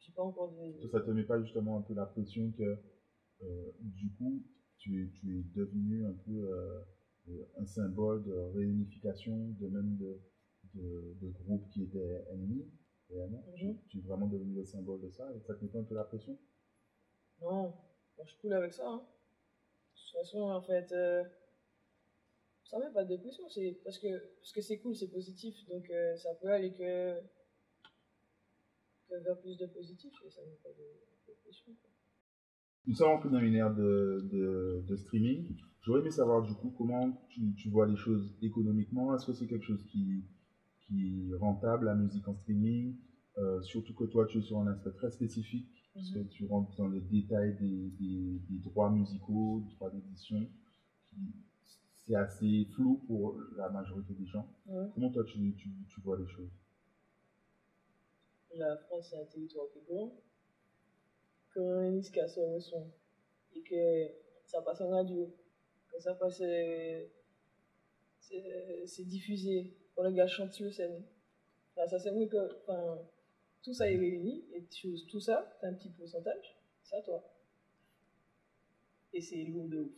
J'ai 0.00 0.12
pas 0.12 0.22
encore 0.22 0.52
de. 0.52 0.88
Ça, 0.88 1.00
te 1.00 1.10
met 1.10 1.22
pas 1.24 1.40
justement 1.40 1.78
un 1.78 1.82
peu 1.82 1.94
la 1.94 2.06
pression 2.06 2.50
que 2.52 2.78
euh, 3.42 3.72
du 3.80 4.10
coup 4.14 4.42
tu, 4.78 5.04
es- 5.04 5.10
tu 5.12 5.38
es 5.38 5.42
devenu 5.54 6.04
un 6.06 6.12
peu 6.12 6.52
euh, 6.52 7.44
un 7.58 7.66
symbole 7.66 8.22
de 8.24 8.32
réunification 8.54 9.50
de 9.60 9.66
même 9.68 9.96
de, 9.96 10.20
de, 10.74 11.16
de 11.20 11.28
groupes 11.30 11.68
qui 11.70 11.82
étaient 11.82 12.24
ennemis 12.30 12.66
réellement. 13.10 13.44
tu, 13.54 13.66
Mhm. 13.66 13.78
tu 13.88 13.98
es 13.98 14.02
vraiment 14.02 14.26
devenu 14.28 14.54
le 14.54 14.64
symbole 14.64 15.00
de 15.00 15.10
ça 15.10 15.32
et 15.34 15.40
ça 15.40 15.54
te 15.54 15.64
met 15.64 15.76
un 15.76 15.84
peu 15.84 15.94
la 15.94 16.04
pression? 16.04 16.38
Non, 17.40 17.62
moi, 18.16 18.24
je 18.24 18.30
suis 18.30 18.38
cool 18.40 18.52
avec 18.52 18.72
ça. 18.74 18.86
hein. 18.86 18.98
De 18.98 20.00
toute 20.00 20.12
façon, 20.20 20.40
en 20.42 20.60
fait, 20.62 20.92
euh, 20.92 21.24
ça 22.64 22.78
met 22.78 22.92
pas 22.92 23.04
de 23.04 23.08
dépression. 23.16 23.48
C'est 23.48 23.78
parce 23.84 23.98
que 23.98 24.08
parce 24.38 24.52
que 24.52 24.60
c'est 24.60 24.78
cool, 24.78 24.94
c'est 24.94 25.08
positif, 25.08 25.54
donc 25.68 25.88
euh, 25.90 26.16
ça 26.16 26.34
peut 26.34 26.48
aller 26.52 26.72
que, 26.72 27.20
que 29.08 29.14
vers 29.24 29.38
plus 29.40 29.56
de 29.56 29.66
positif 29.66 30.12
et 30.24 30.30
ça 30.30 30.40
met 30.42 30.58
pas 30.62 30.70
de 30.70 30.84
dépression. 31.26 31.72
quoi. 31.80 31.90
Nous 32.86 32.94
sommes 32.94 33.16
un 33.18 33.20
peu 33.20 33.30
dans 33.30 33.40
une 33.40 33.54
ère 33.54 33.74
de, 33.74 34.28
de, 34.32 34.84
de 34.86 34.96
streaming. 34.96 35.56
J'aurais 35.82 36.00
aimé 36.00 36.10
savoir 36.10 36.42
du 36.42 36.54
coup 36.54 36.70
comment 36.76 37.12
tu, 37.28 37.54
tu 37.56 37.68
vois 37.68 37.86
les 37.86 37.96
choses 37.96 38.36
économiquement. 38.42 39.14
Est-ce 39.14 39.26
que 39.26 39.32
c'est 39.32 39.46
quelque 39.46 39.64
chose 39.64 39.84
qui, 39.90 40.24
qui 40.86 41.30
est 41.30 41.34
rentable, 41.36 41.86
la 41.86 41.94
musique 41.94 42.26
en 42.28 42.34
streaming 42.34 42.94
Euh, 43.38 43.60
Surtout 43.62 43.92
que 43.94 44.04
toi, 44.04 44.24
tu 44.26 44.38
es 44.38 44.42
sur 44.42 44.58
un 44.60 44.66
aspect 44.66 44.92
très 44.92 45.10
spécifique, 45.10 45.68
parce 45.94 46.10
que 46.10 46.20
tu 46.20 46.46
rentres 46.46 46.74
dans 46.76 46.88
les 46.88 47.00
détails 47.02 47.54
des, 47.54 47.90
des, 48.00 48.38
des 48.48 48.58
droits 48.60 48.90
musicaux, 48.90 49.60
des 49.66 49.74
droits 49.74 49.90
d'édition. 49.90 50.48
qui- 51.08 51.16
C'est 51.98 52.14
assez 52.14 52.64
flou 52.74 53.02
pour 53.06 53.36
la 53.56 53.68
majorité 53.68 54.14
des 54.14 54.26
gens. 54.26 54.46
Ouais. 54.66 54.86
Comment 54.94 55.10
toi, 55.10 55.24
tu, 55.24 55.54
tu, 55.56 55.68
tu 55.88 56.00
vois 56.00 56.16
les 56.16 56.26
choses? 56.26 56.50
La 58.54 58.76
France 58.76 59.12
est 59.12 59.20
un 59.20 59.24
territoire 59.24 59.66
plus 59.68 59.82
grand. 59.88 60.12
Quand 61.52 61.68
un 61.68 61.90
Niska 61.90 62.26
sort 62.28 62.52
le 62.54 62.60
son 62.60 62.90
et 63.54 63.62
que 63.62 64.10
ça 64.44 64.62
passe 64.62 64.80
en 64.80 64.88
radio, 64.90 65.30
que 65.92 65.98
ça 66.00 66.14
passe, 66.14 66.40
euh, 66.40 67.04
c'est 68.20 68.84
c'est 68.86 69.04
diffusé, 69.04 69.72
quand 69.96 70.02
le 70.04 70.12
gars 70.12 70.26
chante 70.28 70.52
sur 70.52 70.72
scène. 70.72 71.02
Enfin, 71.74 71.88
ça 71.88 71.98
c'est 71.98 72.10
vrai 72.10 72.28
que 72.28 72.36
enfin, 72.62 72.98
tout 73.62 73.72
ça 73.74 73.90
est 73.90 73.96
réuni 73.96 74.44
et 74.54 74.64
tu 74.66 74.88
uses 74.88 75.06
tout 75.06 75.20
ça, 75.20 75.56
t'as 75.60 75.68
un 75.68 75.74
petit 75.74 75.90
pourcentage, 75.90 76.56
c'est 76.82 76.96
à 76.96 77.02
toi. 77.02 77.24
Et 79.12 79.20
c'est 79.20 79.44
lourd 79.44 79.68
de 79.68 79.78
ouf. 79.80 79.92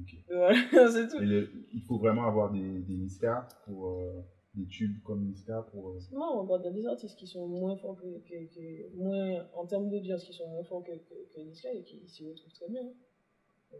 Ok. 0.00 0.14
Et 0.14 0.22
Voilà, 0.34 0.90
c'est 0.92 1.08
tout. 1.08 1.18
Le- 1.20 1.50
il 1.72 1.80
faut 1.82 1.98
vraiment 1.98 2.24
avoir 2.26 2.50
des, 2.52 2.80
des 2.80 2.94
Niska 2.96 3.48
pour 3.64 3.86
euh, 3.88 4.22
des 4.54 4.66
tubes 4.66 5.02
comme 5.04 5.24
Niska 5.24 5.62
pour. 5.70 5.90
euh, 5.90 5.98
Non, 6.12 6.40
on 6.40 6.46
parle 6.46 6.72
des 6.74 6.86
artistes 6.86 7.16
qui 7.18 7.26
sont 7.26 7.46
moins 7.46 7.76
forts 7.76 7.96
que, 7.96 8.18
que, 8.28 8.44
que- 8.54 8.94
moins, 8.96 9.46
en 9.54 9.66
termes 9.66 9.88
d'audience, 9.88 10.24
qui 10.24 10.32
sont 10.32 10.48
moins 10.48 10.64
forts 10.64 10.84
que, 10.84 10.92
que, 10.92 11.14
que 11.34 11.40
Niska 11.40 11.72
et 11.72 11.82
qui 11.82 12.06
s'y 12.08 12.28
retrouvent 12.28 12.52
très 12.52 12.68
bien. 12.68 12.82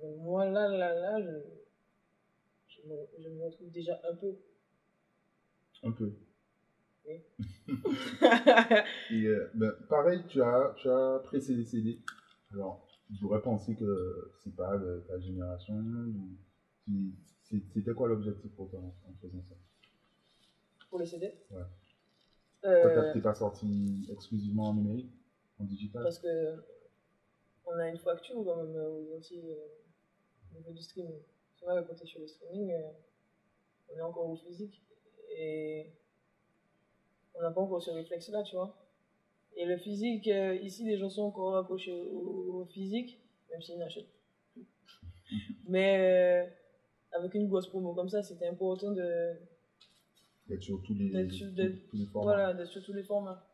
Donc, 0.03 0.17
moi, 0.19 0.47
là, 0.49 0.69
là, 0.69 0.95
là, 0.95 1.21
je, 1.21 1.41
je, 2.69 2.89
me, 2.89 2.97
je 3.19 3.29
me 3.29 3.43
retrouve 3.45 3.71
déjà 3.71 4.01
un 4.11 4.15
peu. 4.15 4.37
Un 5.83 5.93
peu. 5.93 6.13
Oui. 7.07 7.23
Et 9.11 9.27
euh, 9.27 9.51
ben, 9.55 9.73
pareil, 9.89 10.23
tu 10.29 10.43
as, 10.43 10.75
tu 10.77 10.89
as 10.89 11.21
précédé 11.25 11.65
CD. 11.65 12.01
Alors, 12.53 12.87
j'aurais 13.13 13.43
pensé 13.43 13.77
que 13.77 14.33
c'est 14.43 14.55
pas 14.55 14.77
de 14.77 15.05
ta 15.07 15.19
génération. 15.21 15.75
ou 15.75 17.13
C'était 17.43 17.93
quoi 17.95 18.09
l'objectif 18.09 18.53
pour 18.55 18.69
toi 18.71 18.81
en 18.81 19.15
faisant 19.21 19.43
ça? 19.43 19.55
Pour 20.91 20.99
les 20.99 21.07
CD. 21.07 21.33
Ouais. 21.51 21.63
Euh, 22.65 23.13
t'es 23.13 23.21
pas 23.21 23.35
sorti 23.35 24.09
exclusivement 24.11 24.71
en 24.71 24.75
numérique, 24.75 25.13
en 25.61 25.65
digital? 25.65 26.03
Parce 26.03 26.19
que 26.19 26.57
on 27.67 27.73
a 27.79 27.89
une 27.89 27.99
fracture 27.99 28.37
quand 28.45 28.57
même 28.57 28.77
euh, 28.77 29.17
aussi 29.17 29.39
euh, 29.39 29.55
au 30.53 30.59
niveau 30.59 30.73
du 30.73 30.83
streaming. 30.83 31.21
C'est 31.55 31.65
vrai 31.65 31.83
que 31.83 31.89
quand 31.89 31.95
t'es 31.95 32.07
sur 32.07 32.21
le 32.21 32.27
streaming, 32.27 32.73
on 33.89 33.97
est 33.97 34.01
encore 34.01 34.31
au 34.31 34.37
physique 34.37 34.83
et 35.37 35.87
on 37.35 37.43
n'a 37.43 37.51
pas 37.51 37.61
encore 37.61 37.83
ce 37.83 37.91
réflexe-là, 37.91 38.43
tu 38.43 38.57
vois. 38.57 38.77
Et 39.57 39.65
le 39.65 39.77
physique, 39.79 40.29
euh, 40.29 40.55
ici, 40.57 40.85
les 40.85 40.99
gens 40.99 41.09
sont 41.11 41.23
encore 41.23 41.57
accrochés 41.57 41.93
au, 41.93 42.61
au 42.63 42.65
physique, 42.67 43.19
même 43.51 43.63
s'ils 43.63 43.79
n'achètent 43.79 44.07
plus. 44.55 44.65
Mais 45.69 45.97
euh, 45.99 46.47
avec 47.13 47.35
une 47.35 47.49
grosse 47.49 47.67
promo 47.69 47.95
comme 47.95 48.09
ça, 48.09 48.23
c'était 48.23 48.47
important 48.47 48.93
de, 48.93 49.35
D'être 50.49 50.63
sur 50.63 50.81
tous 50.83 50.95
les, 50.95 51.11
D'être 51.11 51.33
sur- 51.33 51.49
tous 51.55 51.97
les 51.97 52.07
formats. 52.07 52.33
voilà, 52.33 52.55
d'être 52.55 52.71
sur 52.71 52.83
tous 52.85 52.93
les 52.93 53.03
formats. 53.03 53.45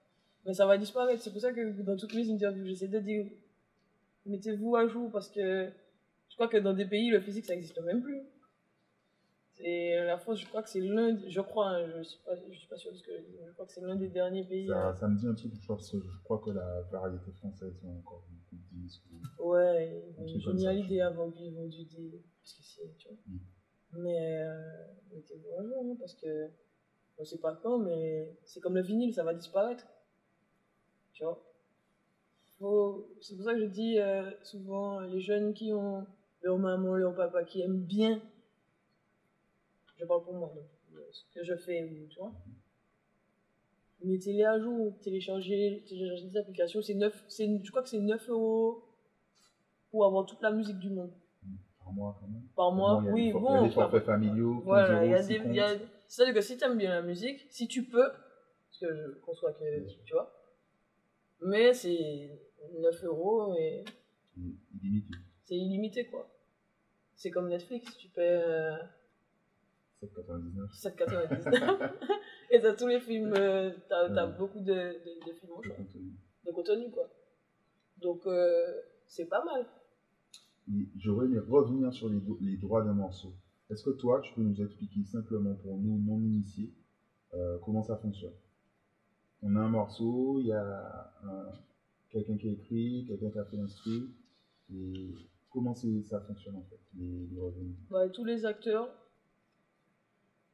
Mais 0.44 0.52
ça 0.54 0.66
va 0.66 0.76
disparaître. 0.76 1.22
C'est 1.22 1.30
pour 1.30 1.40
ça 1.40 1.52
que 1.52 1.80
dans 1.82 1.96
toutes 1.96 2.14
mes 2.14 2.28
interviews, 2.30 2.66
j'essaie 2.66 2.88
de 2.88 2.98
dire 2.98 3.26
mettez-vous 4.26 4.76
à 4.76 4.86
jour 4.88 5.10
parce 5.10 5.28
que 5.30 5.70
je 6.28 6.34
crois 6.34 6.48
que 6.48 6.56
dans 6.58 6.74
des 6.74 6.84
pays, 6.84 7.10
le 7.10 7.20
physique, 7.20 7.44
ça 7.46 7.54
n'existe 7.54 7.80
même 7.80 8.02
plus. 8.02 8.20
Et 9.64 9.94
la 9.96 10.18
France, 10.18 10.40
je 10.40 10.46
crois 10.48 10.62
que 10.62 10.68
c'est 10.68 10.80
l'un, 10.80 11.16
je 11.28 11.40
crois, 11.40 11.68
hein, 11.68 11.86
je 11.88 11.98
ne 11.98 12.02
suis, 12.02 12.18
pas- 12.24 12.34
je 12.50 12.58
suis 12.58 12.66
pas 12.66 12.76
sûr 12.76 12.90
de 12.90 12.96
ce 12.96 13.02
que 13.04 13.12
je 13.12 13.52
crois 13.52 13.64
que 13.64 13.72
c'est 13.72 13.80
l'un 13.80 13.94
des 13.94 14.08
derniers 14.08 14.44
pays. 14.44 14.66
Ça, 14.66 14.88
hein. 14.88 14.94
ça 14.96 15.06
me 15.08 15.16
dit 15.16 15.26
un 15.26 15.34
truc, 15.34 15.52
je 15.54 15.62
crois, 15.62 15.76
parce 15.76 15.90
que 15.90 15.98
je 16.00 16.22
crois 16.24 16.38
que 16.40 16.50
la 16.50 16.82
variété 16.90 17.30
française 17.32 17.72
ont 17.84 17.98
encore 17.98 18.24
beaucoup 18.28 18.56
de 18.56 18.80
disques. 18.82 19.04
ou- 19.38 19.50
Ouais, 19.50 20.02
Un 20.18 20.24
crois. 20.98 21.06
avant 21.06 21.30
qu'ils 21.30 21.54
vendent 21.54 21.68
du 21.68 21.84
dé. 21.84 22.22
Parce 22.42 22.54
que 22.54 22.62
c'est, 22.62 22.96
tu 22.98 23.08
vois. 23.08 23.16
Mm. 23.28 23.38
Mais 24.02 24.42
euh, 24.42 24.86
mettez-vous 25.14 25.48
jour, 25.68 25.84
hein, 25.92 25.96
parce 26.00 26.14
que 26.14 26.48
on 27.18 27.24
sait 27.24 27.38
pas 27.38 27.54
quand, 27.62 27.78
mais 27.78 28.34
c'est 28.44 28.58
comme 28.60 28.74
le 28.74 28.82
vinyle, 28.82 29.14
ça 29.14 29.22
va 29.22 29.32
disparaître. 29.32 29.86
Tu 31.12 31.22
vois. 31.24 31.40
C'est 33.20 33.36
pour 33.36 33.44
ça 33.44 33.54
que 33.54 33.60
je 33.60 33.66
dis 33.66 33.98
euh, 33.98 34.30
souvent, 34.42 35.00
les 35.00 35.20
jeunes 35.20 35.52
qui 35.54 35.72
ont 35.72 36.06
leur 36.42 36.58
maman, 36.58 36.96
leur 36.96 37.14
papa, 37.14 37.44
qui 37.44 37.60
aiment 37.60 37.82
bien, 37.84 38.20
je 40.02 40.06
parle 40.08 40.22
pour 40.24 40.34
moi, 40.34 40.52
donc, 40.54 40.64
euh, 40.94 41.00
ce 41.12 41.24
que 41.32 41.44
je 41.44 41.54
fais, 41.56 41.84
ou, 41.84 42.08
tu 42.08 42.18
vois. 42.18 42.32
Mettez-les 44.04 44.44
à 44.44 44.58
jour, 44.58 44.92
téléchargez, 45.00 45.84
téléchargez 45.88 46.26
des 46.26 46.36
applications, 46.36 46.82
c'est 46.82 46.94
9, 46.94 47.24
c'est, 47.28 47.48
je 47.62 47.70
crois 47.70 47.82
que 47.82 47.88
c'est 47.88 48.00
9 48.00 48.28
euros 48.30 48.82
pour 49.90 50.04
avoir 50.04 50.26
toute 50.26 50.42
la 50.42 50.50
musique 50.50 50.78
du 50.80 50.90
monde. 50.90 51.12
Par 51.78 51.92
mois, 51.92 52.16
quand 52.20 52.26
même. 52.26 52.42
Par 52.56 52.72
mois, 52.72 53.00
Bon, 53.00 53.12
oui, 53.12 53.32
bon. 53.32 53.48
Il 53.50 53.54
y 53.54 53.64
a 53.64 53.68
des 53.68 53.74
forfaits 53.74 54.04
familiaux, 54.04 54.54
15 54.56 54.64
Voilà, 54.64 55.04
il 55.04 55.10
y 55.10 55.14
a 55.14 55.22
des. 55.22 55.54
y 55.54 55.60
a-. 55.60 55.78
C'est-à-dire 56.08 56.34
que 56.34 56.40
si 56.40 56.56
tu 56.56 56.64
aimes 56.64 56.76
bien 56.78 56.90
la 56.90 57.02
musique, 57.02 57.46
si 57.48 57.68
tu 57.68 57.84
peux, 57.84 58.08
parce 58.08 58.78
que 58.80 58.94
je 58.94 59.18
conçois 59.20 59.52
que 59.52 59.88
tu 60.04 60.12
vois, 60.12 60.32
mais 61.40 61.72
c'est 61.72 62.40
9 62.80 63.04
euros 63.04 63.54
et 63.54 63.84
illimité. 64.82 65.14
c'est 65.44 65.56
illimité 65.56 66.06
quoi. 66.06 66.28
C'est 67.14 67.30
comme 67.30 67.48
Netflix, 67.48 67.96
tu 67.98 68.08
paies 68.08 68.42
euh, 68.44 68.76
7,99. 70.02 70.68
7,99 70.82 71.92
et 72.50 72.60
t'as 72.60 72.74
tous 72.74 72.86
les 72.88 73.00
films, 73.00 73.34
euh, 73.36 73.70
t'as 73.88 74.08
t'as 74.10 74.26
Ouais. 74.26 74.36
beaucoup 74.38 74.60
de, 74.60 74.72
de, 74.72 75.26
de 75.26 75.32
films 75.34 75.52
en 75.52 75.60
de 75.60 75.64
choix, 75.66 75.76
contenu. 75.76 76.12
de 76.46 76.50
contenu 76.52 76.90
quoi. 76.90 77.08
Donc 77.98 78.26
euh, 78.26 78.80
c'est 79.06 79.26
pas 79.26 79.44
mal. 79.44 79.66
J'aurais 80.96 81.26
aimé 81.26 81.38
revenir 81.38 81.92
sur 81.92 82.08
les, 82.08 82.20
do- 82.20 82.38
les 82.40 82.56
droits 82.56 82.82
d'un 82.82 82.94
morceau. 82.94 83.32
Est-ce 83.70 83.82
que 83.84 83.90
toi, 83.90 84.20
tu 84.22 84.32
peux 84.34 84.42
nous 84.42 84.60
expliquer 84.62 85.04
simplement 85.04 85.54
pour 85.54 85.76
nous 85.78 85.98
non 85.98 86.20
initiés 86.20 86.72
euh, 87.34 87.58
comment 87.64 87.82
ça 87.82 87.96
fonctionne? 87.96 88.34
On 89.42 89.56
a 89.56 89.60
un 89.60 89.68
morceau, 89.68 90.38
il 90.40 90.46
y 90.46 90.52
a 90.52 91.12
un- 91.24 91.52
quelqu'un 92.10 92.36
qui 92.36 92.48
a 92.48 92.52
écrit, 92.52 93.04
quelqu'un 93.08 93.30
qui 93.30 93.38
a 93.38 93.44
fait 93.44 93.56
l'instru, 93.56 94.10
et 94.72 95.14
comment 95.50 95.74
ça 95.74 96.20
fonctionne 96.20 96.56
en 96.56 96.62
fait, 96.62 96.78
les, 96.96 97.26
les 97.32 97.40
revenus? 97.40 97.74
Bah, 97.90 98.08
tous 98.08 98.24
les 98.24 98.44
acteurs, 98.46 98.88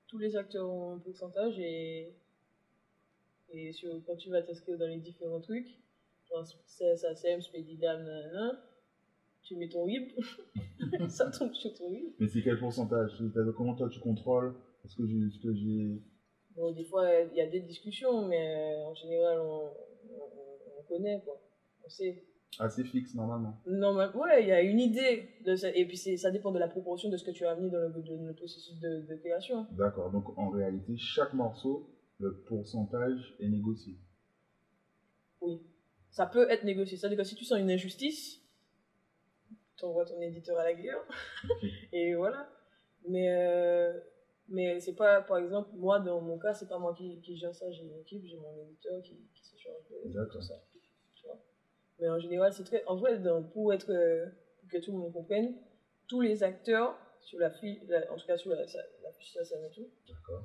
tous 0.09 0.19
les 0.19 0.37
acteurs 0.37 0.69
ont 0.69 0.95
un 0.95 0.99
pourcentage 0.99 1.59
et, 1.59 2.15
et 3.53 3.73
sur, 3.73 3.91
quand 4.07 4.17
tu 4.17 4.31
vas 4.31 4.43
t'inscrire 4.43 4.79
dans 4.79 4.87
les 4.87 4.99
différents 4.99 5.41
trucs, 5.41 5.69
genre 6.29 6.45
CSA, 6.67 7.15
CM, 7.15 7.41
Spedidam, 7.41 8.03
nanana, 8.05 8.63
tu 9.43 9.57
mets 9.57 9.69
ton 9.69 9.85
RIB, 9.85 10.11
ça 11.09 11.31
tombe 11.31 11.55
sur 11.55 11.73
ton 11.75 11.89
RIB. 11.91 12.13
Mais 12.19 12.29
c'est 12.29 12.43
quel 12.43 12.59
pourcentage? 12.59 13.13
Comment 13.57 13.75
toi 13.75 13.89
tu 13.89 14.01
contrôles? 14.01 14.55
Est-ce 14.85 14.97
que 14.97 15.07
j'ai... 15.07 15.19
est-ce 15.27 15.39
que 15.41 15.55
j'ai- 15.55 16.03
Bon, 16.57 16.73
des 16.73 16.85
fois, 16.85 17.09
il 17.21 17.37
y 17.37 17.41
a 17.41 17.47
des 17.47 17.61
discussions, 17.61 18.27
mais 18.27 18.75
en 18.83 18.93
général, 18.95 19.39
on, 19.39 19.67
on, 20.11 20.31
on 20.79 20.83
connaît, 20.89 21.21
quoi. 21.25 21.41
On 21.85 21.89
sait. 21.89 22.25
Assez 22.59 22.83
fixe 22.85 23.15
normalement 23.15 23.61
Non, 23.67 23.95
mais 23.95 24.07
ouais, 24.19 24.43
il 24.43 24.49
y 24.49 24.53
a 24.53 24.63
une 24.63 24.81
idée 24.81 25.29
de 25.45 25.55
ça. 25.55 25.69
Et 25.75 25.87
puis, 25.87 25.97
c'est- 25.97 26.17
ça 26.17 26.31
dépend 26.31 26.51
de 26.53 26.59
la 26.59 26.69
proportion 26.69 27.09
de 27.09 27.17
ce 27.17 27.25
que 27.25 27.31
tu 27.31 27.45
as 27.47 27.55
mis 27.57 27.71
dans 27.71 27.79
le, 27.79 27.91
de- 28.03 28.27
le 28.27 28.35
processus 28.35 28.79
de, 28.81 29.03
de 29.03 29.15
création. 29.17 29.67
D'accord, 29.73 30.11
donc 30.11 30.37
en 30.39 30.51
réalité, 30.51 30.97
chaque 30.97 31.35
morceau, 31.35 31.89
le 32.19 32.35
pourcentage 32.47 33.37
est 33.41 33.49
négocié. 33.49 33.95
Oui. 35.41 35.61
Ça 36.11 36.27
peut 36.27 36.51
être 36.51 36.65
négocié. 36.65 36.97
C'est-à-dire 36.97 37.19
que 37.19 37.25
si 37.25 37.35
tu 37.37 37.45
sens 37.45 37.59
une 37.61 37.71
injustice, 37.71 38.41
tu 39.77 39.85
envoies 39.85 40.05
ton 40.05 40.21
éditeur 40.21 40.59
à 40.59 40.65
la 40.65 40.75
guerre. 40.75 40.99
Et 41.93 42.15
voilà. 42.17 42.49
Mais, 43.09 43.29
euh, 43.31 44.01
mais 44.49 44.81
c'est 44.81 44.95
pas, 44.97 45.21
par 45.23 45.39
exemple, 45.39 45.69
moi, 45.77 46.01
dans 46.01 46.21
mon 46.21 46.39
cas, 46.39 46.53
c'est 46.55 46.69
pas 46.69 46.79
moi 46.79 46.93
qui, 46.97 47.21
qui 47.21 47.37
gère 47.37 47.55
ça. 47.55 47.71
J'ai 47.71 47.85
une 47.85 47.99
équipe, 48.01 48.25
j'ai 48.25 48.37
mon 48.39 48.57
éditeur 48.65 49.01
qui, 49.03 49.15
qui 49.35 49.45
se 49.45 49.57
charge 49.57 49.77
de, 50.05 50.11
de 50.19 50.25
tout 50.33 50.41
ça. 50.43 50.55
Mais 51.99 52.09
en 52.09 52.19
général, 52.19 52.53
c'est 52.53 52.65
très. 52.65 52.85
En 52.87 52.97
vrai, 52.97 53.19
dans- 53.19 53.43
pour, 53.43 53.73
être, 53.73 53.91
euh, 53.91 54.27
pour 54.61 54.69
que 54.71 54.79
tout 54.79 54.93
le 54.93 54.99
monde 54.99 55.13
comprenne, 55.13 55.55
tous 56.07 56.21
les 56.21 56.43
acteurs, 56.43 56.97
sur 57.21 57.39
la 57.41 57.51
fiche, 57.51 57.79
en 58.11 58.17
tout 58.17 58.27
cas 58.27 58.37
sur 58.37 58.51
la, 58.51 58.67
sa- 58.67 58.79
la 59.03 59.11
fiche 59.13 59.37
et 59.37 59.71
tout, 59.75 59.89
D'accord. 60.07 60.45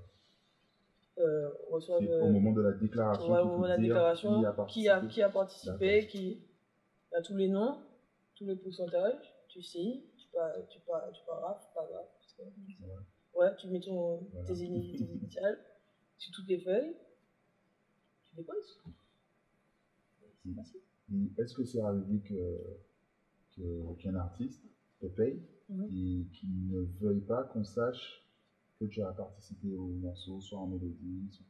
euh, 1.20 1.50
reçoivent. 1.70 2.02
C'est 2.02 2.10
euh, 2.10 2.22
au 2.24 2.28
moment 2.32 2.52
de 2.52 2.62
la 2.62 2.72
déclaration. 2.74 3.32
Ouais, 3.32 3.40
au 3.40 3.46
moment 3.46 3.64
de 3.64 3.68
la 3.68 3.78
déclaration, 3.78 4.40
qui 4.68 4.90
a 4.90 5.00
qui 5.00 5.22
participé. 5.22 5.22
a, 5.24 5.30
participé, 5.30 6.08
qui 6.08 6.42
a 7.14 7.22
tous 7.22 7.36
les 7.36 7.48
noms, 7.48 7.78
tous 8.36 8.46
les 8.46 8.56
pourcentages, 8.56 9.34
tu 9.48 9.62
sais, 9.62 10.02
tu 10.18 10.28
pas, 10.34 10.52
tu 10.70 10.80
pas, 10.80 11.10
tu 11.14 11.22
pas 11.26 11.40
grave. 11.40 12.06
Ouais, 13.36 13.56
tu 13.58 13.68
mets 13.68 13.80
ton, 13.80 14.18
Voilà. 14.32 14.48
tes, 14.48 14.54
ini- 14.54 14.98
tes 14.98 15.04
initiales 15.06 15.60
sur 16.18 16.32
toutes 16.34 16.48
les 16.48 16.60
feuilles, 16.60 16.96
tu 18.30 18.36
déposes. 18.36 18.80
C'est 20.44 20.50
Mm. 20.50 20.56
facile. 20.56 20.80
Est-ce 21.38 21.54
que 21.54 21.64
c'est 21.64 21.82
arrivé 21.82 22.20
que 22.22 22.58
que- 23.56 23.94
qu'un 24.00 24.16
artiste 24.16 24.64
te 25.00 25.06
paye 25.06 25.40
Mhm. 25.70 25.86
et 25.92 26.26
qu'il 26.34 26.68
ne 26.70 26.82
veuille 27.00 27.22
pas 27.22 27.44
qu'on 27.44 27.64
sache 27.64 28.26
que 28.80 28.86
tu 28.86 29.02
as 29.04 29.12
participé 29.14 29.76
au 29.76 29.86
morceau, 29.86 30.42
soit 30.42 30.58
en 30.60 30.66
mélodie, 30.68 31.30
soit... 31.32 31.46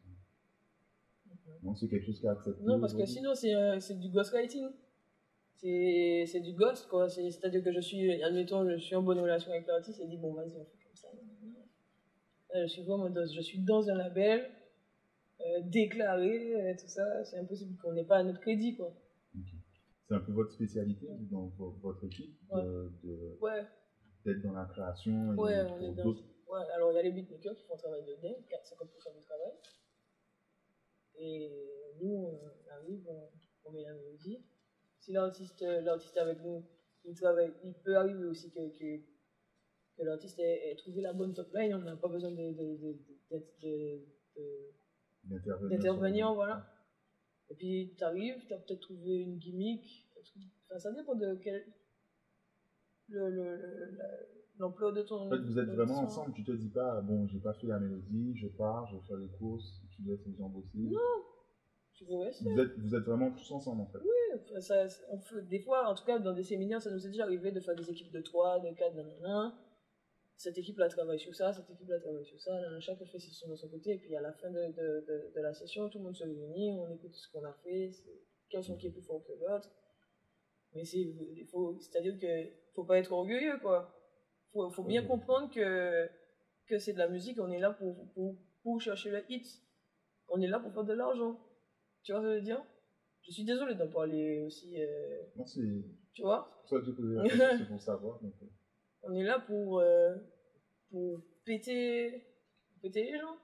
Non, 1.63 1.73
c'est 1.75 1.87
quelque 1.87 2.05
chose 2.05 2.19
qui 2.19 2.25
est 2.25 2.29
accepté. 2.29 2.61
Non, 2.63 2.79
parce 2.79 2.93
que 2.93 3.05
sinon, 3.05 3.33
c'est 3.35 3.53
euh, 3.55 3.79
c'est 3.79 3.97
du 3.97 4.09
ghostwriting. 4.09 4.69
C'est 5.55 6.41
du 6.41 6.51
ghost, 6.53 6.87
quoi. 6.87 7.07
C'est- 7.07 7.29
C'est-à-dire 7.31 7.63
que 7.63 7.71
je 7.71 7.79
suis, 7.79 8.21
admettons, 8.21 8.69
je 8.69 8.75
suis 8.77 8.95
en 8.95 9.01
bonne 9.01 9.19
relation 9.19 9.49
avec 9.51 9.65
l'artiste 9.65 9.99
et 10.01 10.05
dit, 10.07 10.17
bon, 10.17 10.33
vas-y, 10.33 10.57
on 10.57 10.65
fait 10.65 10.77
comme 10.83 10.95
ça. 10.95 11.07
Là, 12.53 12.65
je 12.65 12.71
suis 12.71 12.81
vraiment 12.81 13.09
dans, 13.09 13.25
je 13.25 13.39
suis 13.41 13.59
dans 13.59 13.89
un 13.89 13.95
label, 13.95 14.49
euh, 15.39 15.61
déclaré, 15.63 16.53
euh, 16.71 16.73
tout 16.77 16.87
ça. 16.89 17.23
C'est 17.23 17.37
impossible 17.37 17.75
qu'on 17.81 17.93
n'ait 17.93 18.03
pas 18.03 18.17
à 18.17 18.23
notre 18.23 18.41
crédit, 18.41 18.75
quoi. 18.75 18.93
C'est 20.07 20.15
un 20.15 20.19
peu 20.19 20.31
votre 20.33 20.51
spécialité 20.51 21.07
dans 21.31 21.47
vo- 21.57 21.75
votre 21.81 22.03
équipe, 22.03 22.35
de- 22.63 22.91
de- 23.03 23.37
Ouais, 23.39 23.65
d'être 24.25 24.41
dans 24.41 24.51
la 24.53 24.65
création 24.65 25.33
et 25.33 25.35
ouais, 25.37 25.61
on 25.71 25.79
est 25.81 25.91
dans. 25.93 26.03
Ouais, 26.47 26.59
alors 26.73 26.91
il 26.91 26.95
y 26.95 26.97
a 26.99 27.01
les 27.03 27.11
beatmakers 27.11 27.55
qui 27.55 27.63
font 27.65 27.73
un 27.75 27.77
travail 27.77 28.03
de 28.03 28.15
dingue, 28.21 28.43
50% 28.63 29.13
du 29.15 29.21
travail. 29.21 29.53
Et 31.15 31.93
nous, 31.99 32.09
on 32.09 32.71
arrive, 32.71 33.07
on, 33.07 33.29
on 33.65 33.71
met 33.71 33.81
la 33.83 33.93
mélodie. 33.93 34.43
Si 34.99 35.11
l'artiste 35.13 35.61
l'artiste 35.61 36.15
est 36.17 36.19
avec 36.19 36.39
nous, 36.41 36.65
il, 37.05 37.15
travaille, 37.15 37.53
il 37.63 37.73
peut 37.73 37.95
arriver 37.97 38.25
aussi 38.25 38.49
que, 38.51 38.69
que, 38.69 38.97
que 39.97 40.03
l'artiste 40.03 40.39
ait, 40.39 40.71
ait 40.71 40.75
trouvé 40.75 41.01
la 41.01 41.13
bonne 41.13 41.33
top 41.33 41.51
line, 41.53 41.73
on 41.75 41.79
n'a 41.79 41.95
pas 41.95 42.07
besoin 42.07 42.31
de, 42.31 42.51
d'intervenir. 45.69 46.33
voilà. 46.33 46.67
Et 47.53 47.55
puis 47.55 47.93
tu 47.95 48.03
arrives, 48.03 48.43
tu 48.47 48.53
as 48.53 48.57
peut-être 48.57 48.79
trouvé 48.81 49.19
une 49.19 49.37
gimmick. 49.37 50.07
Enfin, 50.69 50.79
ça 50.79 50.91
dépend 50.91 51.13
de 51.13 51.35
quel. 51.35 51.63
le- 53.09 53.29
le- 53.29 53.55
le- 53.57 53.95
la- 53.97 54.09
l'ampleur 54.57 54.91
de 54.91 55.03
ton. 55.03 55.27
En 55.27 55.29
fait, 55.29 55.37
vous 55.37 55.59
êtes 55.59 55.67
vraiment 55.67 55.99
ensemble. 56.05 56.33
Tu 56.33 56.43
te 56.43 56.51
dis 56.51 56.69
pas, 56.69 57.01
bon, 57.01 57.27
j'ai 57.27 57.37
pas 57.39 57.53
fait 57.53 57.67
la 57.67 57.79
mélodie, 57.79 58.35
je 58.37 58.47
pars, 58.47 58.87
je 58.87 58.95
vais 58.95 59.01
faire 59.03 59.17
les 59.17 59.27
courses, 59.37 59.81
tu 59.95 60.01
laisses 60.01 60.25
les 60.25 60.33
gens 60.35 60.49
bosser. 60.49 60.89
Tu 61.93 62.05
veux 62.05 62.17
rester 62.17 62.49
Vous 62.49 62.59
êtes, 62.59 62.79
vous 62.79 62.95
êtes 62.95 63.03
vraiment 63.03 63.29
tous 63.31 63.51
ensemble 63.51 63.81
en 63.81 63.85
fait. 63.85 63.99
Enfin, 64.35 64.59
ça, 64.61 64.87
ça- 64.89 65.03
on 65.11 65.19
fait- 65.19 65.43
des 65.43 65.59
fois, 65.59 65.87
en 65.87 65.93
tout 65.93 66.05
cas, 66.05 66.17
dans 66.17 66.33
des 66.33 66.41
séminaires, 66.41 66.81
ça 66.81 66.89
nous 66.89 67.05
est 67.05 67.09
déjà 67.09 67.23
arrivé 67.23 67.51
de 67.51 67.59
faire 67.59 67.75
des 67.75 67.87
équipes 67.91 68.11
de 68.11 68.19
3, 68.21 68.59
de 68.61 68.73
4, 68.73 68.95
nanana. 68.95 69.53
Cette 70.35 70.57
équipe-là 70.57 70.89
travaille 70.89 71.19
sur 71.19 71.33
ça, 71.35 71.53
cette 71.53 71.69
équipe-là 71.69 71.99
travaille 71.99 72.25
sur 72.25 72.39
ça. 72.41 72.53
nanana. 72.53 72.79
Chacun 72.79 73.05
fait 73.05 73.19
ses 73.19 73.31
sons 73.31 73.49
de 73.49 73.55
son 73.55 73.69
côté. 73.69 73.91
Et 73.93 73.97
puis, 73.99 74.15
à 74.15 74.21
la 74.21 74.33
fin 74.33 74.49
de, 74.49 74.59
de, 74.67 75.05
de, 75.07 75.31
de 75.35 75.41
la 75.41 75.53
session, 75.53 75.89
tout 75.89 75.99
le 75.99 76.05
monde 76.05 76.15
se 76.15 76.23
réunit, 76.23 76.71
on 76.79 76.89
écoute 76.93 77.13
ce 77.13 77.31
qu'on 77.31 77.43
a 77.45 77.53
fait, 77.63 77.91
c'est- 77.91 78.21
quel 78.49 78.63
son 78.63 78.75
qui 78.75 78.87
est 78.87 78.91
plus 78.91 79.01
fort 79.01 79.23
que 79.25 79.31
l'autre. 79.33 79.69
Mais 80.73 80.83
c'est, 80.85 80.97
il 80.99 81.47
faut, 81.51 81.77
c'est-à-dire 81.79 82.17
que 82.19 82.49
faut 82.73 82.83
pas 82.83 82.97
être 82.99 83.11
orgueilleux, 83.11 83.59
quoi. 83.59 83.95
Faut, 84.51 84.69
faut 84.71 84.83
bien 84.83 85.05
comprendre 85.05 85.51
que, 85.53 86.07
que 86.67 86.77
c'est 86.79 86.93
de 86.93 86.97
la 86.99 87.07
musique, 87.07 87.39
on 87.39 87.51
est 87.51 87.59
là 87.59 87.71
pour, 87.71 88.11
pour, 88.13 88.35
pour 88.63 88.81
chercher 88.81 89.11
le 89.11 89.23
hit. 89.31 89.45
On 90.27 90.41
est 90.41 90.47
là 90.47 90.59
pour 90.59 90.73
faire 90.73 90.83
de 90.83 90.93
l'argent. 90.93 91.39
Tu 92.03 92.11
vois 92.11 92.21
ce 92.21 92.25
que 92.25 92.31
je 92.31 92.35
veux 92.37 92.41
dire? 92.41 92.63
Je 93.21 93.31
suis 93.31 93.43
désolée 93.45 93.75
d'en 93.75 93.87
parler 93.89 94.41
aussi, 94.41 94.81
euh, 94.81 95.21
Non, 95.35 95.45
c'est 95.45 95.61
tu 96.11 96.21
vois? 96.23 96.49
pour 96.61 96.69
ça 96.69 96.79
que 96.79 96.85
j'ai 96.85 96.93
posé 96.93 97.15
la 97.15 97.23
question, 97.23 97.47
c'est 97.59 97.67
pour 97.67 97.81
savoir. 97.81 98.21
Donc, 98.21 98.33
euh, 98.41 98.45
On 99.03 99.13
est 99.15 99.23
là 99.23 99.39
pour, 99.39 99.79
euh, 99.79 100.15
pour 100.89 101.19
péter, 101.45 102.23
péter 102.81 103.03
les 103.11 103.19
gens. 103.19 103.37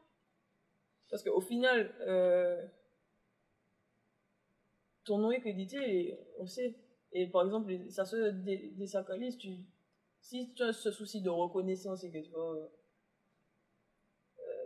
Parce 1.09 1.23
qu'au 1.23 1.41
final, 1.41 1.93
euh, 2.01 2.65
ton 5.03 5.17
nom 5.17 5.31
est 5.31 5.39
crédité, 5.41 6.17
on 6.37 6.45
sait. 6.47 6.75
Et 7.11 7.27
par 7.27 7.45
exemple, 7.45 7.69
les- 7.71 8.69
désacralise. 8.71 9.37
Tu, 9.37 9.49
si 10.21 10.53
tu 10.53 10.63
as 10.63 10.73
ce 10.73 10.91
souci 10.91 11.21
de 11.21 11.29
reconnaissance 11.29 12.03
et 12.03 12.11
que 12.11 12.19
tu 12.19 12.31
vas, 12.31 12.39
euh, 12.39 12.67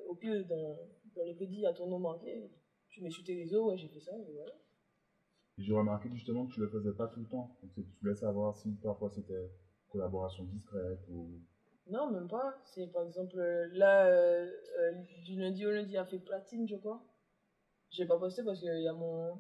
au 0.10 0.16
pire, 0.16 0.46
dans, 0.46 0.78
dans 1.16 1.24
les 1.24 1.36
crédits 1.36 1.66
à 1.66 1.74
ton 1.74 1.88
nom 1.88 2.00
marqué, 2.00 2.50
tu 2.90 3.02
mets 3.02 3.10
sur 3.10 3.24
tes 3.24 3.36
réseaux, 3.36 3.70
ouais, 3.70 3.78
j'ai 3.78 3.88
fait 3.88 4.00
ça, 4.02 4.12
et 4.18 4.34
voilà. 4.34 4.54
J'ai 5.58 5.74
remarqué 5.74 6.10
justement 6.14 6.46
que 6.48 6.54
tu 6.54 6.60
le 6.60 6.68
faisais 6.68 6.94
pas 6.94 7.08
tout 7.08 7.20
le 7.20 7.28
temps. 7.28 7.58
Donc, 7.62 7.72
tu 7.76 7.84
voulais 8.02 8.16
savoir 8.16 8.56
si 8.56 8.72
parfois 8.82 9.10
c'était 9.10 9.52
collaboration 9.94 10.44
discrète 10.44 11.00
ou. 11.08 11.40
Non, 11.86 12.08
même 12.10 12.28
pas. 12.28 12.56
C'est 12.66 12.88
par 12.88 13.04
exemple, 13.06 13.38
euh, 13.40 13.68
là, 13.74 14.08
euh, 14.08 14.50
euh, 14.80 14.92
du 15.24 15.40
lundi 15.40 15.66
au 15.66 15.72
lundi, 15.72 15.94
il 15.94 15.98
a 15.98 16.06
fait 16.06 16.20
platine, 16.20 16.68
je 16.68 16.76
crois. 16.76 17.02
J'ai 17.92 18.06
pas 18.06 18.18
posté 18.18 18.44
parce 18.44 18.60
qu'il 18.60 18.82
y 18.82 18.88
a 18.88 18.94
mon, 18.94 19.38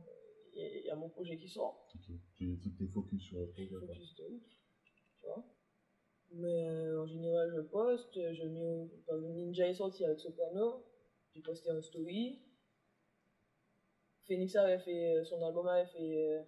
il 0.54 0.84
y 0.86 0.89
a- 0.91 0.95
mon 0.95 1.10
projet 1.10 1.38
qui 1.38 1.49
sort. 1.49 1.88
Ok. 1.95 2.16
Tu 2.36 2.60
t'es 2.78 2.88
focus 2.88 3.24
sur 3.24 3.39
le 3.39 3.47
projet. 3.47 3.80
Focus 3.80 4.16
de 4.16 4.24
ouf, 4.26 4.43
tu 5.20 5.26
vois. 5.26 5.43
Mais 6.32 6.68
euh, 6.68 7.01
en 7.01 7.06
général, 7.08 7.51
je 7.56 7.62
poste. 7.62 8.34
Je 8.34 8.43
mets, 8.43 8.64
au- 8.64 8.89
par 9.08 9.16
exemple, 9.18 9.36
Ninja 9.36 9.68
est 9.68 9.74
sorti 9.74 10.06
avec 10.06 10.20
Soprano. 10.20 10.84
J'ai 11.34 11.41
posté 11.41 11.72
en 11.72 11.82
story. 11.82 12.39
Phoenix 14.28 14.56
avait 14.56 14.80
fait, 14.80 15.24
son 15.26 15.41
album 15.43 15.68
avait 15.68 15.86
fait 15.86 16.45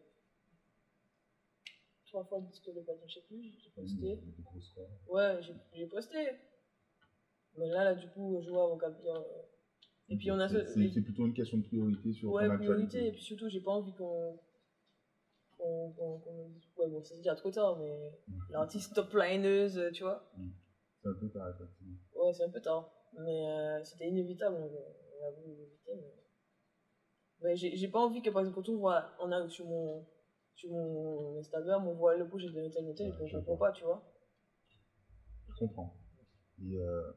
trois 2.16 2.24
fois 2.24 2.40
le 2.40 2.46
disque 2.46 2.74
de 2.74 2.80
platine, 2.80 3.08
je 3.10 3.14
sais 3.16 3.22
plus. 3.28 3.54
J'ai 3.62 3.70
posté. 3.72 4.16
Mmh. 4.16 5.12
Ouais, 5.12 5.40
j'ai 5.74 5.86
posté. 5.88 6.18
Mais 7.58 7.68
là, 7.68 7.84
là, 7.84 7.94
du 7.94 8.08
coup, 8.10 8.40
je 8.42 8.50
vois 8.50 8.64
avant 8.66 8.78
Capia. 8.78 9.14
Et 10.08 10.16
puis 10.18 10.32
on 10.32 10.40
a 10.40 10.48
C'est- 10.48 10.66
ce. 10.66 10.74
C'est 10.74 10.88
c'est 10.94 11.02
plutôt 11.02 11.26
une 11.26 11.34
question 11.34 11.58
de 11.58 11.64
priorité 11.64 12.14
sur 12.14 12.32
Ouais, 12.32 12.48
priorité. 12.56 13.08
Et 13.08 13.12
puis 13.12 13.22
surtout, 13.22 13.50
j'ai 13.50 13.60
pas 13.60 13.72
envie 13.72 13.94
qu'on. 13.94 14.40
qu'on- 15.58 15.92
qu'on- 15.94 16.20
qu'on- 16.20 16.52
Ouais, 16.78 16.88
bon, 16.90 17.02
c'est 17.04 17.16
déjà 17.18 17.34
trop 17.36 17.50
tard, 17.52 17.78
mais 17.80 18.12
Mhm. 18.28 18.40
l'artiste 18.52 18.94
top 18.94 19.14
lineuse, 19.14 19.82
tu 19.94 20.04
vois. 20.04 20.24
C'est 21.02 21.10
un 21.10 21.14
peu 21.14 21.30
tard, 21.30 21.50
effectivement. 21.50 21.98
Ouais, 22.16 22.34
c'est 22.34 22.44
un 22.44 22.50
peu 22.50 22.62
tard. 22.62 22.92
Mais 23.18 23.48
euh, 23.48 23.84
c'était 23.84 24.08
inévitable, 24.08 24.56
on 24.58 25.26
a 25.26 25.32
voulu 25.32 25.56
l'éviter. 25.56 25.96
Mais, 25.96 26.14
mais 27.42 27.56
j'ai 27.56 27.76
j'ai 27.76 27.88
pas 27.88 28.00
envie 28.00 28.22
que, 28.22 28.30
par 28.30 28.42
exemple, 28.42 28.56
quand 28.62 28.70
on 28.70 28.78
voit, 28.78 29.06
on 29.20 29.32
arrive 29.32 29.50
sur 29.50 29.66
mon, 29.66 30.06
sur 30.56 30.70
mon 30.72 31.38
Instagram, 31.38 31.88
on 31.88 31.94
voit 31.94 32.16
le 32.16 32.28
projet 32.28 32.50
de 32.50 32.68
tel 32.70 32.86
ou 32.86 32.94
tel, 32.94 33.08
et 33.10 33.12
qu'on 33.18 33.28
je 33.28 33.38
comprend 33.38 33.56
vois. 33.56 33.68
pas, 33.68 33.74
tu 33.74 33.84
vois. 33.84 34.04
Je 35.50 35.54
comprends. 35.60 35.94
Et 36.62 36.78
euh, 36.78 37.12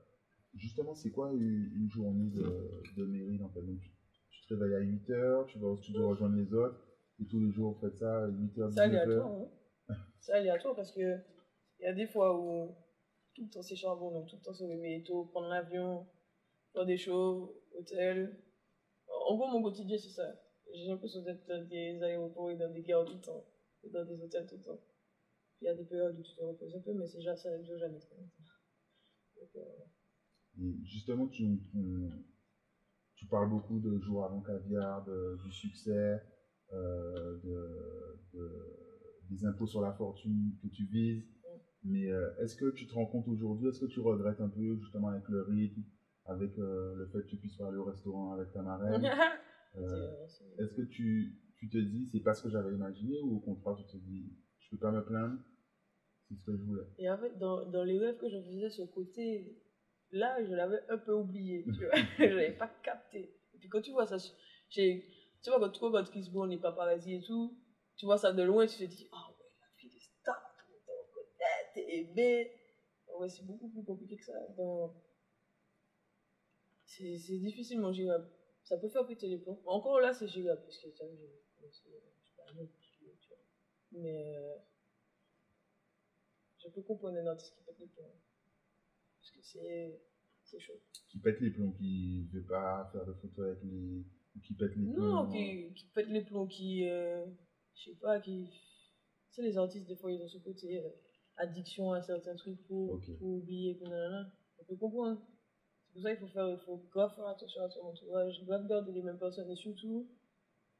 justement, 0.54 0.94
c'est 0.94 1.10
quoi 1.10 1.32
une, 1.32 1.70
une 1.74 1.88
journée 1.90 2.30
de, 2.30 2.82
de 2.96 3.04
mairie 3.04 3.42
en 3.42 3.48
fait 3.50 3.62
Donc, 3.62 3.78
tu, 3.80 3.90
tu 4.30 4.46
te 4.46 4.54
réveilles 4.54 4.74
à 4.76 4.80
8h, 4.80 5.46
tu 5.46 5.58
vas 5.58 5.68
au 5.68 5.76
studio 5.76 6.08
rejoindre 6.08 6.36
les 6.36 6.52
autres, 6.52 6.78
et 7.20 7.26
tous 7.26 7.40
les 7.40 7.50
jours, 7.50 7.72
vous 7.74 7.80
faites 7.80 7.96
ça, 7.98 8.26
8h, 8.28 8.70
C'est 8.70 8.80
19h. 8.80 8.80
aléatoire, 8.80 9.32
hein. 9.32 9.48
C'est 10.20 10.32
aléatoire 10.32 10.74
parce 10.74 10.92
que 10.92 11.18
il 11.80 11.84
y 11.84 11.86
a 11.86 11.92
des 11.92 12.06
fois 12.06 12.36
où 12.38 12.74
tout 13.34 13.42
le 13.44 13.50
temps 13.50 13.62
c'est 13.62 13.76
charbon, 13.76 14.10
donc 14.10 14.28
tout 14.28 14.36
le 14.36 14.42
temps 14.42 14.52
se 14.52 14.64
réveiller 14.64 15.04
tôt, 15.04 15.24
prendre 15.26 15.48
l'avion, 15.48 16.06
faire 16.72 16.84
des 16.84 16.96
shows, 16.98 17.54
hôtel. 17.78 18.36
En 19.28 19.36
gros, 19.36 19.46
mon 19.48 19.62
quotidien, 19.62 19.96
c'est 19.96 20.08
ça. 20.10 20.24
J'ai 20.72 20.86
l'impression 20.88 21.22
d'être 21.22 21.46
dans 21.46 21.62
des 21.66 22.02
aéroports 22.02 22.50
et 22.50 22.54
dans 22.56 22.70
des 22.70 22.82
gares 22.82 23.04
tout 23.04 23.14
le 23.14 23.20
temps, 23.20 23.44
et 23.84 23.88
dans 23.90 24.04
des 24.04 24.22
hôtels 24.22 24.46
tout 24.46 24.56
le 24.56 24.62
temps. 24.62 24.80
Il 25.60 25.66
y 25.66 25.68
a 25.68 25.74
des 25.74 25.84
périodes 25.84 26.16
où 26.18 26.22
tu 26.22 26.34
te 26.34 26.42
reposes 26.42 26.74
un 26.74 26.80
peu, 26.80 26.92
mais 26.94 27.06
c'est 27.06 27.18
déjà 27.18 27.36
ça 27.36 27.50
ne 27.56 27.62
dure 27.62 27.78
jamais. 27.78 27.98
Donc, 29.36 29.48
euh, 29.56 29.62
Et 30.60 30.76
justement, 30.84 31.26
tu, 31.26 31.58
tu 33.14 33.26
parles 33.26 33.48
beaucoup 33.48 33.78
de 33.80 33.98
jours 33.98 34.24
avant 34.24 34.40
caviar, 34.40 35.02
de- 35.04 35.38
du 35.44 35.50
succès, 35.50 36.20
euh, 36.72 37.36
de, 37.42 38.18
de- 38.34 38.76
des 39.28 39.44
impôts 39.44 39.66
sur 39.66 39.80
la 39.80 39.92
fortune 39.92 40.54
que 40.62 40.68
tu 40.68 40.84
vises. 40.84 41.24
Mais 41.84 42.10
euh, 42.10 42.30
est-ce 42.40 42.56
que 42.56 42.70
tu 42.70 42.86
te 42.86 42.94
rends 42.94 43.06
compte 43.06 43.28
aujourd'hui, 43.28 43.68
est-ce 43.68 43.80
que 43.80 43.86
tu 43.86 44.00
regrettes 44.00 44.40
un 44.40 44.48
peu 44.48 44.76
justement 44.78 45.08
avec 45.08 45.28
le 45.28 45.42
rythme, 45.42 45.82
avec 46.24 46.58
euh, 46.58 46.94
le 46.96 47.06
fait 47.06 47.20
que 47.22 47.26
tu 47.26 47.36
puisses 47.38 47.56
pas 47.56 47.68
aller 47.68 47.76
au 47.78 47.84
restaurant 47.84 48.32
avec 48.32 48.52
ta 48.52 48.62
marraine? 48.62 49.10
euh, 49.76 50.26
c'est- 50.26 50.62
Est-ce 50.62 50.74
que 50.74 50.82
tu, 50.82 51.34
tu 51.56 51.68
te 51.68 51.78
dis 51.78 52.06
c'est 52.06 52.20
pas 52.20 52.34
ce 52.34 52.42
que 52.42 52.50
j'avais 52.50 52.72
imaginé 52.74 53.20
ou 53.20 53.36
au 53.36 53.40
contraire 53.40 53.76
tu 53.76 53.84
te 53.84 53.96
dis 53.96 54.24
je 54.60 54.70
peux 54.70 54.78
pas 54.78 54.90
me 54.90 55.04
plaindre, 55.04 55.38
c'est 56.28 56.34
ce 56.36 56.42
que 56.42 56.56
je 56.56 56.62
voulais? 56.62 56.86
Et 56.98 57.08
en 57.08 57.16
fait, 57.16 57.36
dans, 57.38 57.64
dans 57.66 57.84
les 57.84 57.98
rêves 57.98 58.16
que 58.16 58.28
je 58.28 58.40
faisais, 58.40 58.70
ce 58.70 58.82
côté, 58.82 59.56
là, 60.10 60.42
je 60.44 60.52
l'avais 60.54 60.80
un 60.88 60.98
peu 60.98 61.12
oublié, 61.12 61.64
tu 61.64 61.84
vois. 61.84 61.94
je 62.18 62.24
l'avais 62.24 62.52
pas 62.52 62.68
capté. 62.82 63.30
Et 63.54 63.58
puis 63.58 63.68
quand 63.68 63.80
tu 63.80 63.92
vois 63.92 64.06
ça, 64.06 64.16
tu 64.70 65.00
vois, 65.46 65.58
quand 65.60 65.70
tu 65.70 65.78
vois 65.80 65.90
quand 65.90 66.04
Chris 66.10 66.28
Brown, 66.30 66.50
les 66.50 66.58
paparazzi 66.58 67.14
et 67.14 67.22
tout, 67.22 67.56
tu 67.96 68.04
vois 68.06 68.18
ça 68.18 68.32
de 68.32 68.42
loin, 68.42 68.66
tu 68.66 68.76
te 68.78 68.84
dis, 68.84 69.08
ah 69.12 69.26
ouais, 69.38 69.46
la 69.60 69.66
fille 69.76 69.90
des 69.90 70.00
stars, 70.00 70.42
tout 70.58 70.66
le 70.66 70.72
monde 70.72 70.82
te 70.86 70.90
reconnaît, 70.90 71.70
t'es 71.72 71.98
aimé. 71.98 72.50
Ah 73.08 73.16
Ouais, 73.18 73.28
c'est 73.28 73.44
beaucoup 73.44 73.68
plus 73.68 73.82
compliqué 73.84 74.16
que 74.16 74.24
ça. 74.24 74.34
Dans... 74.56 74.92
C'est 76.84 77.16
c'est 77.18 77.38
difficilement 77.38 77.92
gérable. 77.92 78.26
Ça 78.68 78.76
peut 78.76 78.88
faire 78.88 79.06
péter 79.06 79.28
les 79.28 79.38
plombs. 79.38 79.58
Encore 79.64 79.98
là, 79.98 80.12
c'est 80.12 80.28
gérable, 80.28 80.60
parce 80.62 80.76
que 80.76 80.90
ça, 80.90 81.04
je. 81.08 81.24
Mais. 83.92 84.36
euh, 84.36 84.56
je 86.62 86.68
peux 86.68 86.82
comprendre 86.82 87.16
un 87.16 87.26
artiste 87.26 87.54
qui 87.54 87.62
pète 87.62 87.78
les 87.78 87.86
plombs. 87.86 88.12
Parce 89.20 89.30
que 89.30 89.40
c'est. 89.42 89.98
C'est 90.42 90.58
chaud. 90.60 90.80
Qui 91.08 91.18
pète 91.18 91.40
les 91.40 91.50
plombs, 91.50 91.72
qui 91.72 92.26
veut 92.32 92.44
pas 92.44 92.88
faire 92.92 93.06
de 93.06 93.14
photos 93.14 93.46
avec 93.46 93.62
les. 93.64 94.04
ou 94.36 94.40
qui 94.40 94.52
pète 94.54 94.76
les 94.76 94.84
plombs. 94.92 95.24
Non, 95.24 95.30
qui, 95.30 95.72
qui 95.74 95.86
pète 95.94 96.08
les 96.08 96.22
plombs, 96.22 96.46
qui. 96.46 96.86
euh, 96.86 97.24
je 97.74 97.90
sais 97.90 97.96
pas, 97.96 98.20
qui. 98.20 98.50
Tu 99.30 99.34
sais, 99.36 99.42
les 99.42 99.56
artistes, 99.56 99.86
des 99.86 99.96
fois, 99.96 100.12
ils 100.12 100.20
ont 100.22 100.28
ce 100.28 100.38
côté 100.38 100.78
euh, 100.84 100.90
addiction 101.36 101.92
à 101.92 102.02
certains 102.02 102.34
trucs 102.36 102.62
pour, 102.66 102.92
Ok. 102.96 103.16
pour 103.18 103.28
oublier, 103.28 103.78
que 103.78 103.84
nanana. 103.84 104.30
Je 104.58 104.64
peux 104.66 104.76
comprendre. 104.76 105.22
Pour 105.98 106.04
ça 106.04 106.14
qu'il 106.14 106.20
faut 106.20 106.32
faire, 106.32 106.48
il 106.48 106.56
faut 106.58 106.80
grave 106.92 107.12
faire 107.12 107.26
attention 107.26 107.60
à 107.60 107.68
ton 107.68 107.88
entourage, 107.88 108.44
grave 108.44 108.64
garder 108.68 108.92
les 108.92 109.02
mêmes 109.02 109.18
personnes 109.18 109.50
et 109.50 109.56
surtout, 109.56 110.06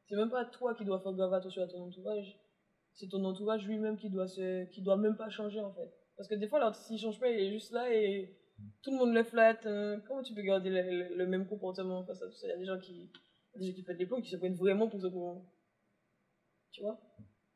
c'est 0.06 0.14
même 0.14 0.30
pas 0.30 0.44
toi 0.44 0.76
qui 0.76 0.84
dois 0.84 1.00
faire 1.00 1.12
grave 1.12 1.34
attention 1.34 1.60
à 1.60 1.66
ton 1.66 1.82
entourage, 1.82 2.38
c'est 2.92 3.08
ton 3.08 3.24
entourage 3.24 3.66
lui-même 3.66 3.96
qui 3.96 4.10
doit 4.10 4.28
qui 4.70 4.80
doit 4.80 4.96
même 4.96 5.16
pas 5.16 5.28
changer 5.28 5.58
en 5.60 5.72
fait. 5.72 5.90
Parce 6.16 6.28
que 6.28 6.36
des 6.36 6.46
fois 6.46 6.60
l'artiste 6.60 6.90
il 6.90 7.00
change 7.00 7.18
pas, 7.18 7.28
il 7.30 7.40
est 7.40 7.50
juste 7.50 7.72
là 7.72 7.92
et 7.92 8.32
tout 8.82 8.92
le 8.92 8.98
monde 8.98 9.12
le 9.12 9.24
flatte. 9.24 9.66
hein. 9.66 10.00
Comment 10.06 10.22
tu 10.22 10.34
peux 10.34 10.42
garder 10.42 10.70
le, 10.70 11.26
même 11.26 11.46
comportement 11.46 12.04
face 12.04 12.22
à 12.22 12.26
tout 12.26 12.36
ça? 12.36 12.46
Il 12.46 12.50
y 12.50 12.52
a 12.52 12.56
des 12.56 12.64
gens 12.64 12.78
qui, 12.78 13.10
il 13.56 13.60
des 13.60 13.66
gens 13.66 13.74
qui 13.74 13.82
pètent 13.82 13.98
les 13.98 14.06
plombs, 14.06 14.20
qui 14.20 14.30
se 14.30 14.36
prennent 14.36 14.54
vraiment 14.54 14.88
pour 14.88 15.00
ce 15.00 15.08
qu'on, 15.08 15.42
tu 16.70 16.82
vois? 16.82 16.96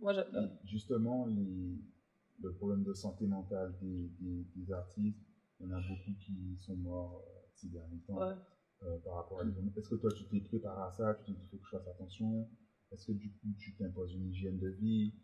Moi 0.00 0.14
j'adore. 0.14 0.48
Justement, 0.64 1.26
le 1.26 2.52
problème 2.54 2.82
de 2.82 2.92
santé 2.92 3.24
mentale 3.24 3.72
des 3.80 4.72
artistes, 4.72 5.20
il 5.60 5.68
y 5.68 5.72
en 5.72 5.76
a 5.76 5.80
beaucoup 5.80 6.10
qui 6.18 6.56
sont 6.58 6.74
morts 6.74 7.22
euh, 7.24 7.41
ces 7.62 7.68
derniers 7.68 8.00
temps 8.06 8.18
Ouais. 8.18 8.34
euh, 8.82 8.98
par 8.98 9.14
rapport 9.16 9.40
à 9.40 9.44
l'événement. 9.44 9.72
Est-ce 9.76 9.88
que 9.90 9.94
toi, 9.96 10.10
tu 10.12 10.24
t'es 10.26 10.40
préparé 10.40 10.82
à 10.82 10.92
ça 10.92 11.14
Tu 11.14 11.26
t'es 11.26 11.32
dit, 11.32 11.44
il 11.44 11.48
faut 11.48 11.56
que 11.58 11.64
je 11.64 11.70
fasse 11.76 11.88
attention? 11.88 12.48
Est-ce 12.90 13.06
que 13.06 13.12
du 13.12 13.30
coup, 13.32 13.48
tu 13.58 13.74
t'imposes 13.76 14.12
une 14.14 14.28
hygiène 14.28 14.58
de 14.58 14.68
vie? 14.68 15.14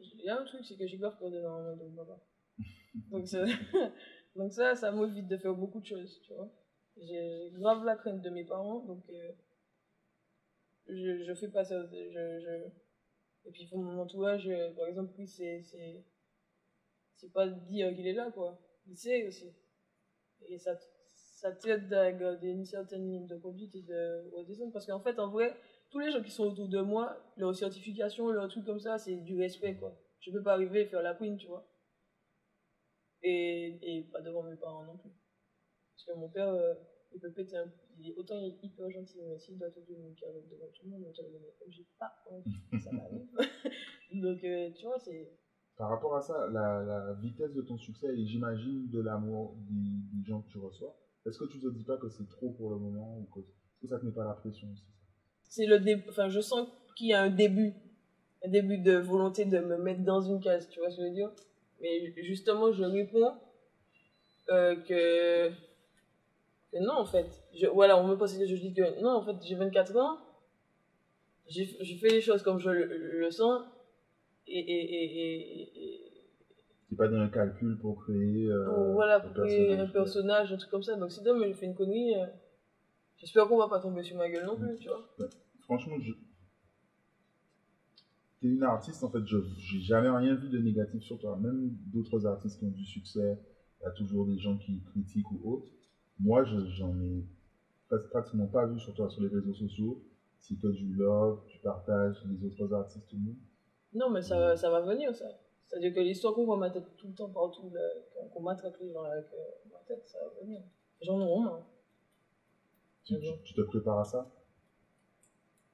Il 0.00 0.20
y 0.24 0.28
a 0.28 0.40
un 0.40 0.44
truc, 0.44 0.64
c'est 0.64 0.76
que 0.76 0.86
j'ai 0.86 0.98
peur 0.98 1.12
d'être 1.20 1.42
dans 1.42 1.76
de 1.90 1.96
papa. 1.96 2.24
Donc, 3.10 3.26
ça- 3.28 3.44
donc 4.36 4.52
ça, 4.52 4.74
ça 4.74 4.92
m'évite 4.92 5.26
de 5.28 5.36
faire 5.36 5.54
beaucoup 5.54 5.80
de 5.80 5.86
choses, 5.86 6.20
tu 6.22 6.32
vois. 6.34 6.50
J'ai 6.96 7.50
grave 7.52 7.84
la 7.84 7.96
crainte 7.96 8.22
de 8.22 8.30
mes 8.30 8.44
parents, 8.44 8.84
donc 8.84 9.08
euh, 9.10 9.32
je, 10.88 11.24
je 11.24 11.34
fais 11.34 11.48
pas 11.48 11.64
ça. 11.64 11.84
Je, 11.86 12.40
je... 12.40 12.68
Et 13.48 13.52
puis 13.52 13.66
pour 13.66 13.78
mon 13.78 13.98
entourage, 14.00 14.48
euh, 14.48 14.72
par 14.74 14.86
exemple, 14.86 15.12
lui, 15.16 15.26
c'est 15.28 15.62
c'est 15.62 17.32
pas 17.32 17.48
dire 17.48 17.94
qu'il 17.94 18.06
est 18.06 18.12
là, 18.12 18.30
quoi. 18.30 18.60
Il 18.86 18.96
sait 18.96 19.26
aussi. 19.26 19.52
Et 20.48 20.58
ça, 20.58 20.76
ça 21.38 21.52
t'aide 21.52 21.92
à 21.92 22.10
garder 22.10 22.48
une 22.48 22.64
certaine 22.64 23.08
ligne 23.08 23.26
de 23.26 23.36
conduite 23.36 23.74
et 23.76 23.82
de 23.82 24.28
redescendre. 24.34 24.72
Parce 24.72 24.86
qu'en 24.86 25.00
fait, 25.00 25.20
en 25.20 25.30
vrai, 25.30 25.56
tous 25.90 26.00
les 26.00 26.10
gens 26.10 26.20
qui 26.20 26.32
sont 26.32 26.46
autour 26.46 26.68
de 26.68 26.80
moi, 26.80 27.16
leur 27.36 27.54
certification, 27.54 28.30
leur 28.30 28.48
truc 28.48 28.64
comme 28.64 28.80
ça, 28.80 28.98
c'est 28.98 29.14
du 29.14 29.38
respect, 29.38 29.76
quoi. 29.76 29.96
Je 30.20 30.32
peux 30.32 30.42
pas 30.42 30.54
arriver 30.54 30.82
et 30.82 30.86
faire 30.86 31.00
la 31.00 31.14
queen, 31.14 31.36
tu 31.36 31.46
vois. 31.46 31.64
Et, 33.22 33.78
et 33.82 34.02
pas 34.10 34.20
devant 34.20 34.42
mes 34.42 34.56
parents 34.56 34.84
non 34.84 34.96
plus. 34.96 35.10
Parce 35.94 36.06
que 36.06 36.20
mon 36.20 36.28
père, 36.28 36.48
euh, 36.48 36.74
il 37.14 37.20
peut 37.20 37.32
péter 37.32 37.56
est, 37.56 38.16
autant 38.16 38.40
hyper 38.40 38.90
gentil, 38.90 39.18
mais 39.22 39.38
s'il 39.38 39.58
doit 39.58 39.70
te 39.70 39.80
donner 39.80 40.14
carotte 40.14 40.48
devant 40.48 40.66
tout 40.74 40.86
le 40.86 40.90
monde. 40.90 41.04
Comme 41.14 41.70
j'ai 41.70 41.86
pas 42.00 42.12
envie 42.30 42.50
que 42.70 42.78
ça 42.78 42.90
m'arrive. 42.90 43.28
Donc, 44.12 44.42
euh, 44.42 44.70
tu 44.72 44.86
vois, 44.86 44.98
c'est. 44.98 45.30
Par 45.76 45.90
rapport 45.90 46.16
à 46.16 46.20
ça, 46.20 46.48
la, 46.48 47.14
vitesse 47.22 47.54
de 47.54 47.62
ton 47.62 47.78
succès 47.78 48.08
et 48.08 48.26
j'imagine 48.26 48.88
de 48.88 49.00
l'amour 49.00 49.56
des 49.70 50.24
gens 50.24 50.42
que 50.42 50.48
tu 50.48 50.58
reçois, 50.58 50.96
est-ce 51.28 51.38
que 51.38 51.44
tu 51.44 51.60
te 51.60 51.68
dis 51.68 51.84
pas 51.84 51.96
que 51.96 52.08
c'est 52.08 52.28
trop 52.28 52.50
pour 52.50 52.70
le 52.70 52.78
moment 52.78 53.18
ou 53.18 53.26
que, 53.34 53.40
est-ce 53.40 53.80
que 53.82 53.86
ça 53.88 53.98
te 53.98 54.04
met 54.04 54.12
pas 54.12 54.24
la 54.24 54.34
pression 54.34 54.68
c'est 55.48 55.66
le. 55.66 55.80
Enfin, 56.08 56.28
je 56.28 56.40
sens 56.40 56.68
qu'il 56.96 57.08
y 57.08 57.14
a 57.14 57.22
un 57.22 57.30
début. 57.30 57.74
Un 58.44 58.50
début 58.50 58.78
de 58.78 58.96
volonté 58.96 59.46
de 59.46 59.58
me 59.58 59.76
mettre 59.78 60.04
dans 60.04 60.20
une 60.20 60.40
case, 60.40 60.68
tu 60.68 60.78
vois 60.78 60.90
ce 60.90 60.96
que 60.96 61.02
je 61.02 61.08
veux 61.08 61.14
dire? 61.14 61.32
Mais 61.80 62.14
justement, 62.22 62.70
je 62.70 62.84
réponds 62.84 63.34
euh, 64.50 64.76
que, 64.76 65.50
que 66.70 66.78
non, 66.78 66.94
en 66.98 67.04
fait. 67.04 67.26
Je, 67.54 67.66
voilà, 67.66 67.98
on 67.98 68.06
me 68.06 68.16
pose 68.16 68.38
je 68.38 68.54
dis 68.54 68.72
que 68.72 69.00
non, 69.02 69.10
en 69.10 69.22
fait, 69.24 69.36
j'ai 69.44 69.56
24 69.56 69.96
ans. 69.96 70.18
J'ai 71.48 71.66
fait 71.96 72.10
les 72.10 72.20
choses 72.20 72.42
comme 72.42 72.58
je 72.60 72.70
le, 72.70 73.30
sens. 73.30 73.62
Et, 74.46 76.00
C'est 76.88 76.96
pas 76.96 77.08
dans 77.08 77.18
un 77.18 77.28
calcul 77.28 77.76
pour 77.78 78.02
créer. 78.02 78.48
euh, 78.50 78.92
voilà, 78.92 79.16
un 79.16 79.20
pour 79.20 79.32
créer 79.32 79.74
un 79.78 79.86
personnage. 79.86 80.52
un 80.52 80.56
truc 80.56 80.70
comme 80.70 80.82
ça. 80.82 80.96
Donc 80.96 81.12
si 81.12 81.22
demain 81.22 81.46
je 81.48 81.52
fais 81.52 81.66
une 81.66 81.74
connerie, 81.74 82.14
euh, 82.14 82.26
j'espère 83.18 83.46
qu'on 83.46 83.58
va 83.58 83.68
pas 83.68 83.80
tomber 83.80 84.02
sur 84.02 84.16
ma 84.16 84.28
gueule 84.30 84.46
non 84.46 84.56
plus, 84.56 84.78
tu 84.78 84.88
vois. 84.88 85.04
Franchement, 85.60 85.98
je... 86.00 86.12
t'es 88.40 88.48
une 88.48 88.62
artiste, 88.62 89.04
en 89.04 89.10
fait, 89.10 89.24
je 89.26 89.36
j'ai 89.58 89.80
jamais 89.80 90.08
rien 90.08 90.34
vu 90.34 90.48
de 90.48 90.58
négatif 90.58 91.02
sur 91.02 91.18
toi. 91.18 91.36
Même 91.36 91.70
d'autres 91.92 92.24
artistes 92.26 92.58
qui 92.58 92.64
ont 92.64 92.70
du 92.70 92.84
succès, 92.84 93.38
il 93.80 93.84
y 93.84 93.86
a 93.86 93.90
toujours 93.90 94.24
des 94.26 94.38
gens 94.38 94.56
qui 94.56 94.80
critiquent 94.90 95.30
ou 95.30 95.40
autres. 95.44 95.68
Moi, 96.20 96.42
je- 96.44 96.64
j'en 96.76 96.98
ai 97.00 97.22
presque 97.88 98.08
pratiquement 98.08 98.46
pas 98.46 98.66
vu 98.66 98.78
sur 98.80 98.94
toi 98.94 99.08
sur 99.10 99.22
les 99.22 99.28
réseaux 99.28 99.54
sociaux. 99.54 100.02
C'est 100.40 100.54
que 100.58 100.68
du 100.68 100.94
love, 100.94 101.40
tu 101.48 101.58
partages 101.58 102.16
les 102.24 102.44
autres 102.46 102.72
artistes, 102.72 103.06
tout 103.10 103.16
le 103.16 103.22
monde. 103.22 103.36
Non, 103.92 104.08
mais 104.08 104.22
ça, 104.22 104.56
ça 104.56 104.70
va 104.70 104.80
venir, 104.80 105.14
ça. 105.14 105.26
C'est-à-dire 105.68 105.92
que 105.94 106.00
l'histoire 106.00 106.34
qu'on 106.34 106.46
voit 106.46 106.56
ma 106.56 106.70
tête 106.70 106.96
tout 106.96 107.08
le 107.08 107.14
temps 107.14 107.28
partout, 107.28 107.70
qu'on- 108.32 108.40
m'attrape 108.40 108.76
les 108.80 108.90
gens 108.90 109.02
avec 109.02 109.26
ma 109.70 109.78
tête, 109.86 110.02
ça 110.06 110.18
va 110.18 110.40
venir. 110.40 110.62
Les 111.00 111.06
gens 111.06 111.16
en 111.16 111.20
auront 111.20 111.40
marre. 111.40 111.66
Tu, 113.04 113.14
te 113.54 113.60
prépares 113.62 113.98
à 114.00 114.04
ça? 114.04 114.30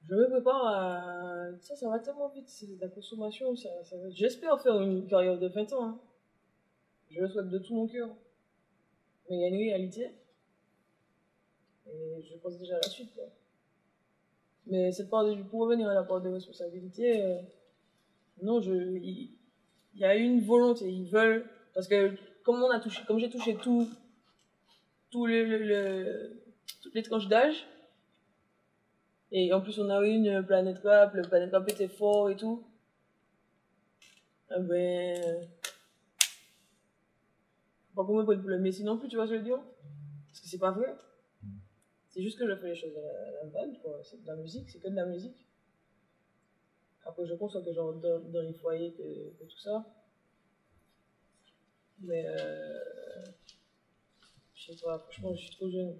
Je 0.07 0.13
me 0.15 0.29
prépare 0.29 0.65
à. 0.67 1.47
Ça, 1.59 1.75
ça 1.75 1.89
va 1.89 1.99
tellement 1.99 2.27
vite, 2.29 2.47
c'est 2.47 2.75
de 2.77 2.81
la 2.81 2.89
consommation. 2.89 3.55
Ça, 3.55 3.69
ça 3.83 3.97
va- 3.97 4.09
J'espère 4.09 4.59
faire 4.61 4.79
une 4.81 5.07
carrière 5.07 5.39
de 5.39 5.47
20 5.47 5.71
ans. 5.73 5.85
hein. 5.85 5.99
Je 7.09 7.21
le 7.21 7.27
souhaite 7.29 7.49
de 7.49 7.59
tout 7.59 7.73
mon 7.73 7.87
cœur. 7.87 8.09
Mais 9.29 9.37
il 9.37 9.41
y 9.41 9.45
a 9.45 9.47
une 9.47 9.55
réalité. 9.55 10.11
Et 11.87 12.21
je 12.21 12.35
pense 12.37 12.57
déjà 12.57 12.75
à 12.75 12.79
la 12.81 12.89
suite. 12.89 13.13
quoi. 13.15 13.23
Mais 14.67 14.91
cette 14.91 15.09
part 15.09 15.25
de, 15.25 15.41
pour 15.43 15.61
revenir 15.61 15.87
à 15.87 15.93
la 15.93 16.03
part 16.03 16.21
de 16.21 16.29
responsabilité, 16.29 17.21
euh, 17.23 17.41
non, 18.41 18.59
je, 18.61 18.73
il, 18.73 19.31
il 19.95 20.01
y 20.01 20.05
a 20.05 20.15
une 20.15 20.41
volonté. 20.41 20.89
Ils 20.89 21.09
veulent. 21.09 21.45
Parce 21.73 21.87
que 21.87 22.15
comme 22.43 22.61
on 22.61 22.69
a 22.69 22.79
touché, 22.79 23.01
comme 23.07 23.19
j'ai 23.19 23.29
touché 23.29 23.55
tout, 23.55 23.89
tout 25.09 25.25
le, 25.25 25.43
le- 25.45 25.57
le- 25.63 26.43
toutes 26.81 26.93
les 26.95 27.03
tranches 27.03 27.27
d'âge, 27.27 27.65
et 29.31 29.51
en 29.51 29.59
plus, 29.61 29.79
on 29.79 29.89
a 29.89 30.05
une 30.05 30.45
planète 30.45 30.79
rap, 30.83 31.13
le 31.15 31.23
planète 31.23 31.51
rap 31.51 31.69
était 31.69 31.87
fort 31.87 32.29
et 32.29 32.35
tout. 32.35 32.63
Eh 34.55 34.61
ben. 34.61 35.47
Pas 37.95 38.03
qu'on 38.03 38.15
me 38.17 38.23
prenne 38.23 38.41
pour 38.41 38.49
le 38.49 38.59
Messi 38.59 38.83
non 38.83 38.97
plus, 38.97 39.07
tu 39.07 39.15
vois 39.15 39.25
ce 39.25 39.31
que 39.31 39.37
je 39.37 39.39
veux 39.41 39.45
dire? 39.45 39.59
Parce 40.27 40.41
que 40.41 40.47
c'est 40.47 40.57
pas 40.57 40.71
vrai. 40.71 40.95
C'est 42.09 42.21
juste 42.21 42.37
que 42.37 42.47
je 42.47 42.55
fais 42.55 42.67
les 42.67 42.75
choses 42.75 42.95
à 42.97 43.01
la, 43.01 43.65
la 43.65 43.79
quoi. 43.81 43.99
C'est 44.03 44.21
de 44.21 44.27
la 44.27 44.35
musique, 44.35 44.69
c'est 44.69 44.79
que 44.79 44.87
de 44.89 44.95
la 44.95 45.05
musique. 45.05 45.44
Après, 47.05 47.25
je 47.25 47.35
conçois 47.35 47.61
que 47.61 47.71
genre 47.71 47.93
dans, 47.93 48.19
dans 48.19 48.41
les 48.41 48.53
foyers, 48.53 48.91
que, 48.93 49.29
que 49.37 49.43
tout 49.43 49.59
ça. 49.59 49.85
Mais. 52.01 52.25
Euh... 52.27 53.23
Je 54.65 54.73
sais 54.73 54.83
pas, 54.83 54.97
franchement, 54.97 55.35
je 55.35 55.41
suis 55.41 55.55
trop 55.55 55.69
jeune. 55.69 55.95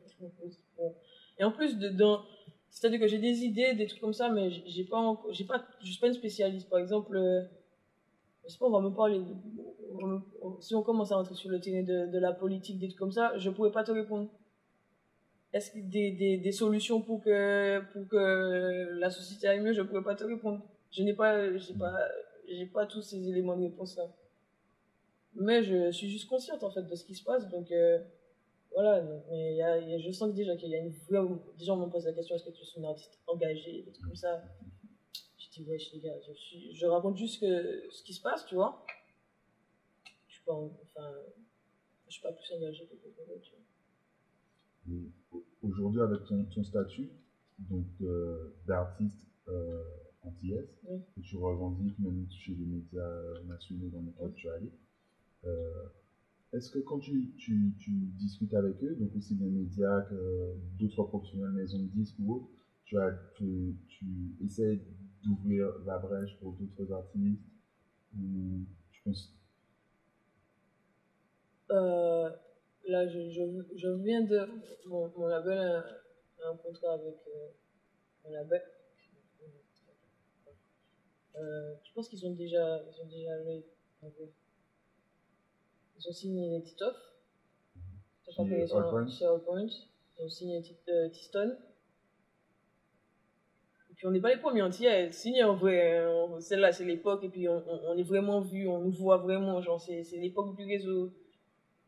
Et 1.38 1.44
en 1.44 1.52
plus, 1.52 1.78
de, 1.78 1.90
dans, 1.90 2.24
c'est-à-dire 2.70 3.00
que 3.00 3.08
j'ai 3.08 3.20
des 3.20 3.44
idées, 3.44 3.74
des 3.74 3.86
trucs 3.86 4.02
comme 4.02 4.14
ça, 4.14 4.30
mais 4.30 4.50
j'ai 4.50 4.86
pas, 4.86 5.22
j'ai 5.32 5.44
pas, 5.44 5.64
je 5.82 5.92
suis 5.92 6.00
pas 6.00 6.08
une 6.08 6.14
spécialiste. 6.14 6.70
Par 6.70 6.80
exemple, 6.80 7.16
euh, 7.16 7.44
je 8.44 8.52
sais 8.52 8.58
pas, 8.58 8.66
on 8.66 8.72
va 8.72 8.82
me 8.82 8.90
parler, 8.90 9.22
si 10.62 10.74
on 10.74 10.82
commence 10.84 11.12
à 11.12 11.18
rentrer 11.18 11.36
sur 11.36 11.50
le 11.50 11.60
terrain 11.60 11.84
de, 11.84 12.18
la 12.18 12.32
politique, 12.32 12.80
des 12.80 12.88
trucs 12.88 13.00
comme 13.00 13.12
ça, 13.12 13.38
je 13.38 13.50
pourrais 13.50 13.72
pas 13.72 13.84
te 13.84 13.92
répondre. 13.92 14.30
Est-ce 15.54 15.78
des, 15.78 16.12
des, 16.12 16.38
des 16.38 16.52
solutions 16.52 17.02
pour 17.02 17.22
que, 17.24 17.80
pour 17.94 18.08
que 18.08 18.98
la 19.00 19.10
société 19.10 19.48
aille 19.48 19.62
mieux, 19.62 19.74
je 19.74 19.84
pourrais 19.84 20.04
pas 20.04 20.16
te 20.16 20.24
répondre. 20.24 20.62
Je 20.96 21.04
n'ai 21.04 21.14
pas, 21.14 21.36
pas, 21.78 21.98
pas 22.74 22.86
tous 22.86 23.02
ces 23.02 23.28
éléments 23.28 23.58
de 23.58 23.64
réponse 23.64 23.98
là. 23.98 24.08
Mais 25.34 25.62
je 25.64 25.92
suis 25.92 26.10
juste 26.10 26.30
consciente 26.30 26.64
en 26.64 26.72
fait 26.72 26.84
de 26.84 26.96
ce 26.96 27.04
qui 27.04 27.14
se 27.16 27.24
passe, 27.24 27.50
donc 27.50 27.70
euh, 27.72 28.00
voilà. 28.74 29.02
Mais 29.30 29.54
y 29.56 29.58
y 29.58 29.62
a- 29.62 30.00
je 30.00 30.12
sens 30.12 30.30
que 30.32 30.36
déjà 30.36 30.56
qu'il 30.56 30.70
y 30.70 30.76
a 30.76 30.80
une 30.80 30.92
vraie. 31.10 31.28
Déjà, 31.58 31.74
on 31.74 31.78
me 31.86 31.90
pose 31.92 32.06
la 32.06 32.14
question 32.14 32.36
est-ce 32.36 32.46
que 32.46 32.52
tu 32.52 32.62
es 32.64 32.78
une 32.78 32.86
artiste 32.86 33.20
engagée, 33.28 33.82
des 33.84 33.92
trucs 33.92 34.06
comme 34.06 34.16
ça. 34.16 34.42
Je 35.38 35.50
dis 35.62 35.70
wesh 35.70 35.92
les 35.94 36.00
gars, 36.00 36.14
je, 36.22 36.32
je 36.74 36.86
raconte 36.86 37.18
juste 37.18 37.42
ce 37.42 38.04
qui 38.04 38.14
se 38.14 38.22
passe, 38.22 38.46
tu 38.46 38.56
vois. 38.56 38.86
Je 40.28 40.34
suis 40.36 40.44
pas, 40.46 40.54
en- 40.54 40.72
enfin, 40.84 41.12
je 42.08 42.14
suis 42.14 42.22
pas 42.22 42.32
plus 42.32 42.50
engagée 42.54 42.86
que 42.86 42.96
quelqu'un 42.96 43.24
d'autre. 43.28 43.52
Aujourd'hui, 45.64 46.02
avec 46.02 46.24
ton, 46.26 46.46
ton 46.46 46.64
statut 46.64 47.10
euh, 48.04 48.54
d'artiste 48.68 49.28
euh, 49.48 49.84
antillaise, 50.26 50.68
Oui. 50.84 51.02
que 51.16 51.22
tu 51.22 51.38
revendiques 51.38 51.98
même 52.00 52.26
chez 52.30 52.54
les 52.54 52.66
médias 52.66 53.42
nationaux 53.46 53.90
dans 53.90 54.02
lesquels 54.02 54.34
tu 54.34 54.48
es 54.48 54.52
allé, 54.52 54.72
euh, 55.46 55.84
est-ce 56.54 56.70
que 56.72 56.80
quand 56.80 57.00
tu, 57.00 57.32
tu, 57.38 57.74
tu 57.78 57.92
discutes 58.18 58.54
avec 58.54 58.82
eux, 58.84 58.96
donc 58.96 59.16
aussi 59.16 59.36
des 59.36 59.50
médias 59.50 60.02
que 60.04 60.56
d'autres 60.80 61.04
professionnels, 61.04 61.52
maisons 61.52 61.80
de 61.80 61.88
disques 61.88 62.16
ou 62.20 62.36
autres, 62.36 62.48
tu, 62.86 62.98
as, 63.00 63.12
tu, 63.36 63.76
tu 63.88 64.06
essaies 64.44 64.80
d'ouvrir 65.24 65.68
la 65.86 65.98
brèche 66.00 66.36
pour 66.40 66.54
d'autres 66.54 66.92
artistes 66.94 67.42
ou 68.18 68.62
tu 68.92 69.02
penses 69.04 69.32
Euh, 71.72 72.30
là, 72.88 73.08
je, 73.08 73.30
je, 73.30 73.42
je 73.76 73.88
viens 74.04 74.22
de. 74.22 74.46
Mon, 74.86 75.10
mon 75.16 75.28
label 75.28 75.58
a, 75.60 75.80
a 76.44 76.50
un 76.50 76.56
contrat 76.56 76.94
avec 76.94 77.16
euh, 77.28 77.50
un 78.26 78.32
label. 78.32 78.62
Euh, 81.38 81.74
je 81.84 81.94
pense 81.94 82.08
qu'ils 82.10 82.26
ont 82.26 82.32
déjà, 82.32 82.82
ils 82.92 83.02
ont 83.02 83.08
déjà. 83.08 83.32
Ils 85.98 86.10
ont 86.10 86.12
signé 86.14 86.50
les 86.50 86.62
Titoff. 86.64 86.96
Je 88.28 88.32
crois 88.32 88.46
qu'ils 88.60 88.68
sont 88.70 88.78
All. 89.00 89.06
Ils 90.20 90.24
ont 90.26 90.30
signé 90.30 90.62
euh, 90.90 91.10
Tiston. 91.10 91.58
Et 93.92 93.94
puis 93.96 94.08
on 94.08 94.12
n'est 94.12 94.20
pas 94.22 94.30
les 94.34 94.40
premiers 94.42 94.62
entiers 94.62 94.90
à 94.90 95.12
signés 95.12 95.44
en 95.44 95.56
vrai. 95.56 96.00
hein. 96.00 96.40
Celle-là, 96.40 96.72
c'est 96.72 96.86
l'époque. 96.86 97.24
Et 97.24 97.30
puis 97.30 97.48
on, 97.48 97.64
on, 97.68 97.80
on 97.94 97.98
est 97.98 98.04
vraiment 98.04 98.42
vu, 98.42 98.68
on 98.68 98.80
nous 98.80 98.92
voit 98.92 99.18
vraiment. 99.18 99.62
Genre, 99.62 99.80
c'est 99.80 100.04
c'est 100.04 100.18
l'époque 100.18 100.56
du 100.56 100.66
réseau 100.66 101.12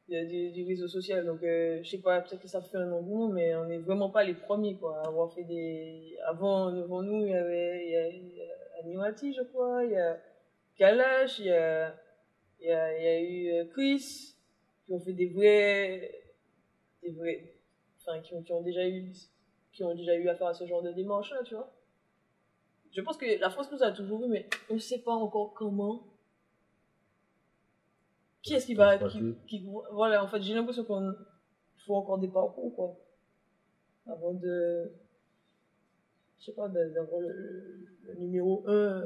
de- 0.09 0.25
du, 0.25 0.51
du 0.51 0.63
réseau 0.65 0.87
social. 0.87 1.25
Donc, 1.25 1.43
euh, 1.43 1.79
je 1.83 1.89
sais 1.89 1.97
pas, 1.99 2.21
peut-être 2.21 2.41
que 2.41 2.47
ça 2.47 2.61
fait 2.61 2.77
un 2.77 2.91
engouement, 2.93 3.27
mais 3.29 3.55
on 3.55 3.65
n'est 3.65 3.77
vraiment 3.79 4.09
pas 4.09 4.23
les 4.23 4.33
premiers, 4.35 4.75
quoi, 4.77 5.01
à 5.01 5.07
avoir 5.07 5.33
fait 5.33 5.43
des. 5.43 6.17
Avant, 6.25 6.71
devant 6.71 7.01
nous, 7.01 7.25
il 7.25 7.31
y 7.31 7.35
avait, 7.35 7.85
il 7.85 7.91
y 8.35 8.41
a, 8.41 8.45
il 8.87 8.93
y 8.93 8.97
a 8.97 9.01
Animati, 9.03 9.33
je 9.33 9.43
crois, 9.43 9.83
il 9.85 9.91
y 9.91 9.95
a 9.97 10.19
Kalash, 10.77 11.39
il 11.39 11.45
y 11.45 11.51
a, 11.51 11.95
il 12.59 12.67
y 12.67 12.71
a, 12.71 12.97
il 12.97 13.03
y 13.03 13.07
a 13.07 13.21
eu 13.21 13.49
euh, 13.53 13.65
Chris, 13.71 14.35
qui 14.85 14.93
ont 14.93 14.99
fait 14.99 15.13
des 15.13 15.27
vrais. 15.27 16.11
Des 17.01 17.11
vrais. 17.11 17.53
Enfin, 17.99 18.19
qui 18.21 18.33
ont, 18.33 18.41
qui 18.41 18.53
ont 18.53 18.61
déjà 18.61 18.87
eu. 18.87 19.11
Qui 19.71 19.83
ont 19.83 19.93
déjà 19.93 20.15
eu 20.15 20.27
affaire 20.29 20.47
à 20.47 20.53
ce 20.53 20.65
genre 20.65 20.81
de 20.81 20.91
démarche-là, 20.91 21.43
tu 21.43 21.53
vois. 21.55 21.71
Je 22.91 23.01
pense 23.01 23.17
que 23.17 23.39
la 23.39 23.49
France 23.49 23.71
nous 23.71 23.83
a 23.83 23.91
toujours 23.91 24.23
eu, 24.25 24.27
mais 24.27 24.47
on 24.69 24.75
ne 24.75 24.79
sait 24.79 24.99
pas 24.99 25.13
encore 25.13 25.53
comment 25.53 26.03
qui 28.41 28.53
est-ce 28.53 28.65
qui 28.65 28.75
va 28.75 28.97
qui, 28.97 29.35
qui- 29.45 29.67
voilà 29.91 30.23
en 30.23 30.27
fait 30.27 30.41
j'ai 30.41 30.53
l'impression 30.53 30.85
qu'on 30.85 31.13
faut 31.85 31.95
encore 31.95 32.17
des 32.17 32.29
parcours 32.29 32.73
quoi 32.75 32.95
avant 34.05 34.33
de 34.33 34.89
je 36.39 36.45
sais 36.45 36.53
pas 36.53 36.67
d'avoir 36.69 37.21
le, 37.21 37.29
le- 37.29 37.87
le 38.03 38.13
numéro 38.15 38.63
1 38.67 39.03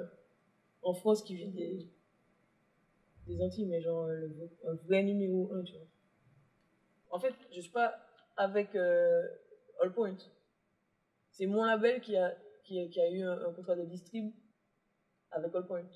en 0.84 0.94
France 0.94 1.24
qui 1.24 1.36
vient 1.36 1.50
des 1.50 1.88
Antilles 3.42 3.66
mais 3.68 3.82
genre 3.82 4.08
le, 4.08 4.28
vrai- 4.28 4.50
un 4.66 4.74
vrai 4.74 5.04
numéro 5.04 5.54
1 5.54 5.64
tu 5.64 5.74
vois 5.74 5.88
en 7.10 7.20
fait 7.20 7.34
je 7.52 7.62
suis 7.62 7.72
pas 7.72 7.96
avec 8.38 8.76
euh, 8.76 9.28
All 9.82 9.92
Point 9.94 10.18
c'est 11.32 11.46
mon 11.46 11.64
label 11.64 12.02
qui 12.02 12.16
a 12.18 12.36
qui 12.64 12.80
eu 12.80 13.24
un, 13.24 13.52
contrat 13.54 13.76
de 13.76 13.84
distrib 13.86 14.32
avec 15.32 15.54
All 15.56 15.66
Point 15.66 15.88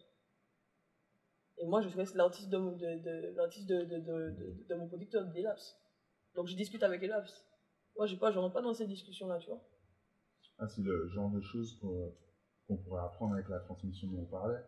et 1.57 1.65
moi, 1.65 1.81
je 1.81 1.89
reste 1.89 2.15
l'artiste 2.15 2.49
de, 2.49 2.57
de, 2.57 2.95
de, 2.99 3.83
de, 3.99 4.65
de, 4.67 4.75
mon 4.75 4.87
producteur, 4.87 5.25
d'Elaps. 5.25 5.77
Donc, 6.35 6.47
je 6.47 6.55
discute 6.55 6.83
avec 6.83 7.01
Elaps. 7.01 7.45
Moi, 7.97 8.07
j'ai 8.07 8.17
pas, 8.17 8.31
je 8.31 8.39
rentre 8.39 8.53
pas 8.53 8.61
dans 8.61 8.73
ces 8.73 8.87
discussions-là, 8.87 9.37
tu 9.39 9.47
vois. 9.47 9.61
Ah, 10.57 10.67
c'est 10.67 10.81
le 10.81 11.07
genre 11.09 11.29
de 11.31 11.41
choses 11.41 11.77
qu'on 11.79 12.77
pourrait 12.77 13.03
apprendre 13.03 13.33
avec 13.33 13.49
la 13.49 13.59
transmission 13.59 14.07
dont 14.07 14.21
on 14.21 14.25
parlait. 14.25 14.63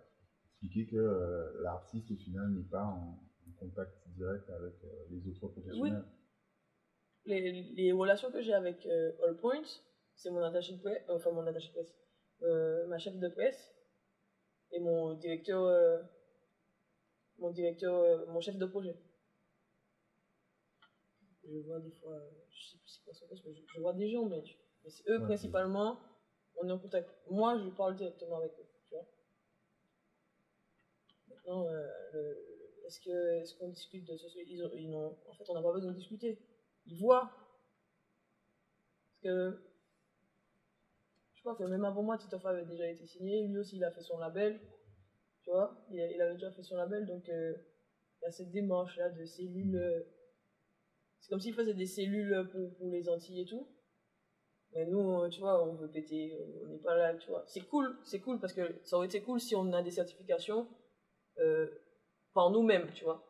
expliquer 0.45 0.87
que 0.87 0.97
euh, 0.97 1.61
l'artiste, 1.63 2.11
au 2.11 2.17
final, 2.17 2.49
n'est 2.49 2.69
pas 2.69 2.83
en, 2.83 3.23
contact 3.59 3.91
direct 4.09 4.47
avec 4.49 4.75
euh, 4.83 5.05
les 5.09 5.25
autres 5.27 5.39
professionnels. 5.39 6.03
Les, 7.25 7.63
les 7.63 7.91
relations 7.91 8.29
que 8.29 8.41
j'ai 8.41 8.53
avec 8.53 8.85
euh, 8.85 9.11
All 9.23 9.35
Point, 9.37 9.63
c'est 10.15 10.29
mon 10.29 10.43
attaché 10.43 10.73
de 10.73 10.81
presse, 10.81 11.01
enfin 11.09 11.31
mon 11.31 11.47
attaché 11.47 11.69
de 11.69 11.73
presse, 11.73 12.87
ma 12.87 12.97
chef 12.97 13.17
de 13.17 13.27
presse 13.29 13.73
et 14.71 14.79
mon 14.79 15.13
directeur, 15.15 16.05
mon 17.39 17.49
directeur, 17.51 18.27
mon 18.27 18.41
chef 18.41 18.57
de 18.57 18.65
projet. 18.65 18.95
Je 21.43 21.59
vois 21.65 21.79
des 21.79 21.91
fois, 21.91 22.19
je 22.49 22.69
sais 22.69 22.77
plus 22.77 22.89
c'est 22.89 23.03
quoi 23.03 23.13
son 23.13 23.27
poste, 23.27 23.43
mais 23.45 23.53
je, 23.53 23.61
je 23.73 23.79
vois 23.79 23.93
des 23.93 24.09
gens, 24.09 24.25
mais, 24.25 24.43
mais 24.87 24.91
c'est 24.91 25.09
eux 25.09 25.19
Ouais, 25.19 25.25
principalement, 25.25 25.99
on 26.55 26.69
est 26.69 26.71
en 26.71 26.79
contact. 26.79 27.13
Moi, 27.29 27.59
je 27.61 27.69
parle 27.71 27.97
directement 27.97 28.37
avec 28.37 28.53
eux, 28.57 28.67
tu 28.87 28.95
vois. 28.95 29.05
Maintenant, 31.27 31.67
euh, 31.67 32.33
est-ce 32.85 33.01
que 33.01 33.41
est-ce 33.41 33.55
qu'on 33.55 33.67
discute 33.67 34.05
de 34.05 34.15
ce 34.15 34.27
ils 34.47 34.63
ont, 34.63 34.71
ils 34.73 34.95
En 34.95 35.33
fait, 35.33 35.43
on 35.49 35.55
n'a 35.55 35.61
pas 35.61 35.73
besoin 35.73 35.91
de 35.91 35.97
discuter. 35.97 36.39
Ils 36.85 36.97
voient. 36.97 37.29
Parce 39.09 39.23
que 39.23 39.59
je 41.33 41.41
crois 41.41 41.55
que 41.55 41.63
même 41.63 41.83
avant 41.83 42.03
moi, 42.03 42.17
Titoff 42.17 42.45
avait 42.45 42.65
déjà 42.65 42.87
été 42.89 43.05
signé. 43.05 43.45
Lui 43.45 43.57
aussi, 43.59 43.75
il 43.75 43.83
a 43.83 43.91
fait 43.91 44.03
son 44.03 44.17
label. 44.19 44.57
Tu 45.43 45.49
vois, 45.49 45.85
il, 45.91 45.99
avait 46.21 46.35
déjà 46.35 46.51
fait 46.51 46.63
son 46.63 46.77
label. 46.77 47.05
Donc, 47.05 47.27
euh, 47.27 47.57
il 48.21 48.23
y 48.23 48.27
a 48.27 48.31
cette 48.31 48.51
démarche-là 48.51 49.09
de 49.09 49.25
cellules. 49.25 49.75
euh, 49.75 50.01
c'est 51.19 51.29
comme 51.29 51.41
s'il 51.41 51.55
faisait 51.55 51.73
des 51.73 51.87
cellules 51.87 52.47
pour, 52.53 52.73
pour 52.77 52.89
les 52.89 53.09
Antilles 53.09 53.41
et 53.41 53.45
tout. 53.45 53.67
Mais 54.73 54.85
nous, 54.85 55.21
euh, 55.21 55.29
tu 55.29 55.39
vois, 55.39 55.63
on 55.63 55.73
veut 55.75 55.89
péter. 55.89 56.37
On 56.63 56.67
n'est 56.67 56.77
pas 56.77 56.95
là, 56.95 57.15
tu 57.15 57.29
vois. 57.29 57.43
C'est 57.47 57.61
cool, 57.61 57.97
c'est 58.03 58.19
cool 58.19 58.39
parce 58.39 58.53
que 58.53 58.79
ça 58.83 58.97
aurait 58.97 59.07
été 59.07 59.21
cool 59.21 59.39
si 59.39 59.55
on 59.55 59.71
a 59.73 59.81
des 59.81 59.91
certifications 59.91 60.67
euh, 61.39 61.67
par 62.33 62.51
nous-mêmes, 62.51 62.91
tu 62.93 63.03
vois. 63.03 63.23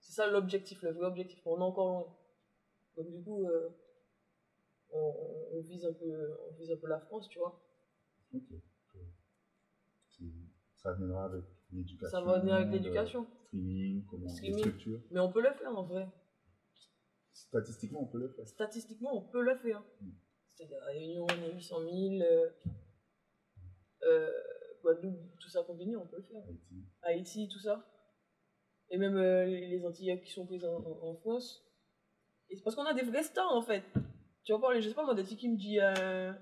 C'est 0.00 0.12
ça 0.12 0.26
l'objectif, 0.26 0.80
le 0.82 0.92
vrai 0.92 1.06
objectif. 1.06 1.40
On 1.46 1.58
est 1.58 1.62
encore 1.62 1.88
loin. 1.88 2.16
Donc 2.96 3.10
du 3.10 3.22
coup, 3.22 3.46
euh, 3.46 3.68
on, 4.90 5.60
vise 5.60 5.84
un 5.84 5.92
peu, 5.92 6.38
on 6.48 6.54
vise 6.54 6.72
un 6.72 6.76
peu 6.76 6.88
la 6.88 7.00
France, 7.00 7.28
tu 7.28 7.38
vois. 7.38 7.60
Ok. 8.34 8.42
Ça 10.76 10.92
viendra 10.94 11.24
avec 11.24 11.44
l'éducation. 11.72 12.08
Ça 12.08 12.24
va 12.24 12.38
venir 12.38 12.54
avec 12.54 12.70
l'éducation. 12.70 13.26
Streaming, 13.46 14.04
comment, 14.06 14.28
Streaming. 14.28 14.56
les 14.56 14.62
structures. 14.62 15.00
Mais 15.10 15.20
on 15.20 15.30
peut 15.30 15.42
le 15.42 15.52
faire 15.52 15.76
en 15.76 15.82
vrai. 15.82 16.08
Statistiquement, 17.46 18.02
on 18.02 18.06
peut 18.06 18.18
le 18.18 18.28
faire. 18.28 18.46
Statistiquement, 18.46 19.16
on 19.16 19.22
peut 19.22 19.42
le 19.42 19.56
faire. 19.56 19.82
Mm. 20.00 20.10
C'est-à-dire, 20.48 20.78
Réunion, 20.86 21.26
on 21.30 21.44
est 21.44 21.54
800 21.54 21.80
000. 21.80 21.92
Euh, 22.22 22.50
euh, 24.04 24.30
Guadeloupe, 24.82 25.38
tout 25.40 25.48
ça 25.48 25.62
combiné, 25.62 25.96
on 25.96 26.06
peut 26.06 26.16
le 26.16 26.22
faire. 26.22 26.42
Haïti. 26.46 26.84
Haïti, 27.02 27.48
tout 27.48 27.58
ça. 27.58 27.84
Et 28.90 28.96
même 28.96 29.16
euh, 29.16 29.44
les 29.44 29.84
Antillais 29.84 30.20
qui 30.20 30.32
sont 30.32 30.46
présents 30.46 30.76
en, 30.76 31.08
en 31.08 31.14
France. 31.16 31.64
Et 32.48 32.56
c'est 32.56 32.62
parce 32.62 32.74
qu'on 32.74 32.84
a 32.84 32.94
des 32.94 33.02
vrais 33.02 33.22
stars 33.22 33.52
en 33.52 33.62
fait. 33.62 33.84
Tu 34.44 34.52
vas 34.52 34.58
parler, 34.58 34.80
je 34.80 34.88
sais 34.88 34.94
pas 34.94 35.04
moi, 35.04 35.14
des 35.14 35.24
qui 35.24 35.48
me 35.48 35.56
dit 35.56 35.78
euh, 35.78 36.32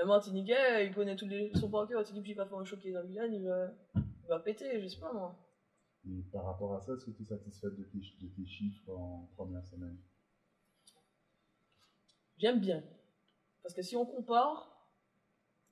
un 0.00 0.06
Martiniquais, 0.06 0.86
il 0.86 0.94
connaît 0.94 1.16
tous 1.16 1.26
les 1.26 1.52
sons 1.54 1.70
par 1.70 1.86
cœur, 1.86 2.02
Tiki 2.02 2.32
va 2.34 2.46
faire 2.46 2.58
un 2.58 2.62
dans 2.62 3.04
Milan, 3.04 3.28
il 3.30 3.44
va, 3.44 3.70
il 3.96 4.28
va 4.28 4.40
péter, 4.40 4.80
je 4.80 4.86
sais 4.86 5.00
pas 5.00 5.12
moi. 5.12 5.36
Et 6.06 6.22
par 6.32 6.44
rapport 6.44 6.74
à 6.74 6.80
ça, 6.80 6.94
est-ce 6.94 7.06
que 7.06 7.10
tu 7.10 7.22
es 7.22 7.26
satisfaite 7.26 7.76
de 7.76 7.84
tes, 7.84 8.00
tes 8.28 8.46
chiffres 8.46 8.90
en 8.90 9.28
première 9.34 9.66
semaine? 9.66 9.98
J'aime 12.38 12.60
bien. 12.60 12.82
Parce 13.62 13.74
que 13.74 13.82
si 13.82 13.96
on 13.96 14.06
compare, 14.06 14.78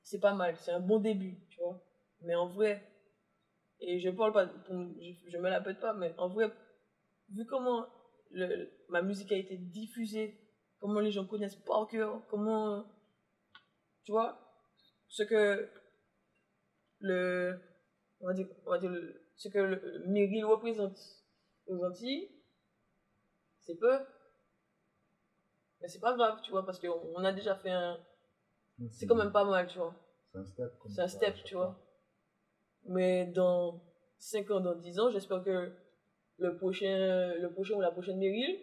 c'est 0.02 0.20
pas 0.20 0.34
mal, 0.34 0.56
c'est 0.58 0.72
un 0.72 0.80
bon 0.80 1.00
début, 1.00 1.38
tu 1.48 1.60
vois. 1.60 1.82
Mais 2.22 2.34
en 2.34 2.48
vrai, 2.48 2.82
et 3.80 3.98
je 4.00 4.10
parle 4.10 4.32
pas, 4.32 4.50
je, 4.68 5.38
me 5.38 5.48
la 5.48 5.60
pète 5.60 5.80
pas, 5.80 5.92
mais 5.94 6.14
en 6.18 6.28
vrai, 6.28 6.50
vu 7.30 7.44
comment 7.46 7.86
ma 8.88 9.02
musique 9.02 9.32
a 9.32 9.36
été 9.36 9.56
diffusée, 9.56 10.38
comment 10.80 11.00
les 11.00 11.10
gens 11.10 11.26
connaissent 11.26 11.56
par 11.56 11.86
cœur, 11.86 12.26
comment, 12.28 12.84
tu 14.04 14.12
vois, 14.12 14.38
ce 15.08 15.22
que 15.22 15.70
le, 17.00 17.60
on 18.20 18.26
va 18.26 18.32
dire, 18.34 18.48
on 18.66 18.70
va 18.70 18.78
dire 18.78 18.90
le- 18.90 19.22
ce 19.36 19.48
que 19.48 19.58
le 19.58 20.02
Meryl 20.06 20.44
représente 20.44 20.98
aux 21.66 21.84
Antilles, 21.84 22.30
c'est 23.60 23.76
peu. 23.76 23.98
Mais 25.80 25.88
c'est 25.88 26.00
pas 26.00 26.14
grave, 26.16 26.40
tu 26.42 26.50
vois, 26.50 26.64
parce 26.64 26.78
qu'on 26.78 27.12
on 27.14 27.24
a 27.24 27.32
déjà 27.32 27.54
fait 27.54 27.70
un. 27.70 27.98
C'est 28.90 29.06
quand 29.06 29.14
même 29.14 29.32
pas 29.32 29.44
mal, 29.44 29.66
tu 29.68 29.78
vois. 29.78 29.94
C'est 30.32 30.38
un 30.38 30.44
step. 30.44 30.72
C'est 30.88 31.00
un 31.02 31.08
step, 31.08 31.34
tu 31.44 31.54
vois. 31.54 31.80
Mais 32.84 33.26
dans 33.26 33.82
5 34.18 34.50
ans, 34.50 34.60
dans 34.60 34.74
10 34.74 34.98
ans, 35.00 35.10
j'espère 35.10 35.42
que 35.42 35.72
le 36.38 36.56
prochain, 36.56 37.34
le 37.34 37.50
prochain 37.52 37.74
ou 37.74 37.80
la 37.80 37.90
prochaine 37.90 38.18
Meryl, 38.18 38.60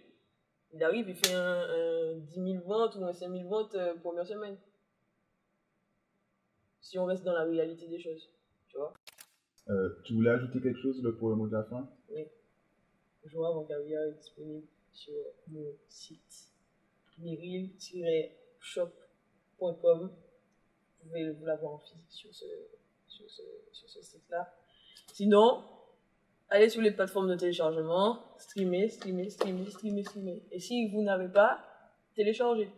il 0.74 0.84
arrive, 0.84 1.08
il 1.10 1.16
fait 1.16 1.34
un, 1.34 1.62
un 1.70 2.18
10 2.20 2.34
000 2.54 2.64
ventes 2.66 2.96
ou 2.96 3.06
un 3.06 3.14
5 3.14 3.30
000 3.32 3.48
ventes 3.50 3.76
euh, 3.76 3.96
première 3.98 4.26
semaine. 4.26 4.58
Si 6.82 6.98
on 7.00 7.06
reste 7.06 7.24
dans 7.24 7.34
la 7.34 7.44
réalité 7.44 7.88
des 7.88 8.00
choses. 8.00 8.30
Euh, 9.70 9.90
tu 10.04 10.14
voulais 10.14 10.32
ajouter 10.32 10.60
quelque 10.62 10.82
chose 10.82 11.02
pour 11.18 11.30
le 11.30 11.36
mot 11.36 11.48
de 11.48 11.54
la 11.54 11.64
fin? 11.64 11.90
Joie 13.26 13.56
mon 13.56 13.64
carrière 13.64 14.04
est 14.04 14.18
disponible 14.18 14.68
sur 14.92 15.14
mon 15.48 15.74
site 15.88 16.52
meryl-shop.com. 17.18 20.10
Vous 20.10 21.08
pouvez 21.08 21.34
l'avoir 21.42 21.74
en 21.74 21.80
physique 21.80 22.04
sur 22.10 22.36
ce, 22.36 22.46
sur 23.08 23.30
ce, 23.30 23.42
sur 23.72 23.90
ce 23.90 24.02
site-là. 24.02 24.54
Sinon, 25.14 25.64
allez 26.50 26.68
sur 26.68 26.82
les 26.82 26.92
plateformes 26.92 27.30
de 27.30 27.36
téléchargement, 27.36 28.36
streamer, 28.38 28.90
streamer, 28.90 29.30
streamer, 29.30 29.70
streamer, 29.70 30.04
streamer. 30.04 30.44
Et 30.52 30.60
si 30.60 30.90
vous 30.90 31.02
n'avez 31.02 31.30
pas, 31.30 31.64
téléchargez. 32.16 32.70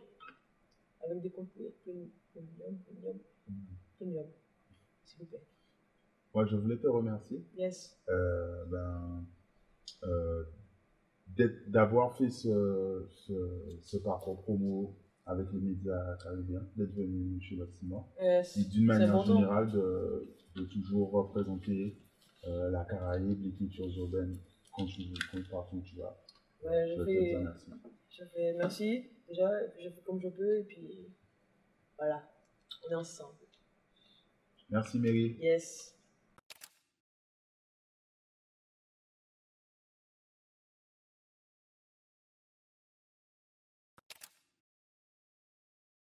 Avec 1.04 1.20
des 1.22 1.30
contenus 1.30 1.72
premium, 1.82 2.10
premium, 2.84 3.18
premium. 3.98 4.26
S'il 5.04 5.18
vous 5.20 5.26
plaît. 5.26 5.42
Moi, 6.36 6.44
je 6.44 6.54
voulais 6.56 6.76
te 6.76 6.86
remercier. 6.86 7.42
Yes. 7.56 7.96
euh, 8.10 8.64
ben, 8.66 9.24
euh, 10.04 10.44
d'avoir 11.68 12.14
fait 12.18 12.28
ce, 12.28 13.06
ce, 13.08 13.32
ce 13.80 13.96
parcours 13.96 14.42
promo 14.42 14.94
avec 15.24 15.46
les 15.54 15.60
médias 15.60 16.14
caribéens, 16.22 16.68
d'être 16.76 16.92
venu 16.92 17.40
chez 17.40 17.56
Bâtiment, 17.56 18.12
Euh, 18.20 18.42
et 18.54 18.64
d'une 18.64 18.84
manière 18.84 19.24
générale 19.24 19.72
de, 19.72 20.28
de 20.56 20.64
toujours 20.66 21.10
représenter 21.10 21.96
euh, 22.46 22.70
la 22.70 22.84
Caraïbe, 22.84 23.40
les 23.42 23.52
cultures 23.52 23.88
urbaines, 23.96 24.38
quand 24.74 24.84
tu, 24.84 25.04
quand, 25.32 25.42
partout 25.50 25.80
tu 25.86 25.96
vas. 25.96 26.22
Ouais, 26.62 26.86
je 26.86 26.96
je 26.96 27.00
te 27.00 27.04
fais- 27.06 27.38
merci. 27.40 27.70
Je 28.10 28.24
fais 28.26 28.52
merci 28.58 29.10
déjà, 29.26 29.50
je 29.82 29.88
fais 29.88 30.02
comme 30.04 30.20
je 30.20 30.28
peux, 30.28 30.58
et 30.58 30.64
puis 30.64 31.08
voilà, 31.96 32.28
on 32.86 32.90
est 32.92 32.94
ensemble. 32.94 33.38
Merci 34.68 34.98
Meryl. 34.98 35.38
Yes. 35.40 35.95